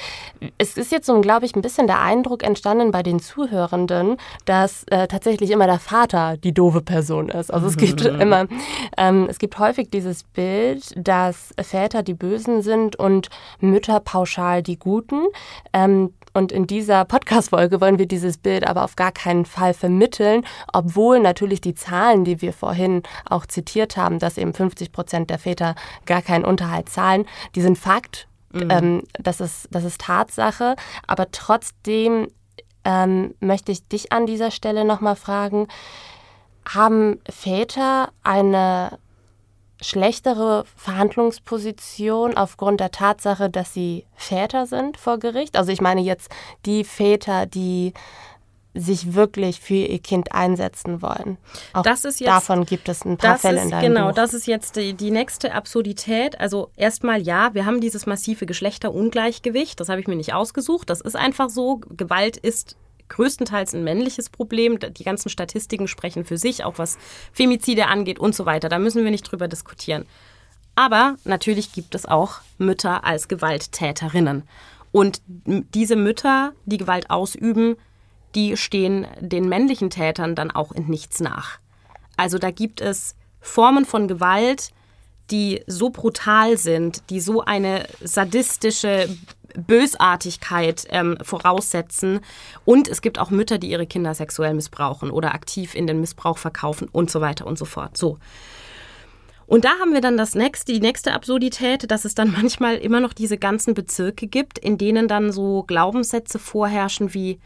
Es 0.58 0.78
ist 0.78 0.92
jetzt 0.92 1.08
so, 1.08 1.20
glaube 1.20 1.46
ich, 1.46 1.56
ein 1.56 1.62
bisschen 1.62 1.88
der 1.88 2.00
Eindruck 2.00 2.44
entstanden 2.44 2.92
bei 2.92 3.04
den 3.04 3.20
Zuhörenden, 3.20 4.18
dass 4.46 4.84
äh, 4.86 5.08
tatsächlich 5.08 5.52
immer 5.52 5.66
der 5.66 5.80
Vater 5.80 6.38
die 6.38 6.54
doofe 6.54 6.82
Person 6.82 7.30
ist. 7.30 7.52
Also 7.54 7.68
es 7.68 7.78
gibt 7.78 8.02
immer, 8.06 8.48
ähm, 8.98 9.28
es 9.30 9.40
gibt 9.40 9.58
häufig 9.60 9.90
dieses 9.90 10.24
Bild, 10.24 10.94
dass 10.96 11.54
Väter 11.60 12.04
die 12.04 12.14
Bösen 12.14 12.62
sind 12.62 12.96
und 12.96 13.30
Mütter 13.60 14.00
pauschal 14.00 14.62
die 14.62 14.78
Guten. 14.78 15.26
Ähm, 15.74 16.14
und 16.34 16.52
in 16.52 16.68
dieser 16.68 17.06
Podcast-Folge 17.06 17.82
wollen 17.82 18.00
wir 18.00 18.06
dieses 18.06 18.38
Bild 18.38 18.66
aber 18.66 18.84
auf 18.84 18.96
gar 18.96 19.12
keinen 19.12 19.46
Fall 19.46 19.74
vermitteln, 19.74 20.46
obwohl 20.72 21.20
natürlich 21.20 21.62
die 21.62 21.76
Zahlen, 21.76 22.24
die 22.24 22.42
wir 22.42 22.54
vorhin 22.54 23.04
auch 23.30 23.46
zitiert 23.46 23.98
haben, 23.98 24.20
dass 24.20 24.38
eben 24.38 24.54
50 24.54 24.92
Prozent 24.92 25.30
der 25.30 25.40
Väter 25.40 25.76
gar 26.06 26.22
keinen 26.22 26.46
Unterhalt 26.46 26.90
zahlen, 26.90 27.26
die 27.56 27.62
sind 27.62 27.78
Fakt. 27.78 28.28
Mhm. 28.54 28.70
Ähm, 28.70 29.04
das, 29.14 29.42
ist, 29.42 29.68
das 29.72 29.84
ist 29.84 30.02
Tatsache. 30.02 30.76
Aber 31.08 31.32
trotzdem 31.32 32.28
ähm, 32.84 33.36
möchte 33.40 33.72
ich 33.72 33.88
dich 33.88 34.12
an 34.12 34.26
dieser 34.26 34.52
Stelle 34.52 34.86
nochmal 34.86 35.16
fragen, 35.16 35.68
haben 36.68 37.20
Väter 37.30 38.12
eine 38.24 38.98
schlechtere 39.82 40.66
Verhandlungsposition 40.76 42.38
aufgrund 42.38 42.80
der 42.80 42.92
Tatsache, 42.92 43.50
dass 43.50 43.74
sie 43.74 44.06
Väter 44.16 44.68
sind 44.68 44.98
vor 44.98 45.20
Gericht? 45.20 45.58
Also 45.58 45.72
ich 45.72 45.82
meine 45.82 46.02
jetzt 46.02 46.30
die 46.66 46.84
Väter, 46.84 47.46
die 47.46 47.94
sich 48.74 49.16
wirklich 49.16 49.60
für 49.60 49.74
ihr 49.74 50.00
Kind 50.00 50.32
einsetzen 50.32 51.02
wollen. 51.02 51.38
Auch 51.74 51.86
jetzt, 51.86 52.22
davon 52.22 52.66
gibt 52.66 52.88
es 52.88 53.04
ein 53.04 53.18
paar 53.18 53.38
Fälle 53.38 53.58
ist, 53.58 53.64
in 53.66 53.72
deinem 53.72 53.94
Genau, 53.94 54.08
Buch. 54.08 54.16
das 54.16 54.34
ist 54.34 54.48
jetzt 54.48 54.78
die, 54.78 54.94
die 54.94 55.12
nächste 55.12 55.54
Absurdität. 55.54 56.40
Also 56.40 56.70
erstmal 56.78 57.22
ja, 57.22 57.54
wir 57.54 57.66
haben 57.66 57.82
dieses 57.82 58.06
massive 58.06 58.46
Geschlechterungleichgewicht. 58.46 59.80
Das 59.80 59.90
habe 59.90 60.00
ich 60.00 60.08
mir 60.08 60.16
nicht 60.16 60.34
ausgesucht. 60.34 60.90
Das 60.90 61.02
ist 61.02 61.18
einfach 61.18 61.50
so. 61.50 61.82
Gewalt 61.90 62.38
ist 62.38 62.78
größtenteils 63.12 63.74
ein 63.74 63.84
männliches 63.84 64.30
Problem. 64.30 64.80
Die 64.80 65.04
ganzen 65.04 65.30
Statistiken 65.30 65.88
sprechen 65.88 66.26
für 66.26 66.38
sich, 66.38 66.64
auch 66.64 66.78
was 66.78 66.98
Femizide 67.32 67.88
angeht 67.88 68.20
und 68.20 68.36
so 68.36 68.46
weiter. 68.46 68.70
Da 68.70 68.80
müssen 68.80 69.04
wir 69.04 69.12
nicht 69.12 69.24
drüber 69.24 69.48
diskutieren. 69.48 70.06
Aber 70.76 71.18
natürlich 71.26 71.74
gibt 71.74 71.96
es 71.96 72.06
auch 72.06 72.40
Mütter 72.58 73.04
als 73.04 73.28
Gewalttäterinnen. 73.28 74.44
Und 74.92 75.22
diese 75.26 75.96
Mütter, 75.96 76.54
die 76.66 76.78
Gewalt 76.78 77.10
ausüben, 77.10 77.76
die 78.36 78.58
stehen 78.58 79.06
den 79.20 79.48
männlichen 79.48 79.90
Tätern 79.90 80.36
dann 80.36 80.52
auch 80.52 80.72
in 80.72 80.88
nichts 80.88 81.20
nach. 81.20 81.60
Also 82.18 82.38
da 82.38 82.52
gibt 82.52 82.82
es 82.82 83.16
Formen 83.42 83.86
von 83.86 84.08
Gewalt, 84.08 84.72
die 85.32 85.64
so 85.68 85.90
brutal 85.90 86.58
sind, 86.58 87.04
die 87.10 87.20
so 87.20 87.42
eine 87.42 87.88
sadistische 88.02 89.10
Bösartigkeit 89.58 90.86
ähm, 90.90 91.18
voraussetzen. 91.22 92.20
Und 92.66 92.88
es 92.88 93.02
gibt 93.02 93.20
auch 93.20 93.30
Mütter, 93.30 93.58
die 93.58 93.70
ihre 93.70 93.88
Kinder 93.88 94.14
sexuell 94.14 94.54
missbrauchen 94.54 95.12
oder 95.12 95.34
aktiv 95.34 95.76
in 95.76 95.88
den 95.88 96.00
Missbrauch 96.02 96.38
verkaufen 96.38 96.88
und 96.92 97.10
so 97.12 97.22
weiter 97.22 97.46
und 97.46 97.58
so 97.58 97.66
fort. 97.66 97.98
So. 97.98 98.18
Und 99.48 99.66
da 99.66 99.72
haben 99.82 99.94
wir 99.94 100.00
dann 100.00 100.16
das 100.16 100.34
nächste, 100.34 100.72
die 100.72 100.80
nächste 100.80 101.14
Absurdität, 101.14 101.92
dass 101.92 102.06
es 102.06 102.16
dann 102.16 102.32
manchmal 102.38 102.78
immer 102.78 103.00
noch 103.00 103.14
diese 103.14 103.38
ganzen 103.38 103.74
Bezirke 103.74 104.28
gibt, 104.28 104.58
in 104.58 104.78
denen 104.78 105.08
dann 105.08 105.32
so 105.32 105.64
Glaubenssätze 105.64 106.40
vorherrschen 106.40 107.14
wie 107.14 107.40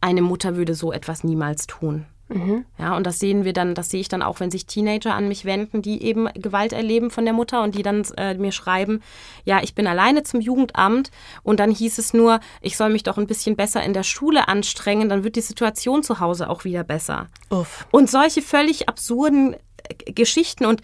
eine 0.00 0.22
Mutter 0.22 0.56
würde 0.56 0.74
so 0.74 0.92
etwas 0.92 1.24
niemals 1.24 1.66
tun. 1.66 2.06
Mhm. 2.28 2.64
Ja, 2.78 2.96
und 2.96 3.06
das 3.06 3.18
sehen 3.20 3.44
wir 3.44 3.52
dann, 3.52 3.74
das 3.74 3.90
sehe 3.90 4.00
ich 4.00 4.08
dann 4.08 4.22
auch, 4.22 4.40
wenn 4.40 4.50
sich 4.50 4.66
Teenager 4.66 5.14
an 5.14 5.28
mich 5.28 5.44
wenden, 5.44 5.80
die 5.80 6.02
eben 6.02 6.26
Gewalt 6.34 6.72
erleben 6.72 7.10
von 7.10 7.24
der 7.24 7.34
Mutter 7.34 7.62
und 7.62 7.76
die 7.76 7.82
dann 7.82 8.04
äh, 8.16 8.34
mir 8.34 8.52
schreiben, 8.52 9.02
ja, 9.44 9.62
ich 9.62 9.74
bin 9.74 9.86
alleine 9.86 10.24
zum 10.24 10.40
Jugendamt 10.40 11.10
und 11.44 11.60
dann 11.60 11.70
hieß 11.70 11.98
es 11.98 12.14
nur, 12.14 12.40
ich 12.60 12.76
soll 12.76 12.90
mich 12.90 13.04
doch 13.04 13.16
ein 13.16 13.28
bisschen 13.28 13.54
besser 13.54 13.82
in 13.82 13.92
der 13.92 14.02
Schule 14.02 14.48
anstrengen, 14.48 15.08
dann 15.08 15.22
wird 15.22 15.36
die 15.36 15.40
Situation 15.40 16.02
zu 16.02 16.18
Hause 16.18 16.50
auch 16.50 16.64
wieder 16.64 16.82
besser. 16.82 17.28
Uff. 17.50 17.86
Und 17.92 18.10
solche 18.10 18.42
völlig 18.42 18.88
absurden 18.88 19.54
äh, 19.88 20.12
Geschichten 20.12 20.64
und 20.64 20.82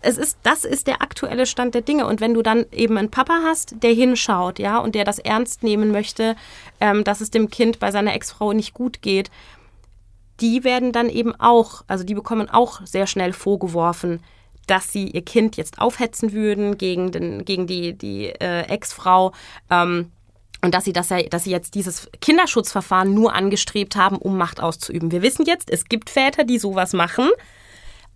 es 0.00 0.16
ist, 0.16 0.38
das 0.42 0.64
ist 0.64 0.86
der 0.86 1.02
aktuelle 1.02 1.44
Stand 1.44 1.74
der 1.74 1.82
Dinge. 1.82 2.06
Und 2.06 2.22
wenn 2.22 2.32
du 2.32 2.40
dann 2.40 2.64
eben 2.72 2.96
einen 2.96 3.10
Papa 3.10 3.40
hast, 3.44 3.82
der 3.82 3.92
hinschaut, 3.92 4.58
ja, 4.58 4.78
und 4.78 4.94
der 4.94 5.04
das 5.04 5.18
ernst 5.18 5.62
nehmen 5.62 5.90
möchte, 5.90 6.36
ähm, 6.80 7.04
dass 7.04 7.20
es 7.20 7.30
dem 7.30 7.50
Kind 7.50 7.80
bei 7.80 7.90
seiner 7.90 8.14
Ex-Frau 8.14 8.54
nicht 8.54 8.72
gut 8.72 9.02
geht, 9.02 9.30
die 10.40 10.64
werden 10.64 10.92
dann 10.92 11.08
eben 11.08 11.34
auch, 11.38 11.82
also 11.86 12.04
die 12.04 12.14
bekommen 12.14 12.48
auch 12.48 12.80
sehr 12.84 13.06
schnell 13.06 13.32
vorgeworfen, 13.32 14.20
dass 14.66 14.92
sie 14.92 15.08
ihr 15.08 15.22
Kind 15.22 15.56
jetzt 15.56 15.78
aufhetzen 15.78 16.32
würden 16.32 16.78
gegen, 16.78 17.12
den, 17.12 17.44
gegen 17.44 17.66
die, 17.66 17.96
die 17.96 18.26
äh, 18.26 18.62
Ex-Frau. 18.62 19.32
Ähm, 19.70 20.10
und 20.62 20.72
dass 20.74 20.84
sie, 20.84 20.94
das 20.94 21.10
ja, 21.10 21.22
dass 21.22 21.44
sie 21.44 21.50
jetzt 21.50 21.74
dieses 21.74 22.08
Kinderschutzverfahren 22.22 23.12
nur 23.12 23.34
angestrebt 23.34 23.96
haben, 23.96 24.16
um 24.16 24.38
Macht 24.38 24.62
auszuüben. 24.62 25.10
Wir 25.10 25.20
wissen 25.20 25.44
jetzt, 25.44 25.70
es 25.70 25.84
gibt 25.84 26.08
Väter, 26.08 26.44
die 26.44 26.58
sowas 26.58 26.94
machen. 26.94 27.28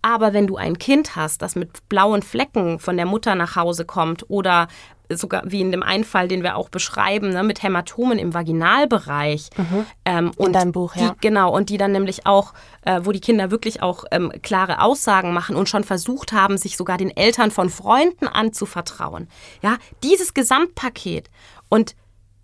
Aber 0.01 0.33
wenn 0.33 0.47
du 0.47 0.57
ein 0.57 0.77
Kind 0.77 1.15
hast, 1.15 1.41
das 1.41 1.55
mit 1.55 1.87
blauen 1.89 2.21
Flecken 2.21 2.79
von 2.79 2.97
der 2.97 3.05
Mutter 3.05 3.35
nach 3.35 3.55
Hause 3.55 3.85
kommt 3.85 4.29
oder 4.29 4.67
sogar 5.11 5.43
wie 5.45 5.61
in 5.61 5.71
dem 5.71 5.81
einen 5.81 6.03
Fall, 6.03 6.27
den 6.27 6.43
wir 6.43 6.55
auch 6.55 6.69
beschreiben, 6.69 7.29
ne, 7.29 7.43
mit 7.43 7.63
Hämatomen 7.63 8.19
im 8.19 8.33
Vaginalbereich. 8.33 9.49
Mhm. 9.57 9.85
Ähm, 10.05 10.31
in 10.37 10.53
deinem 10.53 10.71
Buch, 10.71 10.95
ja. 10.95 11.09
Die, 11.09 11.21
genau, 11.21 11.53
und 11.53 11.69
die 11.69 11.77
dann 11.77 11.91
nämlich 11.91 12.25
auch, 12.25 12.53
äh, 12.83 13.01
wo 13.03 13.11
die 13.11 13.19
Kinder 13.19 13.49
wirklich 13.49 13.81
auch 13.81 14.05
ähm, 14.11 14.31
klare 14.43 14.81
Aussagen 14.81 15.33
machen 15.33 15.55
und 15.55 15.67
schon 15.67 15.83
versucht 15.83 16.31
haben, 16.31 16.57
sich 16.57 16.77
sogar 16.77 16.97
den 16.97 17.15
Eltern 17.15 17.49
von 17.51 17.69
Freunden 17.69 18.27
anzuvertrauen. 18.27 19.27
Ja, 19.61 19.77
dieses 20.03 20.33
Gesamtpaket. 20.33 21.29
Und 21.69 21.95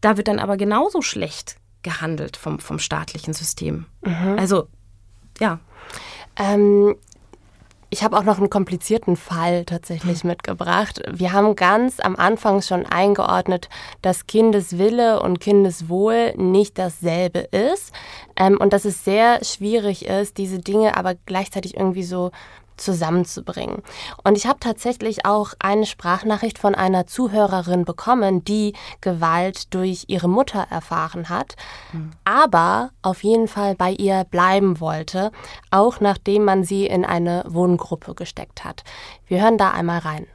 da 0.01 0.17
wird 0.17 0.27
dann 0.27 0.39
aber 0.39 0.57
genauso 0.57 1.01
schlecht 1.01 1.57
gehandelt 1.83 2.35
vom, 2.35 2.59
vom 2.59 2.79
staatlichen 2.79 3.33
System. 3.33 3.85
Mhm. 4.03 4.39
Also, 4.39 4.67
ja. 5.39 5.59
Ähm, 6.35 6.95
ich 7.89 8.03
habe 8.03 8.17
auch 8.17 8.23
noch 8.23 8.37
einen 8.37 8.49
komplizierten 8.49 9.15
Fall 9.15 9.65
tatsächlich 9.65 10.23
mitgebracht. 10.25 11.01
Wir 11.11 11.33
haben 11.33 11.55
ganz 11.55 11.99
am 11.99 12.15
Anfang 12.15 12.61
schon 12.61 12.85
eingeordnet, 12.85 13.69
dass 14.01 14.27
Kindeswille 14.27 15.21
und 15.21 15.39
Kindeswohl 15.39 16.33
nicht 16.35 16.77
dasselbe 16.77 17.39
ist 17.39 17.93
ähm, 18.35 18.57
und 18.57 18.73
dass 18.73 18.85
es 18.85 19.03
sehr 19.03 19.43
schwierig 19.43 20.05
ist, 20.05 20.37
diese 20.37 20.59
Dinge 20.59 20.97
aber 20.97 21.15
gleichzeitig 21.25 21.75
irgendwie 21.77 22.03
so 22.03 22.31
zusammenzubringen. 22.77 23.81
Und 24.23 24.37
ich 24.37 24.47
habe 24.47 24.59
tatsächlich 24.59 25.25
auch 25.25 25.53
eine 25.59 25.85
Sprachnachricht 25.85 26.57
von 26.57 26.75
einer 26.75 27.07
Zuhörerin 27.07 27.85
bekommen, 27.85 28.43
die 28.43 28.73
Gewalt 29.01 29.73
durch 29.73 30.05
ihre 30.07 30.27
Mutter 30.27 30.67
erfahren 30.69 31.29
hat, 31.29 31.55
mhm. 31.93 32.11
aber 32.23 32.91
auf 33.01 33.23
jeden 33.23 33.47
Fall 33.47 33.75
bei 33.75 33.91
ihr 33.91 34.25
bleiben 34.29 34.79
wollte, 34.79 35.31
auch 35.71 35.99
nachdem 35.99 36.43
man 36.43 36.63
sie 36.63 36.85
in 36.85 37.05
eine 37.05 37.43
Wohngruppe 37.47 38.15
gesteckt 38.15 38.63
hat. 38.63 38.83
Wir 39.27 39.41
hören 39.41 39.57
da 39.57 39.71
einmal 39.71 39.99
rein. 39.99 40.27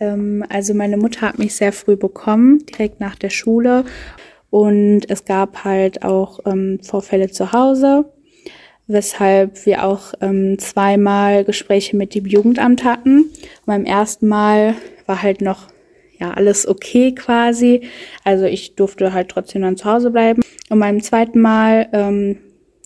Ähm, 0.00 0.44
also 0.48 0.74
meine 0.74 0.96
Mutter 0.96 1.22
hat 1.22 1.38
mich 1.38 1.54
sehr 1.54 1.72
früh 1.72 1.96
bekommen, 1.96 2.64
direkt 2.66 3.00
nach 3.00 3.14
der 3.14 3.30
Schule. 3.30 3.84
Und 4.50 5.10
es 5.10 5.24
gab 5.24 5.64
halt 5.64 6.04
auch 6.04 6.38
ähm, 6.46 6.78
Vorfälle 6.82 7.28
zu 7.30 7.52
Hause 7.52 8.04
weshalb 8.86 9.64
wir 9.66 9.84
auch 9.84 10.14
ähm, 10.20 10.58
zweimal 10.58 11.44
Gespräche 11.44 11.96
mit 11.96 12.14
dem 12.14 12.26
Jugendamt 12.26 12.84
hatten. 12.84 13.20
Und 13.20 13.66
beim 13.66 13.84
ersten 13.84 14.28
Mal 14.28 14.74
war 15.06 15.22
halt 15.22 15.40
noch 15.40 15.68
ja 16.18 16.32
alles 16.32 16.66
okay 16.66 17.14
quasi. 17.14 17.82
Also 18.24 18.44
ich 18.44 18.74
durfte 18.76 19.12
halt 19.12 19.28
trotzdem 19.28 19.62
dann 19.62 19.76
zu 19.76 19.86
Hause 19.86 20.10
bleiben. 20.10 20.42
Und 20.68 20.80
beim 20.80 21.02
zweiten 21.02 21.40
Mal, 21.40 21.88
ähm, 21.92 22.38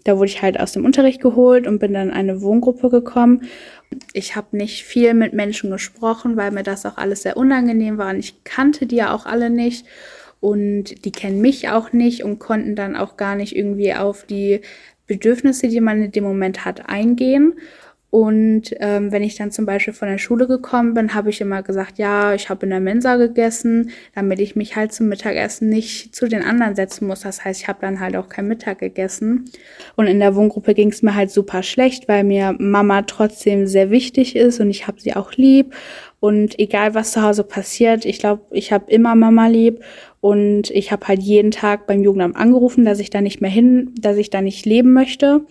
da 0.04 0.16
wurde 0.16 0.30
ich 0.30 0.42
halt 0.42 0.58
aus 0.58 0.72
dem 0.72 0.84
Unterricht 0.84 1.20
geholt 1.20 1.66
und 1.66 1.80
bin 1.80 1.92
dann 1.92 2.08
in 2.08 2.14
eine 2.14 2.40
Wohngruppe 2.40 2.88
gekommen. 2.88 3.42
Ich 4.12 4.36
habe 4.36 4.56
nicht 4.56 4.84
viel 4.84 5.14
mit 5.14 5.32
Menschen 5.32 5.70
gesprochen, 5.70 6.36
weil 6.36 6.50
mir 6.50 6.62
das 6.62 6.86
auch 6.86 6.96
alles 6.96 7.22
sehr 7.22 7.36
unangenehm 7.36 7.98
war 7.98 8.10
und 8.10 8.18
ich 8.18 8.44
kannte 8.44 8.86
die 8.86 8.96
ja 8.96 9.14
auch 9.14 9.26
alle 9.26 9.50
nicht 9.50 9.86
und 10.40 11.04
die 11.04 11.12
kennen 11.12 11.40
mich 11.40 11.68
auch 11.68 11.92
nicht 11.92 12.22
und 12.22 12.38
konnten 12.38 12.76
dann 12.76 12.96
auch 12.96 13.16
gar 13.16 13.34
nicht 13.34 13.56
irgendwie 13.56 13.94
auf 13.94 14.24
die 14.24 14.60
Bedürfnisse, 15.08 15.66
die 15.66 15.80
man 15.80 16.04
in 16.04 16.12
dem 16.12 16.22
Moment 16.22 16.64
hat, 16.64 16.88
eingehen. 16.88 17.54
Und 18.10 18.74
ähm, 18.80 19.12
wenn 19.12 19.22
ich 19.22 19.36
dann 19.36 19.50
zum 19.50 19.66
Beispiel 19.66 19.92
von 19.92 20.08
der 20.08 20.16
Schule 20.16 20.46
gekommen 20.46 20.94
bin, 20.94 21.14
habe 21.14 21.28
ich 21.28 21.42
immer 21.42 21.62
gesagt, 21.62 21.98
ja, 21.98 22.32
ich 22.32 22.48
habe 22.48 22.64
in 22.64 22.70
der 22.70 22.80
Mensa 22.80 23.16
gegessen, 23.16 23.90
damit 24.14 24.40
ich 24.40 24.56
mich 24.56 24.76
halt 24.76 24.94
zum 24.94 25.08
Mittagessen 25.08 25.68
nicht 25.68 26.16
zu 26.16 26.26
den 26.26 26.42
anderen 26.42 26.74
setzen 26.74 27.06
muss. 27.06 27.20
Das 27.20 27.44
heißt, 27.44 27.60
ich 27.60 27.68
habe 27.68 27.80
dann 27.82 28.00
halt 28.00 28.16
auch 28.16 28.30
kein 28.30 28.48
Mittag 28.48 28.78
gegessen. 28.78 29.50
Und 29.94 30.06
in 30.06 30.20
der 30.20 30.34
Wohngruppe 30.34 30.72
ging 30.72 30.88
es 30.88 31.02
mir 31.02 31.14
halt 31.14 31.30
super 31.30 31.62
schlecht, 31.62 32.08
weil 32.08 32.24
mir 32.24 32.56
Mama 32.58 33.02
trotzdem 33.02 33.66
sehr 33.66 33.90
wichtig 33.90 34.36
ist 34.36 34.58
und 34.58 34.70
ich 34.70 34.86
habe 34.86 35.00
sie 35.00 35.14
auch 35.14 35.32
lieb. 35.32 35.74
Und 36.20 36.58
egal 36.58 36.94
was 36.94 37.12
zu 37.12 37.22
Hause 37.22 37.44
passiert, 37.44 38.04
ich 38.04 38.18
glaube, 38.18 38.42
ich 38.50 38.72
habe 38.72 38.90
immer 38.90 39.14
Mama 39.14 39.46
lieb. 39.46 39.80
Und 40.20 40.70
ich 40.70 40.90
habe 40.90 41.06
halt 41.06 41.22
jeden 41.22 41.52
Tag 41.52 41.86
beim 41.86 42.02
Jugendamt 42.02 42.36
angerufen, 42.36 42.84
dass 42.84 42.98
ich 42.98 43.10
da 43.10 43.20
nicht 43.20 43.40
mehr 43.40 43.50
hin, 43.50 43.94
dass 44.00 44.16
ich 44.16 44.30
da 44.30 44.40
nicht 44.40 44.66
leben 44.66 44.92
möchte. 44.92 45.42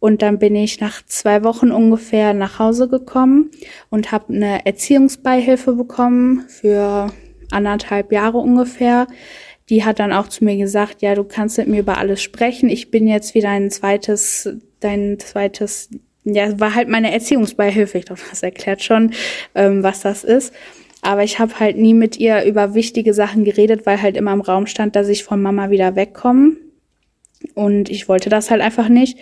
Und 0.00 0.20
dann 0.20 0.40
bin 0.40 0.56
ich 0.56 0.80
nach 0.80 1.06
zwei 1.06 1.44
Wochen 1.44 1.70
ungefähr 1.70 2.34
nach 2.34 2.58
Hause 2.58 2.88
gekommen 2.88 3.52
und 3.88 4.10
habe 4.10 4.34
eine 4.34 4.66
Erziehungsbeihilfe 4.66 5.74
bekommen 5.74 6.44
für 6.48 7.12
anderthalb 7.52 8.10
Jahre 8.10 8.38
ungefähr. 8.38 9.06
Die 9.68 9.84
hat 9.84 10.00
dann 10.00 10.12
auch 10.12 10.26
zu 10.26 10.42
mir 10.42 10.56
gesagt, 10.56 11.02
ja, 11.02 11.14
du 11.14 11.22
kannst 11.22 11.58
mit 11.58 11.68
mir 11.68 11.80
über 11.80 11.98
alles 11.98 12.20
sprechen. 12.20 12.68
Ich 12.68 12.90
bin 12.90 13.06
jetzt 13.06 13.36
wieder 13.36 13.50
ein 13.50 13.70
zweites, 13.70 14.48
dein 14.80 15.20
zweites, 15.20 15.90
ja, 16.24 16.58
war 16.60 16.74
halt 16.74 16.88
meine 16.88 17.12
Erziehungsbeihilfe. 17.12 17.98
Ich 17.98 18.06
glaube, 18.06 18.22
das 18.28 18.42
erklärt 18.42 18.82
schon, 18.82 19.12
ähm, 19.54 19.82
was 19.82 20.00
das 20.00 20.24
ist. 20.24 20.52
Aber 21.02 21.24
ich 21.24 21.38
habe 21.38 21.58
halt 21.58 21.76
nie 21.76 21.94
mit 21.94 22.16
ihr 22.18 22.44
über 22.44 22.74
wichtige 22.74 23.12
Sachen 23.12 23.44
geredet, 23.44 23.86
weil 23.86 24.00
halt 24.00 24.16
immer 24.16 24.32
im 24.32 24.40
Raum 24.40 24.66
stand, 24.66 24.94
dass 24.94 25.08
ich 25.08 25.24
von 25.24 25.42
Mama 25.42 25.70
wieder 25.70 25.96
wegkomme. 25.96 26.56
Und 27.54 27.90
ich 27.90 28.08
wollte 28.08 28.30
das 28.30 28.50
halt 28.52 28.60
einfach 28.60 28.88
nicht 28.88 29.18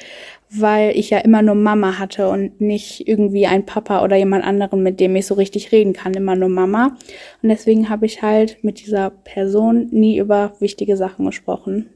weil 0.51 0.97
ich 0.97 1.11
ja 1.11 1.19
immer 1.19 1.43
nur 1.43 1.55
Mama 1.55 1.99
hatte 1.99 2.29
und 2.29 2.61
nicht 2.61 3.07
irgendwie 3.07 3.47
ein 3.47 3.67
Papa 3.67 4.03
oder 4.03 4.17
jemand 4.17 4.45
anderen, 4.45 4.83
mit 4.83 4.99
dem 4.99 5.15
ich 5.15 5.27
so 5.27 5.35
richtig 5.35 5.71
reden 5.71 5.93
kann, 5.93 6.15
immer 6.15 6.35
nur 6.35 6.49
Mama. 6.49 6.97
Und 7.43 7.49
deswegen 7.49 7.89
habe 7.89 8.07
ich 8.07 8.23
halt 8.23 8.63
mit 8.63 8.81
dieser 8.81 9.11
Person 9.11 9.89
nie 9.93 10.19
über 10.19 10.55
wichtige 10.59 10.97
Sachen 10.97 11.25
gesprochen. 11.25 11.89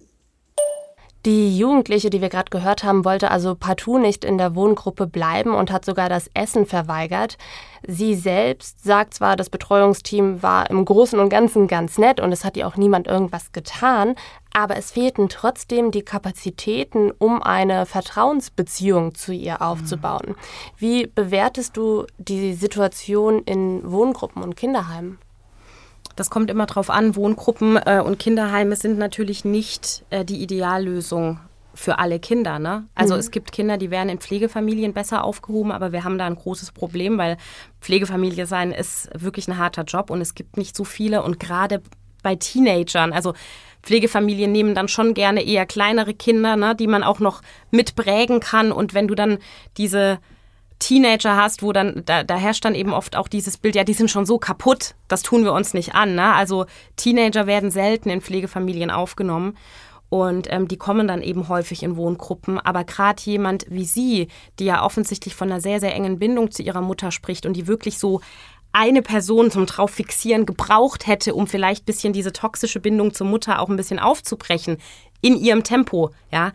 Die 1.26 1.56
Jugendliche, 1.56 2.10
die 2.10 2.20
wir 2.20 2.28
gerade 2.28 2.50
gehört 2.50 2.84
haben, 2.84 3.06
wollte 3.06 3.30
also 3.30 3.54
partout 3.54 3.96
nicht 3.96 4.26
in 4.26 4.36
der 4.36 4.54
Wohngruppe 4.54 5.06
bleiben 5.06 5.54
und 5.54 5.72
hat 5.72 5.86
sogar 5.86 6.10
das 6.10 6.28
Essen 6.34 6.66
verweigert. 6.66 7.38
Sie 7.86 8.14
selbst 8.14 8.84
sagt 8.84 9.14
zwar, 9.14 9.34
das 9.34 9.48
Betreuungsteam 9.48 10.42
war 10.42 10.68
im 10.68 10.84
Großen 10.84 11.18
und 11.18 11.30
Ganzen 11.30 11.66
ganz 11.66 11.96
nett 11.96 12.20
und 12.20 12.30
es 12.30 12.44
hat 12.44 12.58
ihr 12.58 12.68
auch 12.68 12.76
niemand 12.76 13.06
irgendwas 13.06 13.52
getan, 13.52 14.16
aber 14.52 14.76
es 14.76 14.90
fehlten 14.90 15.30
trotzdem 15.30 15.92
die 15.92 16.02
Kapazitäten, 16.02 17.10
um 17.10 17.42
eine 17.42 17.86
Vertrauensbeziehung 17.86 19.14
zu 19.14 19.32
ihr 19.32 19.62
aufzubauen. 19.62 20.34
Wie 20.76 21.06
bewertest 21.06 21.78
du 21.78 22.04
die 22.18 22.52
Situation 22.52 23.42
in 23.44 23.80
Wohngruppen 23.90 24.42
und 24.42 24.56
Kinderheimen? 24.56 25.18
Das 26.16 26.30
kommt 26.30 26.50
immer 26.50 26.66
drauf 26.66 26.90
an. 26.90 27.16
Wohngruppen 27.16 27.76
äh, 27.76 28.00
und 28.04 28.18
Kinderheime 28.18 28.76
sind 28.76 28.98
natürlich 28.98 29.44
nicht 29.44 30.04
äh, 30.10 30.24
die 30.24 30.42
Ideallösung 30.42 31.40
für 31.74 31.98
alle 31.98 32.20
Kinder. 32.20 32.58
Ne? 32.58 32.86
Also 32.94 33.14
mhm. 33.14 33.20
es 33.20 33.30
gibt 33.30 33.52
Kinder, 33.52 33.76
die 33.76 33.90
werden 33.90 34.08
in 34.08 34.18
Pflegefamilien 34.18 34.92
besser 34.92 35.24
aufgehoben, 35.24 35.72
aber 35.72 35.92
wir 35.92 36.04
haben 36.04 36.18
da 36.18 36.26
ein 36.26 36.36
großes 36.36 36.72
Problem, 36.72 37.18
weil 37.18 37.36
Pflegefamilie 37.80 38.46
sein 38.46 38.70
ist 38.70 39.10
wirklich 39.12 39.48
ein 39.48 39.58
harter 39.58 39.82
Job 39.82 40.10
und 40.10 40.20
es 40.20 40.34
gibt 40.34 40.56
nicht 40.56 40.76
so 40.76 40.84
viele 40.84 41.22
und 41.22 41.40
gerade 41.40 41.82
bei 42.22 42.36
Teenagern, 42.36 43.12
also 43.12 43.34
Pflegefamilien 43.82 44.50
nehmen 44.50 44.74
dann 44.74 44.88
schon 44.88 45.12
gerne 45.12 45.44
eher 45.44 45.66
kleinere 45.66 46.14
Kinder, 46.14 46.56
ne, 46.56 46.74
die 46.74 46.86
man 46.86 47.02
auch 47.02 47.20
noch 47.20 47.42
mitprägen 47.70 48.40
kann 48.40 48.72
und 48.72 48.94
wenn 48.94 49.08
du 49.08 49.14
dann 49.14 49.38
diese 49.76 50.18
Teenager 50.78 51.36
hast, 51.36 51.62
wo 51.62 51.72
dann, 51.72 52.02
da, 52.04 52.24
da 52.24 52.36
herrscht 52.36 52.64
dann 52.64 52.74
eben 52.74 52.92
oft 52.92 53.16
auch 53.16 53.28
dieses 53.28 53.56
Bild, 53.56 53.74
ja, 53.74 53.84
die 53.84 53.94
sind 53.94 54.10
schon 54.10 54.26
so 54.26 54.38
kaputt, 54.38 54.94
das 55.08 55.22
tun 55.22 55.44
wir 55.44 55.52
uns 55.52 55.74
nicht 55.74 55.94
an. 55.94 56.14
Ne? 56.14 56.34
Also 56.34 56.66
Teenager 56.96 57.46
werden 57.46 57.70
selten 57.70 58.10
in 58.10 58.20
Pflegefamilien 58.20 58.90
aufgenommen. 58.90 59.56
Und 60.10 60.46
ähm, 60.52 60.68
die 60.68 60.76
kommen 60.76 61.08
dann 61.08 61.22
eben 61.22 61.48
häufig 61.48 61.82
in 61.82 61.96
Wohngruppen. 61.96 62.60
Aber 62.60 62.84
gerade 62.84 63.20
jemand 63.24 63.66
wie 63.68 63.84
Sie, 63.84 64.28
die 64.60 64.66
ja 64.66 64.84
offensichtlich 64.84 65.34
von 65.34 65.50
einer 65.50 65.60
sehr, 65.60 65.80
sehr 65.80 65.92
engen 65.92 66.20
Bindung 66.20 66.52
zu 66.52 66.62
ihrer 66.62 66.82
Mutter 66.82 67.10
spricht 67.10 67.46
und 67.46 67.54
die 67.54 67.66
wirklich 67.66 67.98
so 67.98 68.20
eine 68.70 69.02
Person 69.02 69.50
zum 69.50 69.66
drauf 69.66 69.92
fixieren 69.92 70.46
gebraucht 70.46 71.06
hätte, 71.06 71.34
um 71.34 71.46
vielleicht 71.46 71.82
ein 71.82 71.86
bisschen 71.86 72.12
diese 72.12 72.32
toxische 72.32 72.80
Bindung 72.80 73.14
zur 73.14 73.26
Mutter 73.26 73.60
auch 73.60 73.68
ein 73.68 73.76
bisschen 73.76 73.98
aufzubrechen, 73.98 74.78
in 75.20 75.36
ihrem 75.36 75.64
Tempo, 75.64 76.10
ja, 76.30 76.52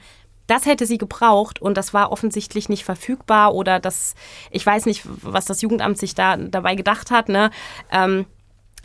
das 0.50 0.66
hätte 0.66 0.86
sie 0.86 0.98
gebraucht 0.98 1.62
und 1.62 1.78
das 1.78 1.94
war 1.94 2.12
offensichtlich 2.12 2.70
nicht 2.70 2.84
verfügbar 2.84 3.54
oder 3.54 3.80
das, 3.80 4.16
ich 4.52 4.66
weiß 4.66 4.86
nicht, 4.86 5.04
was 5.06 5.46
das 5.46 5.62
Jugendamt 5.62 5.98
sich 5.98 6.16
da 6.16 6.38
dabei 6.38 6.76
gedacht 6.76 7.12
hat, 7.12 7.30
ne? 7.30 7.52
Ähm, 7.92 8.26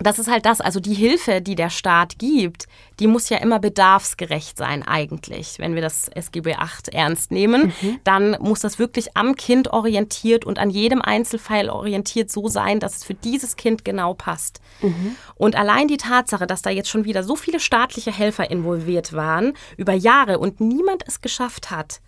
das 0.00 0.18
ist 0.18 0.28
halt 0.28 0.44
das, 0.44 0.60
also 0.60 0.80
die 0.80 0.94
Hilfe, 0.94 1.40
die 1.40 1.54
der 1.54 1.70
Staat 1.70 2.18
gibt, 2.18 2.66
die 2.98 3.06
muss 3.06 3.28
ja 3.28 3.38
immer 3.38 3.60
bedarfsgerecht 3.60 4.58
sein 4.58 4.82
eigentlich. 4.82 5.58
Wenn 5.58 5.74
wir 5.74 5.82
das 5.82 6.08
SGB 6.08 6.54
8 6.54 6.88
ernst 6.88 7.30
nehmen, 7.30 7.72
mhm. 7.80 8.00
dann 8.02 8.36
muss 8.40 8.60
das 8.60 8.78
wirklich 8.78 9.16
am 9.16 9.36
Kind 9.36 9.72
orientiert 9.72 10.44
und 10.44 10.58
an 10.58 10.70
jedem 10.70 11.00
Einzelfall 11.00 11.70
orientiert 11.70 12.30
so 12.30 12.48
sein, 12.48 12.80
dass 12.80 12.96
es 12.96 13.04
für 13.04 13.14
dieses 13.14 13.56
Kind 13.56 13.84
genau 13.84 14.14
passt. 14.14 14.60
Mhm. 14.82 15.16
Und 15.36 15.56
allein 15.56 15.88
die 15.88 15.96
Tatsache, 15.96 16.46
dass 16.46 16.62
da 16.62 16.70
jetzt 16.70 16.88
schon 16.88 17.04
wieder 17.04 17.22
so 17.22 17.36
viele 17.36 17.60
staatliche 17.60 18.12
Helfer 18.12 18.50
involviert 18.50 19.12
waren, 19.12 19.52
über 19.76 19.92
Jahre 19.92 20.38
und 20.38 20.60
niemand 20.60 21.04
es 21.06 21.20
geschafft 21.20 21.70
hat, 21.70 22.00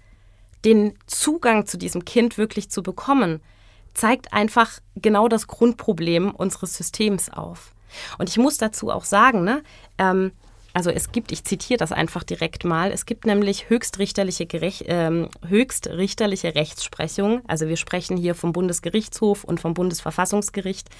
den 0.64 0.94
Zugang 1.06 1.66
zu 1.66 1.78
diesem 1.78 2.04
Kind 2.04 2.38
wirklich 2.38 2.70
zu 2.70 2.82
bekommen, 2.82 3.40
zeigt 3.94 4.32
einfach 4.32 4.80
genau 4.96 5.28
das 5.28 5.46
Grundproblem 5.46 6.34
unseres 6.34 6.76
Systems 6.76 7.30
auf. 7.30 7.72
Und 8.18 8.28
ich 8.28 8.38
muss 8.38 8.58
dazu 8.58 8.90
auch 8.90 9.04
sagen, 9.04 9.44
ne, 9.44 9.62
ähm, 9.98 10.32
also 10.72 10.90
es 10.90 11.10
gibt, 11.10 11.32
ich 11.32 11.42
zitiere 11.44 11.78
das 11.78 11.90
einfach 11.90 12.22
direkt 12.22 12.64
mal, 12.64 12.92
es 12.92 13.06
gibt 13.06 13.24
nämlich 13.24 13.70
höchstrichterliche, 13.70 14.44
Gerecht, 14.44 14.84
ähm, 14.88 15.30
höchstrichterliche 15.48 16.54
Rechtsprechung, 16.54 17.40
also 17.48 17.66
wir 17.66 17.78
sprechen 17.78 18.18
hier 18.18 18.34
vom 18.34 18.52
Bundesgerichtshof 18.52 19.44
und 19.44 19.58
vom 19.58 19.72
Bundesverfassungsgericht, 19.72 20.90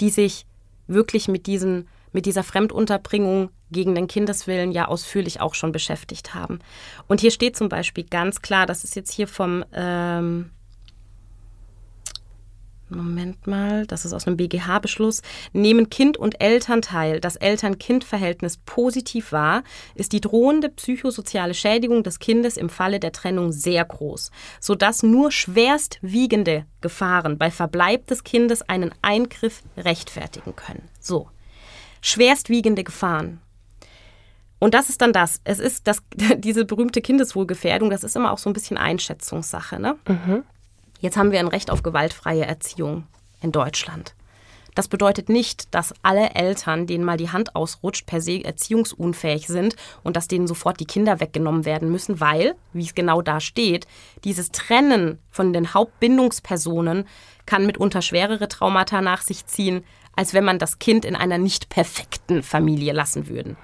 die 0.00 0.10
sich 0.10 0.44
wirklich 0.88 1.28
mit 1.28 1.46
diesen 1.46 1.88
mit 2.14 2.26
dieser 2.26 2.44
Fremdunterbringung 2.44 3.50
gegen 3.72 3.94
den 3.94 4.06
Kindeswillen 4.06 4.70
ja 4.72 4.86
ausführlich 4.86 5.40
auch 5.40 5.54
schon 5.54 5.72
beschäftigt 5.72 6.32
haben. 6.32 6.60
Und 7.08 7.20
hier 7.20 7.32
steht 7.32 7.56
zum 7.56 7.68
Beispiel 7.68 8.04
ganz 8.04 8.40
klar, 8.40 8.66
das 8.66 8.84
ist 8.84 8.94
jetzt 8.94 9.10
hier 9.10 9.26
vom 9.26 9.64
ähm, 9.74 10.50
Moment 12.88 13.46
mal, 13.46 13.86
das 13.86 14.04
ist 14.04 14.12
aus 14.12 14.26
einem 14.26 14.36
BGH-Beschluss, 14.36 15.22
nehmen 15.52 15.88
Kind 15.88 16.16
und 16.16 16.40
Elternteil 16.40 17.18
das 17.20 17.36
Eltern-Kind-Verhältnis 17.36 18.58
positiv 18.58 19.32
wahr, 19.32 19.62
ist 19.94 20.12
die 20.12 20.20
drohende 20.20 20.68
psychosoziale 20.68 21.54
Schädigung 21.54 22.02
des 22.02 22.18
Kindes 22.18 22.56
im 22.56 22.68
Falle 22.68 23.00
der 23.00 23.12
Trennung 23.12 23.52
sehr 23.52 23.84
groß, 23.84 24.30
sodass 24.60 25.02
nur 25.02 25.32
schwerstwiegende 25.32 26.66
Gefahren 26.80 27.38
bei 27.38 27.50
Verbleib 27.50 28.06
des 28.06 28.22
Kindes 28.22 28.62
einen 28.62 28.94
Eingriff 29.00 29.62
rechtfertigen 29.76 30.54
können. 30.54 30.88
So, 31.00 31.28
schwerstwiegende 32.02 32.84
Gefahren. 32.84 33.40
Und 34.58 34.74
das 34.74 34.88
ist 34.88 35.02
dann 35.02 35.12
das. 35.12 35.40
Es 35.44 35.58
ist 35.58 35.86
das, 35.86 35.98
diese 36.38 36.64
berühmte 36.64 37.00
Kindeswohlgefährdung, 37.00 37.90
das 37.90 38.04
ist 38.04 38.16
immer 38.16 38.32
auch 38.32 38.38
so 38.38 38.48
ein 38.50 38.54
bisschen 38.54 38.76
Einschätzungssache. 38.76 39.80
Ne? 39.80 39.96
Mhm. 40.06 40.44
Jetzt 41.04 41.18
haben 41.18 41.32
wir 41.32 41.38
ein 41.38 41.48
Recht 41.48 41.70
auf 41.70 41.82
gewaltfreie 41.82 42.46
Erziehung 42.46 43.04
in 43.42 43.52
Deutschland. 43.52 44.14
Das 44.74 44.88
bedeutet 44.88 45.28
nicht, 45.28 45.74
dass 45.74 45.92
alle 46.02 46.30
Eltern, 46.30 46.86
denen 46.86 47.04
mal 47.04 47.18
die 47.18 47.28
Hand 47.28 47.54
ausrutscht, 47.54 48.06
per 48.06 48.22
se 48.22 48.42
erziehungsunfähig 48.42 49.46
sind 49.46 49.76
und 50.02 50.16
dass 50.16 50.28
denen 50.28 50.46
sofort 50.46 50.80
die 50.80 50.86
Kinder 50.86 51.20
weggenommen 51.20 51.66
werden 51.66 51.90
müssen, 51.90 52.20
weil, 52.20 52.54
wie 52.72 52.84
es 52.84 52.94
genau 52.94 53.20
da 53.20 53.40
steht, 53.40 53.86
dieses 54.24 54.50
Trennen 54.50 55.18
von 55.30 55.52
den 55.52 55.74
Hauptbindungspersonen 55.74 57.06
kann 57.44 57.66
mitunter 57.66 58.00
schwerere 58.00 58.48
Traumata 58.48 59.02
nach 59.02 59.20
sich 59.20 59.44
ziehen, 59.44 59.84
als 60.16 60.32
wenn 60.32 60.44
man 60.44 60.58
das 60.58 60.78
Kind 60.78 61.04
in 61.04 61.16
einer 61.16 61.36
nicht 61.36 61.68
perfekten 61.68 62.42
Familie 62.42 62.94
lassen 62.94 63.28
würde. 63.28 63.56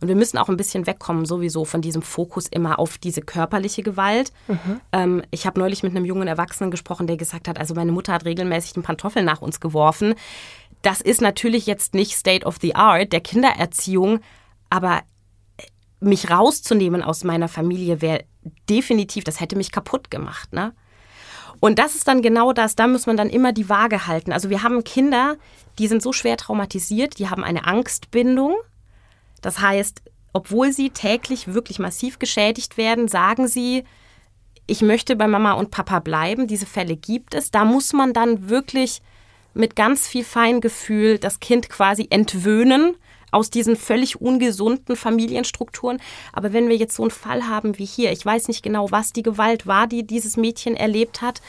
Und 0.00 0.08
wir 0.08 0.16
müssen 0.16 0.38
auch 0.38 0.48
ein 0.48 0.56
bisschen 0.56 0.86
wegkommen, 0.86 1.26
sowieso 1.26 1.64
von 1.64 1.80
diesem 1.80 2.02
Fokus 2.02 2.46
immer 2.48 2.78
auf 2.78 2.98
diese 2.98 3.20
körperliche 3.20 3.82
Gewalt. 3.82 4.32
Mhm. 4.48 4.80
Ähm, 4.92 5.22
ich 5.30 5.46
habe 5.46 5.60
neulich 5.60 5.82
mit 5.82 5.94
einem 5.94 6.04
jungen 6.04 6.28
Erwachsenen 6.28 6.70
gesprochen, 6.70 7.06
der 7.06 7.16
gesagt 7.16 7.48
hat, 7.48 7.58
also 7.58 7.74
meine 7.74 7.92
Mutter 7.92 8.12
hat 8.12 8.24
regelmäßig 8.24 8.74
den 8.74 8.82
Pantoffel 8.82 9.22
nach 9.22 9.42
uns 9.42 9.60
geworfen 9.60 10.14
das 10.84 11.00
ist 11.00 11.20
natürlich 11.20 11.66
jetzt 11.66 11.94
nicht 11.94 12.14
State 12.14 12.46
of 12.46 12.58
the 12.60 12.74
Art 12.74 13.12
der 13.12 13.20
Kindererziehung, 13.20 14.20
aber 14.70 15.02
mich 16.00 16.30
rauszunehmen 16.30 17.02
aus 17.02 17.24
meiner 17.24 17.48
Familie 17.48 18.02
wäre 18.02 18.24
definitiv, 18.68 19.24
das 19.24 19.40
hätte 19.40 19.56
mich 19.56 19.72
kaputt 19.72 20.10
gemacht, 20.10 20.52
ne? 20.52 20.74
Und 21.60 21.78
das 21.78 21.94
ist 21.94 22.06
dann 22.08 22.20
genau 22.20 22.52
das, 22.52 22.76
da 22.76 22.86
muss 22.86 23.06
man 23.06 23.16
dann 23.16 23.30
immer 23.30 23.52
die 23.52 23.70
Waage 23.70 24.06
halten. 24.06 24.32
Also 24.32 24.50
wir 24.50 24.62
haben 24.62 24.84
Kinder, 24.84 25.36
die 25.78 25.88
sind 25.88 26.02
so 26.02 26.12
schwer 26.12 26.36
traumatisiert, 26.36 27.18
die 27.18 27.30
haben 27.30 27.42
eine 27.42 27.64
Angstbindung. 27.66 28.54
Das 29.44 29.60
heißt, 29.60 30.00
obwohl 30.32 30.72
sie 30.72 30.88
täglich 30.90 31.52
wirklich 31.52 31.78
massiv 31.78 32.18
geschädigt 32.18 32.76
werden, 32.78 33.08
sagen 33.08 33.46
sie, 33.46 33.84
ich 34.66 34.80
möchte 34.80 35.16
bei 35.16 35.28
Mama 35.28 35.52
und 35.52 35.70
Papa 35.70 35.98
bleiben. 35.98 36.46
Diese 36.46 36.64
Fälle 36.64 36.96
gibt 36.96 37.34
es. 37.34 37.50
Da 37.50 37.66
muss 37.66 37.92
man 37.92 38.14
dann 38.14 38.48
wirklich 38.48 39.02
mit 39.52 39.76
ganz 39.76 40.08
viel 40.08 40.24
Feingefühl 40.24 41.18
das 41.18 41.40
Kind 41.40 41.68
quasi 41.68 42.06
entwöhnen 42.08 42.96
aus 43.30 43.50
diesen 43.50 43.76
völlig 43.76 44.20
ungesunden 44.20 44.96
Familienstrukturen. 44.96 46.00
Aber 46.32 46.54
wenn 46.54 46.68
wir 46.68 46.76
jetzt 46.76 46.96
so 46.96 47.02
einen 47.02 47.10
Fall 47.10 47.46
haben 47.46 47.78
wie 47.78 47.84
hier, 47.84 48.10
ich 48.10 48.24
weiß 48.24 48.48
nicht 48.48 48.62
genau, 48.62 48.90
was 48.90 49.12
die 49.12 49.22
Gewalt 49.22 49.66
war, 49.66 49.86
die 49.86 50.06
dieses 50.06 50.38
Mädchen 50.38 50.74
erlebt 50.74 51.20
hat. 51.20 51.42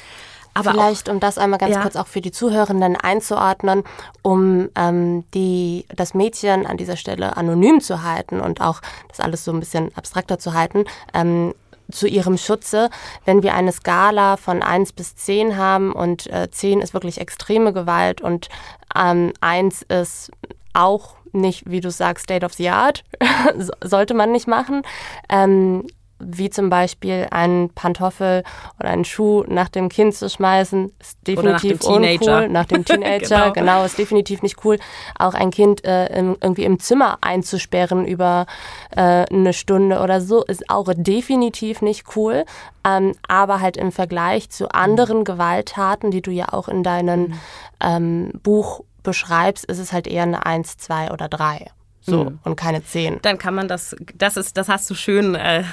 Aber 0.55 0.71
Vielleicht, 0.71 1.09
auch, 1.09 1.13
um 1.13 1.19
das 1.19 1.37
einmal 1.37 1.59
ganz 1.59 1.75
ja. 1.75 1.81
kurz 1.81 1.97
auch 1.97 2.07
für 2.07 2.21
die 2.21 2.31
Zuhörenden 2.31 2.95
einzuordnen, 2.95 3.83
um 4.21 4.69
ähm, 4.75 5.25
die, 5.33 5.85
das 5.93 6.13
Mädchen 6.13 6.65
an 6.65 6.77
dieser 6.77 6.95
Stelle 6.95 7.35
anonym 7.35 7.81
zu 7.81 8.03
halten 8.03 8.39
und 8.39 8.61
auch 8.61 8.81
das 9.09 9.19
alles 9.19 9.43
so 9.43 9.51
ein 9.51 9.59
bisschen 9.59 9.91
abstrakter 9.95 10.39
zu 10.39 10.53
halten. 10.53 10.85
Ähm, 11.13 11.53
zu 11.91 12.07
ihrem 12.07 12.37
Schutze, 12.37 12.89
wenn 13.25 13.43
wir 13.43 13.53
eine 13.53 13.71
Skala 13.71 14.37
von 14.37 14.63
1 14.63 14.93
bis 14.93 15.15
10 15.17 15.57
haben 15.57 15.91
und 15.91 16.25
äh, 16.27 16.49
10 16.49 16.81
ist 16.81 16.95
wirklich 16.95 17.19
extreme 17.19 17.73
Gewalt 17.73 18.21
und 18.21 18.49
ähm, 18.95 19.33
1 19.41 19.83
ist 19.83 20.31
auch 20.73 21.15
nicht, 21.31 21.69
wie 21.69 21.81
du 21.81 21.91
sagst, 21.91 22.23
State 22.23 22.45
of 22.45 22.53
the 22.53 22.69
Art, 22.69 23.03
sollte 23.83 24.13
man 24.13 24.31
nicht 24.31 24.47
machen. 24.47 24.81
Ähm, 25.29 25.85
wie 26.19 26.49
zum 26.49 26.69
Beispiel 26.69 27.27
einen 27.31 27.69
Pantoffel 27.71 28.43
oder 28.79 28.89
einen 28.89 29.05
Schuh 29.05 29.43
nach 29.47 29.69
dem 29.69 29.89
Kind 29.89 30.15
zu 30.15 30.29
schmeißen, 30.29 30.91
ist 30.99 31.17
definitiv 31.27 31.81
nach 31.81 31.89
uncool. 31.89 32.49
Nach 32.49 32.65
dem 32.65 32.85
Teenager, 32.85 33.51
genau. 33.51 33.53
genau. 33.53 33.83
ist 33.85 33.97
definitiv 33.97 34.41
nicht 34.41 34.63
cool. 34.63 34.77
Auch 35.19 35.33
ein 35.33 35.51
Kind 35.51 35.83
äh, 35.83 36.07
im, 36.17 36.37
irgendwie 36.41 36.63
im 36.63 36.79
Zimmer 36.79 37.17
einzusperren 37.21 38.05
über 38.05 38.45
äh, 38.91 39.25
eine 39.29 39.53
Stunde 39.53 39.99
oder 39.99 40.21
so, 40.21 40.43
ist 40.43 40.69
auch 40.69 40.87
definitiv 40.95 41.81
nicht 41.81 42.15
cool. 42.15 42.45
Ähm, 42.85 43.13
aber 43.27 43.59
halt 43.59 43.77
im 43.77 43.91
Vergleich 43.91 44.49
zu 44.49 44.69
anderen 44.69 45.23
Gewalttaten, 45.23 46.11
die 46.11 46.21
du 46.21 46.31
ja 46.31 46.53
auch 46.53 46.67
in 46.67 46.83
deinem 46.83 47.21
mhm. 47.21 47.39
ähm, 47.81 48.31
Buch 48.41 48.81
beschreibst, 49.03 49.65
ist 49.65 49.79
es 49.79 49.91
halt 49.91 50.07
eher 50.07 50.23
eine 50.23 50.45
1, 50.45 50.77
2 50.77 51.11
oder 51.11 51.27
3. 51.27 51.67
So, 52.05 52.25
mhm. 52.25 52.39
und 52.43 52.55
keine 52.55 52.83
10. 52.83 53.19
Dann 53.23 53.37
kann 53.37 53.55
man 53.55 53.67
das, 53.67 53.95
das 54.15 54.37
ist, 54.37 54.57
das 54.57 54.69
hast 54.69 54.89
du 54.89 54.93
schön 54.93 55.33
äh, 55.33 55.63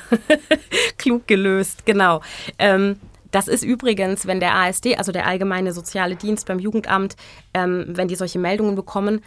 klug 0.99 1.26
gelöst, 1.26 1.85
genau. 1.85 2.22
Ähm, 2.59 2.97
das 3.30 3.49
ist 3.49 3.62
übrigens, 3.62 4.26
wenn 4.26 4.41
der 4.41 4.55
ASD, 4.55 4.97
also 4.97 5.12
der 5.12 5.26
Allgemeine 5.26 5.72
Soziale 5.72 6.16
Dienst 6.16 6.47
beim 6.47 6.59
Jugendamt, 6.59 7.16
ähm, 7.55 7.85
wenn 7.89 8.09
die 8.09 8.14
solche 8.14 8.39
Meldungen 8.39 8.76
bekommen, 8.76 9.20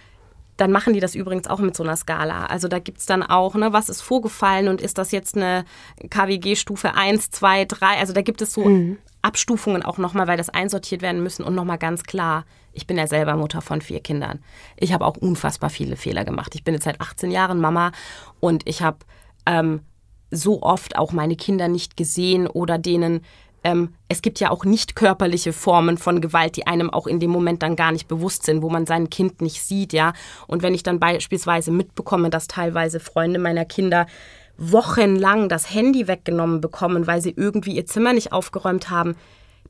dann 0.58 0.72
machen 0.72 0.94
die 0.94 1.00
das 1.00 1.16
übrigens 1.16 1.48
auch 1.48 1.60
mit 1.60 1.76
so 1.76 1.84
einer 1.84 1.96
Skala. 1.98 2.46
Also 2.46 2.68
da 2.68 2.80
gibt 2.80 3.00
es 3.00 3.06
dann 3.06 3.24
auch, 3.24 3.56
ne, 3.56 3.74
was 3.74 3.90
ist 3.90 4.02
vorgefallen 4.02 4.68
und 4.68 4.82
ist 4.82 4.98
das 4.98 5.12
jetzt 5.12 5.36
eine 5.36 5.66
KWG-Stufe 6.10 6.96
1, 6.96 7.30
2, 7.32 7.66
3? 7.66 7.86
Also 8.00 8.14
da 8.14 8.22
gibt 8.22 8.42
es 8.42 8.54
so 8.54 8.64
mhm. 8.64 8.98
Abstufungen 9.26 9.84
auch 9.84 9.98
nochmal, 9.98 10.28
weil 10.28 10.38
das 10.38 10.50
einsortiert 10.50 11.02
werden 11.02 11.24
müssen 11.24 11.44
und 11.44 11.56
nochmal 11.56 11.80
ganz 11.80 12.04
klar, 12.04 12.46
ich 12.74 12.86
bin 12.86 12.96
ja 12.98 13.08
selber 13.08 13.36
Mutter 13.36 13.62
von 13.62 13.82
vier 13.82 14.00
Kindern. 14.00 14.40
Ich 14.78 14.94
habe 14.94 15.06
auch 15.06 15.18
unfassbar 15.18 15.72
viele 15.72 15.96
Fehler 15.96 16.26
gemacht. 16.26 16.54
Ich 16.54 16.64
bin 16.64 16.76
jetzt 16.76 16.84
seit 16.84 17.02
18 17.02 17.32
Jahren 17.32 17.60
Mama 17.60 17.92
und 18.40 18.68
ich 18.68 18.84
habe 18.84 19.00
ähm, 19.48 19.82
so 20.30 20.62
oft 20.62 20.98
auch 20.98 21.12
meine 21.12 21.36
Kinder 21.36 21.68
nicht 21.68 21.98
gesehen 21.98 22.46
oder 22.46 22.78
denen 22.78 23.22
ähm, 23.66 23.96
es 24.10 24.22
gibt 24.22 24.40
ja 24.40 24.52
auch 24.52 24.64
nicht 24.64 24.96
körperliche 24.96 25.52
Formen 25.52 25.98
von 25.98 26.22
Gewalt, 26.22 26.56
die 26.56 26.68
einem 26.68 26.92
auch 26.92 27.08
in 27.08 27.20
dem 27.20 27.32
Moment 27.32 27.64
dann 27.64 27.76
gar 27.76 27.92
nicht 27.92 28.08
bewusst 28.08 28.44
sind, 28.44 28.62
wo 28.62 28.70
man 28.70 28.86
sein 28.86 29.10
Kind 29.10 29.42
nicht 29.42 29.60
sieht, 29.60 29.92
ja. 29.92 30.14
Und 30.46 30.62
wenn 30.62 30.76
ich 30.76 30.84
dann 30.84 31.00
beispielsweise 31.00 31.72
mitbekomme, 31.72 32.30
dass 32.30 32.46
teilweise 32.46 33.00
Freunde 33.00 33.40
meiner 33.40 33.66
Kinder 33.66 34.06
wochenlang 34.58 35.50
das 35.50 35.74
Handy 35.74 36.08
weggenommen 36.08 36.62
bekommen, 36.62 37.08
weil 37.08 37.22
sie 37.22 37.34
irgendwie 37.36 37.76
ihr 37.76 37.86
Zimmer 37.86 38.14
nicht 38.14 38.32
aufgeräumt 38.32 38.90
haben, 38.90 39.16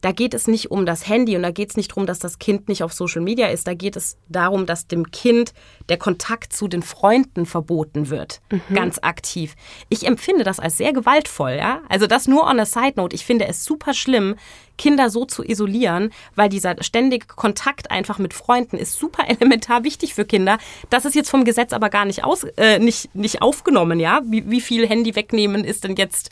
da 0.06 0.12
geht 0.12 0.36
es 0.36 0.48
nicht 0.48 0.70
um 0.70 0.86
das 0.86 1.10
Handy 1.10 1.36
und 1.36 1.42
da 1.42 1.50
geht 1.50 1.72
es 1.72 1.78
nicht 1.78 1.90
darum, 1.90 2.06
dass 2.06 2.20
das 2.20 2.38
Kind 2.38 2.70
nicht 2.70 2.84
auf 2.84 2.94
Social 2.94 3.24
Media 3.24 3.48
ist. 3.48 3.66
Da 3.66 3.74
geht 3.74 3.96
es 3.96 4.20
darum, 4.30 4.68
dass 4.68 4.86
dem 4.86 5.10
Kind 5.10 5.52
der 5.90 5.98
Kontakt 5.98 6.54
zu 6.54 6.68
den 6.68 6.84
Freunden 6.84 7.48
verboten 7.48 8.12
wird. 8.12 8.40
Mhm. 8.52 8.76
Ganz 8.76 9.00
aktiv. 9.02 9.56
Ich 9.90 10.06
empfinde 10.06 10.44
das 10.44 10.60
als 10.60 10.78
sehr 10.78 10.94
gewaltvoll, 10.94 11.54
ja. 11.54 11.82
Also 11.90 12.06
das 12.06 12.28
nur 12.28 12.46
on 12.46 12.60
a 12.60 12.68
side 12.68 12.94
note. 12.98 13.16
Ich 13.16 13.26
finde 13.26 13.48
es 13.48 13.66
super 13.66 13.96
schlimm, 13.96 14.36
Kinder 14.78 15.10
so 15.10 15.26
zu 15.26 15.44
isolieren, 15.44 16.12
weil 16.36 16.50
dieser 16.50 16.76
ständige 16.84 17.26
Kontakt 17.26 17.90
einfach 17.90 18.20
mit 18.20 18.36
Freunden 18.36 18.78
ist 18.78 19.00
super 19.00 19.24
elementar 19.28 19.84
wichtig 19.84 20.14
für 20.14 20.26
Kinder. 20.26 20.60
Das 20.92 21.06
ist 21.06 21.16
jetzt 21.16 21.32
vom 21.32 21.46
Gesetz 21.46 21.74
aber 21.74 21.90
gar 21.90 22.06
nicht, 22.06 22.24
aus, 22.24 22.44
äh, 22.58 22.78
nicht, 22.78 23.16
nicht 23.16 23.42
aufgenommen, 23.42 24.00
ja. 24.00 24.22
Wie, 24.26 24.48
wie 24.52 24.62
viel 24.62 24.88
Handy 24.88 25.16
wegnehmen 25.16 25.64
ist 25.64 25.84
denn 25.84 25.96
jetzt 25.96 26.30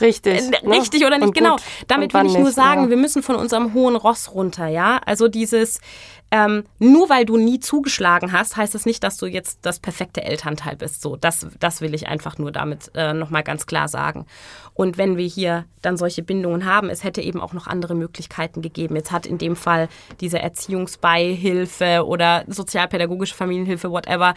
Richtig. 0.00 0.52
Äh, 0.52 0.68
richtig 0.68 1.00
ne? 1.00 1.06
oder 1.06 1.18
nicht, 1.18 1.34
genau. 1.34 1.56
Damit 1.88 2.14
will 2.14 2.26
ich 2.26 2.38
nur 2.38 2.50
sagen, 2.50 2.84
ja. 2.84 2.90
wir 2.90 2.96
müssen 2.96 3.22
von 3.22 3.36
unserem 3.36 3.74
hohen 3.74 3.96
Ross 3.96 4.32
runter, 4.34 4.66
ja. 4.66 5.00
Also 5.04 5.28
dieses, 5.28 5.80
ähm, 6.30 6.64
nur 6.78 7.08
weil 7.08 7.24
du 7.24 7.36
nie 7.36 7.60
zugeschlagen 7.60 8.32
hast, 8.32 8.56
heißt 8.56 8.74
das 8.74 8.86
nicht, 8.86 9.04
dass 9.04 9.18
du 9.18 9.26
jetzt 9.26 9.60
das 9.62 9.78
perfekte 9.78 10.24
Elternteil 10.24 10.74
bist. 10.74 11.00
So, 11.00 11.14
das, 11.14 11.46
das 11.60 11.80
will 11.80 11.94
ich 11.94 12.08
einfach 12.08 12.38
nur 12.38 12.50
damit 12.50 12.90
äh, 12.94 13.12
nochmal 13.12 13.44
ganz 13.44 13.66
klar 13.66 13.86
sagen. 13.86 14.26
Und 14.72 14.98
wenn 14.98 15.16
wir 15.16 15.26
hier 15.26 15.64
dann 15.80 15.96
solche 15.96 16.22
Bindungen 16.22 16.64
haben, 16.64 16.90
es 16.90 17.04
hätte 17.04 17.22
eben 17.22 17.40
auch 17.40 17.52
noch 17.52 17.68
andere 17.68 17.94
Möglichkeiten 17.94 18.62
gegeben. 18.62 18.96
Jetzt 18.96 19.12
hat 19.12 19.26
in 19.26 19.38
dem 19.38 19.54
Fall 19.54 19.88
diese 20.20 20.40
Erziehungsbeihilfe 20.40 22.04
oder 22.04 22.44
sozialpädagogische 22.48 23.34
Familienhilfe, 23.34 23.90
whatever, 23.90 24.34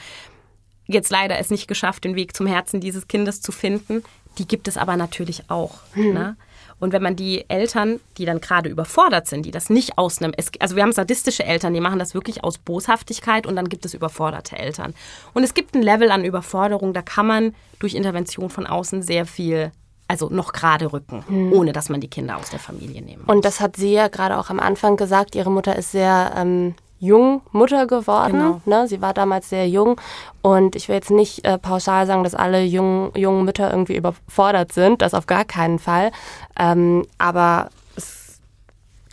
jetzt 0.86 1.10
leider 1.10 1.40
es 1.40 1.50
nicht 1.50 1.68
geschafft, 1.68 2.04
den 2.04 2.16
Weg 2.16 2.36
zum 2.36 2.48
Herzen 2.48 2.80
dieses 2.80 3.08
Kindes 3.08 3.42
zu 3.42 3.52
finden. 3.52 4.04
Die 4.38 4.48
gibt 4.48 4.68
es 4.68 4.78
aber 4.78 4.98
natürlich 4.98 5.50
auch. 5.50 5.76
Mhm. 5.96 6.14
Ne? 6.14 6.36
Und 6.80 6.94
wenn 6.94 7.02
man 7.02 7.16
die 7.16 7.50
Eltern, 7.50 8.00
die 8.18 8.26
dann 8.26 8.40
gerade 8.40 8.70
überfordert 8.70 9.28
sind, 9.28 9.46
die 9.46 9.52
das 9.52 9.70
nicht 9.70 9.98
aus 9.98 10.22
einem, 10.22 10.34
also 10.60 10.76
wir 10.76 10.84
haben 10.84 10.92
sadistische 10.92 11.44
Eltern, 11.44 11.74
die 11.74 11.80
machen 11.80 11.98
das 11.98 12.14
wirklich 12.14 12.44
aus 12.44 12.60
Boshaftigkeit 12.60 13.48
und 13.48 13.56
dann 13.56 13.68
gibt 13.68 13.86
es 13.86 13.96
überforderte 13.96 14.58
Eltern. 14.58 14.94
Und 15.34 15.44
es 15.44 15.56
gibt 15.56 15.74
ein 15.76 15.82
Level 15.82 16.12
an 16.12 16.24
Überforderung, 16.24 16.94
da 16.94 17.02
kann 17.02 17.26
man 17.26 17.56
durch 17.80 17.96
Intervention 17.96 18.50
von 18.50 18.68
außen 18.68 19.02
sehr 19.02 19.26
viel 19.26 19.72
also 20.10 20.30
noch 20.30 20.54
gerade 20.54 20.94
rücken, 20.94 21.24
hm. 21.28 21.52
ohne 21.52 21.74
dass 21.74 21.90
man 21.90 22.00
die 22.00 22.08
Kinder 22.08 22.38
aus 22.38 22.50
der 22.50 22.60
Familie 22.60 23.02
nehmen 23.02 23.24
muss. 23.26 23.36
Und 23.36 23.44
das 23.44 23.60
hat 23.60 23.76
sie 23.76 23.92
ja 23.92 24.08
gerade 24.08 24.38
auch 24.38 24.50
am 24.50 24.60
Anfang 24.60 24.96
gesagt, 24.96 25.36
ihre 25.36 25.52
Mutter 25.52 25.76
ist 25.76 25.92
sehr 25.92 26.32
ähm, 26.38 26.76
jung 27.00 27.42
Mutter 27.52 27.88
geworden. 27.88 28.34
Genau. 28.34 28.62
Ne? 28.66 28.88
Sie 28.88 29.02
war 29.02 29.14
damals 29.14 29.50
sehr 29.50 29.68
jung 29.68 30.00
und 30.42 30.76
ich 30.76 30.88
will 30.88 30.96
jetzt 30.96 31.12
nicht 31.12 31.46
äh, 31.46 31.58
pauschal 31.58 32.06
sagen, 32.06 32.24
dass 32.24 32.36
alle 32.36 32.64
jungen, 32.64 33.12
jungen 33.16 33.46
Mütter 33.46 33.70
irgendwie 33.72 33.96
überfordert 33.96 34.72
sind, 34.74 35.02
das 35.02 35.14
auf 35.14 35.28
gar 35.28 35.46
keinen 35.46 35.80
Fall. 35.80 36.12
Ähm, 36.58 37.06
aber 37.18 37.70
es 37.96 38.40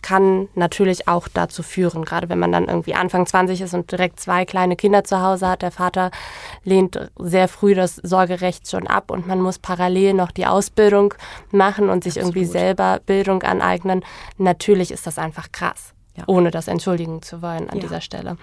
kann 0.01 0.49
natürlich 0.55 1.07
auch 1.07 1.27
dazu 1.27 1.63
führen, 1.63 2.05
gerade 2.05 2.29
wenn 2.29 2.39
man 2.39 2.51
dann 2.51 2.65
irgendwie 2.65 2.95
Anfang 2.95 3.25
20 3.25 3.61
ist 3.61 3.73
und 3.73 3.91
direkt 3.91 4.19
zwei 4.19 4.45
kleine 4.45 4.75
Kinder 4.75 5.03
zu 5.03 5.21
Hause 5.21 5.47
hat. 5.47 5.61
Der 5.61 5.71
Vater 5.71 6.11
lehnt 6.63 6.99
sehr 7.19 7.47
früh 7.47 7.75
das 7.75 7.95
Sorgerecht 7.97 8.69
schon 8.69 8.87
ab 8.87 9.11
und 9.11 9.27
man 9.27 9.41
muss 9.41 9.59
parallel 9.59 10.13
noch 10.13 10.31
die 10.31 10.45
Ausbildung 10.45 11.13
machen 11.51 11.89
und 11.89 12.03
sich 12.03 12.17
Absolut. 12.17 12.35
irgendwie 12.35 12.51
selber 12.51 12.99
Bildung 13.05 13.43
aneignen. 13.43 14.03
Natürlich 14.37 14.91
ist 14.91 15.07
das 15.07 15.17
einfach 15.17 15.51
krass 15.51 15.94
ja. 16.15 16.23
ohne 16.27 16.51
das 16.51 16.67
entschuldigen 16.67 17.21
zu 17.21 17.41
wollen 17.41 17.69
an 17.69 17.77
ja. 17.77 17.81
dieser 17.81 18.01
Stelle. 18.01 18.37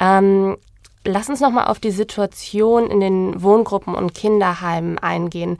Ähm, 0.00 0.56
lass 1.04 1.28
uns 1.28 1.40
nochmal 1.40 1.66
auf 1.66 1.78
die 1.78 1.90
Situation 1.90 2.90
in 2.90 3.00
den 3.00 3.42
Wohngruppen 3.42 3.94
und 3.94 4.14
Kinderheimen 4.14 4.98
eingehen. 4.98 5.58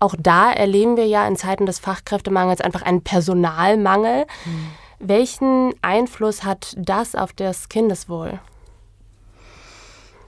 Auch 0.00 0.14
da 0.18 0.52
erleben 0.52 0.96
wir 0.96 1.06
ja 1.06 1.26
in 1.26 1.36
Zeiten 1.36 1.66
des 1.66 1.78
Fachkräftemangels 1.78 2.60
einfach 2.60 2.82
einen 2.82 3.02
Personalmangel. 3.02 4.26
Mhm. 4.44 4.66
Welchen 4.98 5.74
Einfluss 5.82 6.44
hat 6.44 6.74
das 6.76 7.14
auf 7.14 7.32
das 7.32 7.68
Kindeswohl? 7.68 8.40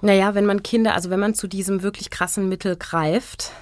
Naja, 0.00 0.34
wenn 0.34 0.46
man 0.46 0.62
Kinder, 0.62 0.94
also 0.94 1.10
wenn 1.10 1.20
man 1.20 1.34
zu 1.34 1.48
diesem 1.48 1.82
wirklich 1.82 2.10
krassen 2.10 2.48
Mittel 2.48 2.76
greift, 2.76 3.52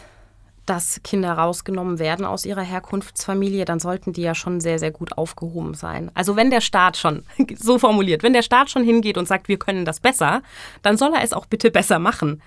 dass 0.67 1.01
Kinder 1.03 1.33
rausgenommen 1.33 1.99
werden 1.99 2.25
aus 2.25 2.45
ihrer 2.45 2.63
Herkunftsfamilie, 2.63 3.65
dann 3.65 3.81
sollten 3.81 4.13
die 4.13 4.23
ja 4.23 4.35
schon 4.35 4.61
sehr, 4.61 4.79
sehr 4.79 4.93
gut 4.93 5.17
aufgehoben 5.19 5.75
sein. 5.75 6.11
Also 6.15 6.37
wenn 6.37 6.51
der 6.51 6.61
Staat 6.61 6.97
schon, 6.97 7.25
so 7.57 7.79
formuliert, 7.79 8.23
wenn 8.23 8.33
der 8.33 8.43
Staat 8.43 8.71
schon 8.71 8.85
hingeht 8.85 9.19
und 9.19 9.27
sagt, 9.27 9.49
wir 9.49 9.59
können 9.59 9.85
das 9.85 10.01
besser, 10.01 10.43
dann 10.83 10.97
soll 10.97 11.13
er 11.15 11.23
es 11.23 11.33
auch 11.33 11.47
bitte 11.47 11.71
besser 11.71 11.99
machen. 11.99 12.43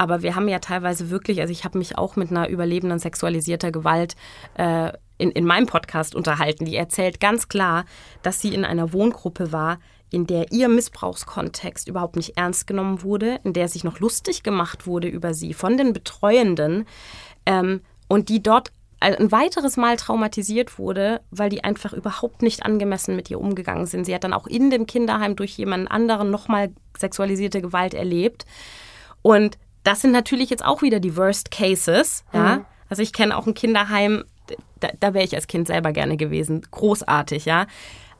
Aber 0.00 0.22
wir 0.22 0.36
haben 0.36 0.46
ja 0.46 0.60
teilweise 0.60 1.10
wirklich, 1.10 1.40
also 1.40 1.50
ich 1.50 1.64
habe 1.64 1.76
mich 1.76 1.98
auch 1.98 2.14
mit 2.14 2.30
einer 2.30 2.48
überlebenden 2.48 3.00
sexualisierter 3.00 3.72
Gewalt 3.72 4.14
äh, 4.54 4.92
in, 5.18 5.32
in 5.32 5.44
meinem 5.44 5.66
Podcast 5.66 6.14
unterhalten. 6.14 6.64
Die 6.64 6.76
erzählt 6.76 7.18
ganz 7.18 7.48
klar, 7.48 7.84
dass 8.22 8.40
sie 8.40 8.54
in 8.54 8.64
einer 8.64 8.92
Wohngruppe 8.92 9.50
war, 9.50 9.78
in 10.10 10.26
der 10.26 10.52
ihr 10.52 10.68
Missbrauchskontext 10.68 11.88
überhaupt 11.88 12.16
nicht 12.16 12.36
ernst 12.36 12.66
genommen 12.66 13.02
wurde, 13.02 13.40
in 13.44 13.52
der 13.52 13.68
sich 13.68 13.84
noch 13.84 14.00
lustig 14.00 14.42
gemacht 14.42 14.86
wurde 14.86 15.08
über 15.08 15.34
sie 15.34 15.52
von 15.52 15.76
den 15.76 15.92
Betreuenden 15.92 16.86
ähm, 17.48 17.80
und 18.08 18.28
die 18.28 18.42
dort 18.42 18.70
ein 19.00 19.30
weiteres 19.30 19.76
Mal 19.76 19.96
traumatisiert 19.96 20.78
wurde, 20.78 21.20
weil 21.30 21.50
die 21.50 21.62
einfach 21.62 21.92
überhaupt 21.92 22.42
nicht 22.42 22.64
angemessen 22.64 23.14
mit 23.14 23.30
ihr 23.30 23.40
umgegangen 23.40 23.86
sind. 23.86 24.04
Sie 24.04 24.14
hat 24.14 24.24
dann 24.24 24.32
auch 24.32 24.48
in 24.48 24.70
dem 24.70 24.86
Kinderheim 24.86 25.36
durch 25.36 25.56
jemanden 25.56 25.86
anderen 25.86 26.32
nochmal 26.32 26.72
sexualisierte 26.98 27.62
Gewalt 27.62 27.94
erlebt. 27.94 28.44
Und 29.22 29.56
das 29.84 30.00
sind 30.00 30.10
natürlich 30.10 30.50
jetzt 30.50 30.64
auch 30.64 30.82
wieder 30.82 30.98
die 30.98 31.16
Worst 31.16 31.52
Cases. 31.52 32.24
Ja? 32.32 32.56
Mhm. 32.56 32.64
Also 32.88 33.02
ich 33.02 33.12
kenne 33.12 33.36
auch 33.36 33.46
ein 33.46 33.54
Kinderheim, 33.54 34.24
da, 34.80 34.88
da 34.98 35.14
wäre 35.14 35.24
ich 35.24 35.34
als 35.34 35.46
Kind 35.46 35.68
selber 35.68 35.92
gerne 35.92 36.16
gewesen. 36.16 36.62
Großartig, 36.68 37.44
ja. 37.44 37.66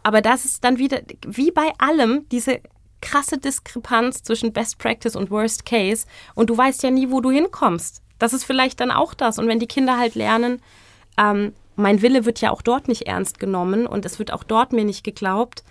Aber 0.05 0.23
das 0.23 0.45
ist 0.45 0.63
dann 0.63 0.79
wieder, 0.79 1.01
wie 1.27 1.51
bei 1.51 1.73
allem, 1.79 2.27
diese 2.31 2.61
krasse 3.01 3.39
Diskrepanz 3.39 4.23
zwischen 4.23 4.53
Best 4.53 4.79
Practice 4.79 5.17
und 5.17 5.31
Worst 5.31 5.67
Case. 5.67 6.07
Und 6.37 6.51
du 6.51 6.57
weißt 6.57 6.85
ja 6.85 6.93
nie, 6.93 7.11
wo 7.11 7.21
du 7.21 7.33
hinkommst. 7.33 8.01
Das 8.19 8.33
ist 8.33 8.45
vielleicht 8.45 8.81
dann 8.81 8.91
auch 8.91 9.15
das. 9.15 9.39
Und 9.39 9.49
wenn 9.49 9.61
die 9.61 9.67
Kinder 9.67 9.99
halt 9.99 10.15
lernen, 10.15 10.61
ähm, 11.17 11.53
mein 11.77 12.03
Wille 12.03 12.25
wird 12.25 12.41
ja 12.41 12.51
auch 12.51 12.63
dort 12.63 12.89
nicht 12.89 13.07
ernst 13.07 13.39
genommen 13.39 13.87
und 13.87 14.05
es 14.05 14.19
wird 14.19 14.33
auch 14.33 14.43
dort 14.43 14.73
mir 14.73 14.85
nicht 14.85 15.05
geglaubt, 15.05 15.63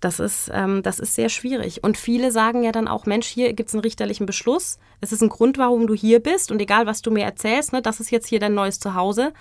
das 0.00 0.20
ist, 0.20 0.50
ähm, 0.52 0.82
das 0.82 1.00
ist 1.00 1.14
sehr 1.14 1.30
schwierig. 1.30 1.82
Und 1.82 1.96
viele 1.96 2.30
sagen 2.30 2.62
ja 2.62 2.72
dann 2.72 2.88
auch, 2.88 3.06
Mensch, 3.06 3.26
hier 3.26 3.54
gibt 3.54 3.70
es 3.70 3.74
einen 3.74 3.82
richterlichen 3.82 4.26
Beschluss. 4.26 4.78
Es 5.00 5.12
ist 5.12 5.22
ein 5.22 5.30
Grund, 5.30 5.56
warum 5.56 5.86
du 5.86 5.94
hier 5.94 6.20
bist. 6.20 6.52
Und 6.52 6.60
egal, 6.60 6.86
was 6.86 7.00
du 7.00 7.10
mir 7.10 7.24
erzählst, 7.24 7.72
ne, 7.72 7.80
das 7.80 8.00
ist 8.00 8.10
jetzt 8.10 8.28
hier 8.28 8.38
dein 8.38 8.54
neues 8.54 8.78
Zuhause. 8.78 9.32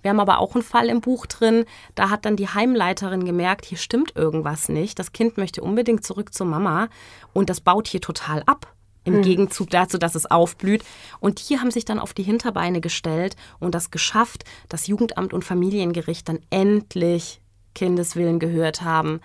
Wir 0.00 0.10
haben 0.10 0.20
aber 0.20 0.38
auch 0.38 0.54
einen 0.54 0.64
Fall 0.64 0.88
im 0.88 1.00
Buch 1.00 1.26
drin, 1.26 1.64
da 1.94 2.10
hat 2.10 2.24
dann 2.24 2.36
die 2.36 2.48
Heimleiterin 2.48 3.24
gemerkt, 3.24 3.64
hier 3.64 3.78
stimmt 3.78 4.16
irgendwas 4.16 4.68
nicht. 4.68 4.98
Das 4.98 5.12
Kind 5.12 5.38
möchte 5.38 5.62
unbedingt 5.62 6.04
zurück 6.04 6.34
zur 6.34 6.46
Mama 6.46 6.88
und 7.32 7.48
das 7.48 7.60
baut 7.60 7.86
hier 7.88 8.00
total 8.00 8.42
ab. 8.46 8.66
Im 9.04 9.16
mhm. 9.16 9.22
Gegenzug 9.22 9.70
dazu, 9.70 9.98
dass 9.98 10.14
es 10.14 10.30
aufblüht. 10.30 10.84
Und 11.20 11.48
die 11.48 11.58
haben 11.58 11.70
sich 11.70 11.84
dann 11.84 11.98
auf 11.98 12.14
die 12.14 12.22
Hinterbeine 12.22 12.80
gestellt 12.80 13.36
und 13.58 13.74
das 13.74 13.90
geschafft, 13.90 14.44
dass 14.68 14.86
Jugendamt 14.86 15.32
und 15.32 15.44
Familiengericht 15.44 16.28
dann 16.28 16.38
endlich 16.50 17.40
Kindeswillen 17.74 18.38
gehört 18.38 18.82
haben 18.82 19.20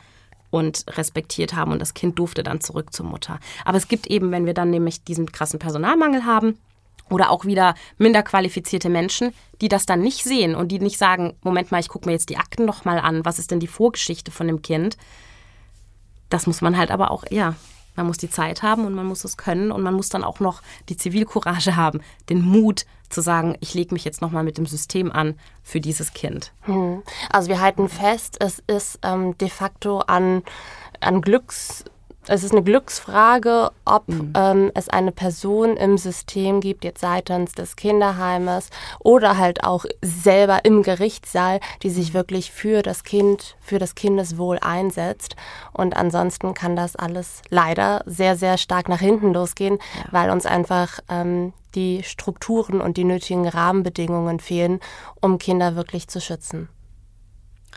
und 0.49 0.85
respektiert 0.89 1.53
haben 1.53 1.71
und 1.73 1.79
das 1.79 1.93
Kind 1.93 2.17
durfte 2.17 2.41
dann 2.41 2.61
zurück 2.61 2.93
zur 2.93 3.05
Mutter. 3.05 3.39
Aber 3.65 3.77
es 3.77 3.87
gibt 3.87 4.07
eben, 4.07 4.31
wenn 4.31 4.45
wir 4.45 4.53
dann 4.53 4.69
nämlich 4.69 5.03
diesen 5.03 5.31
krassen 5.31 5.59
Personalmangel 5.59 6.25
haben, 6.25 6.57
oder 7.09 7.29
auch 7.29 7.45
wieder 7.45 7.75
minder 7.97 8.23
qualifizierte 8.23 8.89
Menschen, 8.89 9.33
die 9.61 9.69
das 9.69 9.85
dann 9.85 10.01
nicht 10.01 10.23
sehen 10.23 10.55
und 10.55 10.71
die 10.71 10.79
nicht 10.79 10.97
sagen, 10.97 11.35
Moment 11.41 11.71
mal, 11.71 11.79
ich 11.79 11.89
gucke 11.89 12.07
mir 12.07 12.13
jetzt 12.13 12.29
die 12.29 12.37
Akten 12.37 12.65
noch 12.65 12.85
mal 12.85 12.99
an, 12.99 13.23
was 13.25 13.39
ist 13.39 13.51
denn 13.51 13.59
die 13.59 13.67
Vorgeschichte 13.67 14.31
von 14.31 14.47
dem 14.47 14.61
Kind? 14.61 14.97
Das 16.29 16.47
muss 16.47 16.61
man 16.61 16.77
halt 16.77 16.91
aber 16.91 17.11
auch, 17.11 17.23
ja, 17.29 17.55
man 17.97 18.07
muss 18.07 18.17
die 18.17 18.29
Zeit 18.29 18.63
haben 18.63 18.85
und 18.85 18.93
man 18.93 19.05
muss 19.05 19.25
es 19.25 19.35
können 19.35 19.71
und 19.71 19.83
man 19.83 19.93
muss 19.93 20.09
dann 20.09 20.23
auch 20.23 20.39
noch 20.39 20.61
die 20.87 20.95
Zivilcourage 20.95 21.75
haben, 21.75 22.01
den 22.29 22.41
Mut 22.41 22.85
zu 23.09 23.21
sagen, 23.21 23.57
ich 23.59 23.73
lege 23.73 23.93
mich 23.93 24.05
jetzt 24.05 24.21
nochmal 24.21 24.43
mit 24.43 24.57
dem 24.57 24.65
System 24.65 25.11
an 25.11 25.35
für 25.63 25.81
dieses 25.81 26.13
Kind. 26.13 26.53
Hm. 26.61 27.03
Also 27.29 27.49
wir 27.49 27.61
halten 27.61 27.89
fest, 27.89 28.37
es 28.39 28.61
ist 28.67 28.99
ähm, 29.03 29.37
de 29.37 29.49
facto 29.49 29.99
an, 29.99 30.43
an 30.99 31.21
Glücks 31.21 31.85
es 32.27 32.43
ist 32.43 32.51
eine 32.51 32.63
Glücksfrage, 32.63 33.71
ob 33.85 34.07
mhm. 34.07 34.33
ähm, 34.35 34.71
es 34.73 34.89
eine 34.89 35.11
Person 35.11 35.77
im 35.77 35.97
System 35.97 36.61
gibt, 36.61 36.83
jetzt 36.83 37.01
seitens 37.01 37.53
des 37.53 37.75
Kinderheimes 37.75 38.69
oder 38.99 39.37
halt 39.37 39.63
auch 39.63 39.85
selber 40.01 40.65
im 40.65 40.83
Gerichtssaal, 40.83 41.59
die 41.83 41.89
sich 41.89 42.13
wirklich 42.13 42.51
für 42.51 42.81
das 42.81 43.03
Kind, 43.03 43.55
für 43.61 43.79
das 43.79 43.95
Kindeswohl 43.95 44.59
einsetzt. 44.59 45.35
Und 45.73 45.95
ansonsten 45.95 46.53
kann 46.53 46.75
das 46.75 46.95
alles 46.95 47.41
leider 47.49 48.03
sehr, 48.05 48.35
sehr 48.35 48.57
stark 48.57 48.89
nach 48.89 48.99
hinten 48.99 49.33
losgehen, 49.33 49.77
ja. 49.77 50.11
weil 50.11 50.29
uns 50.29 50.45
einfach 50.45 50.99
ähm, 51.09 51.53
die 51.75 52.03
Strukturen 52.03 52.81
und 52.81 52.97
die 52.97 53.03
nötigen 53.03 53.47
Rahmenbedingungen 53.47 54.39
fehlen, 54.39 54.79
um 55.21 55.37
Kinder 55.37 55.75
wirklich 55.75 56.07
zu 56.07 56.19
schützen. 56.19 56.69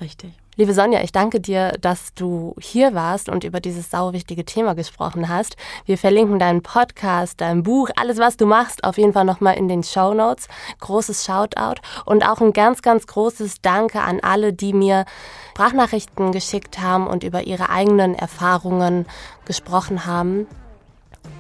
Richtig. 0.00 0.39
Liebe 0.60 0.74
Sonja, 0.74 1.00
ich 1.00 1.10
danke 1.10 1.40
dir, 1.40 1.72
dass 1.80 2.12
du 2.12 2.54
hier 2.60 2.92
warst 2.94 3.30
und 3.30 3.44
über 3.44 3.60
dieses 3.60 3.90
sauwichtige 3.90 4.44
Thema 4.44 4.74
gesprochen 4.74 5.30
hast. 5.30 5.56
Wir 5.86 5.96
verlinken 5.96 6.38
deinen 6.38 6.62
Podcast, 6.62 7.40
dein 7.40 7.62
Buch, 7.62 7.88
alles, 7.96 8.18
was 8.18 8.36
du 8.36 8.44
machst, 8.44 8.84
auf 8.84 8.98
jeden 8.98 9.14
Fall 9.14 9.24
nochmal 9.24 9.56
in 9.56 9.68
den 9.68 9.82
Show 9.82 10.12
Notes. 10.12 10.48
Großes 10.80 11.24
Shoutout 11.24 11.80
und 12.04 12.28
auch 12.28 12.42
ein 12.42 12.52
ganz, 12.52 12.82
ganz 12.82 13.06
großes 13.06 13.62
Danke 13.62 14.02
an 14.02 14.20
alle, 14.20 14.52
die 14.52 14.74
mir 14.74 15.06
Sprachnachrichten 15.52 16.30
geschickt 16.30 16.78
haben 16.78 17.06
und 17.06 17.24
über 17.24 17.44
ihre 17.44 17.70
eigenen 17.70 18.14
Erfahrungen 18.14 19.06
gesprochen 19.46 20.04
haben 20.04 20.46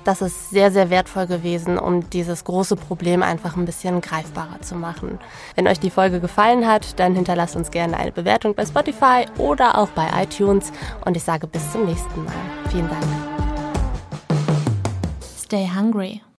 das 0.04 0.22
ist 0.22 0.50
sehr, 0.50 0.70
sehr 0.70 0.90
wertvoll 0.90 1.26
gewesen, 1.26 1.78
um 1.78 2.08
dieses 2.10 2.44
große 2.44 2.76
Problem 2.76 3.22
einfach 3.22 3.56
ein 3.56 3.64
bisschen 3.64 4.00
greifbarer 4.00 4.60
zu 4.60 4.74
machen. 4.74 5.18
Wenn 5.54 5.68
euch 5.68 5.80
die 5.80 5.90
Folge 5.90 6.20
gefallen 6.20 6.66
hat, 6.66 6.98
dann 6.98 7.14
hinterlasst 7.14 7.56
uns 7.56 7.70
gerne 7.70 7.96
eine 7.96 8.12
Bewertung 8.12 8.54
bei 8.54 8.64
Spotify 8.64 9.26
oder 9.38 9.78
auch 9.78 9.88
bei 9.88 10.06
iTunes. 10.22 10.72
Und 11.04 11.16
ich 11.16 11.22
sage 11.22 11.46
bis 11.46 11.72
zum 11.72 11.86
nächsten 11.86 12.24
Mal. 12.24 12.32
Vielen 12.70 12.88
Dank. 12.88 13.04
Stay 15.38 15.68
hungry. 15.68 16.20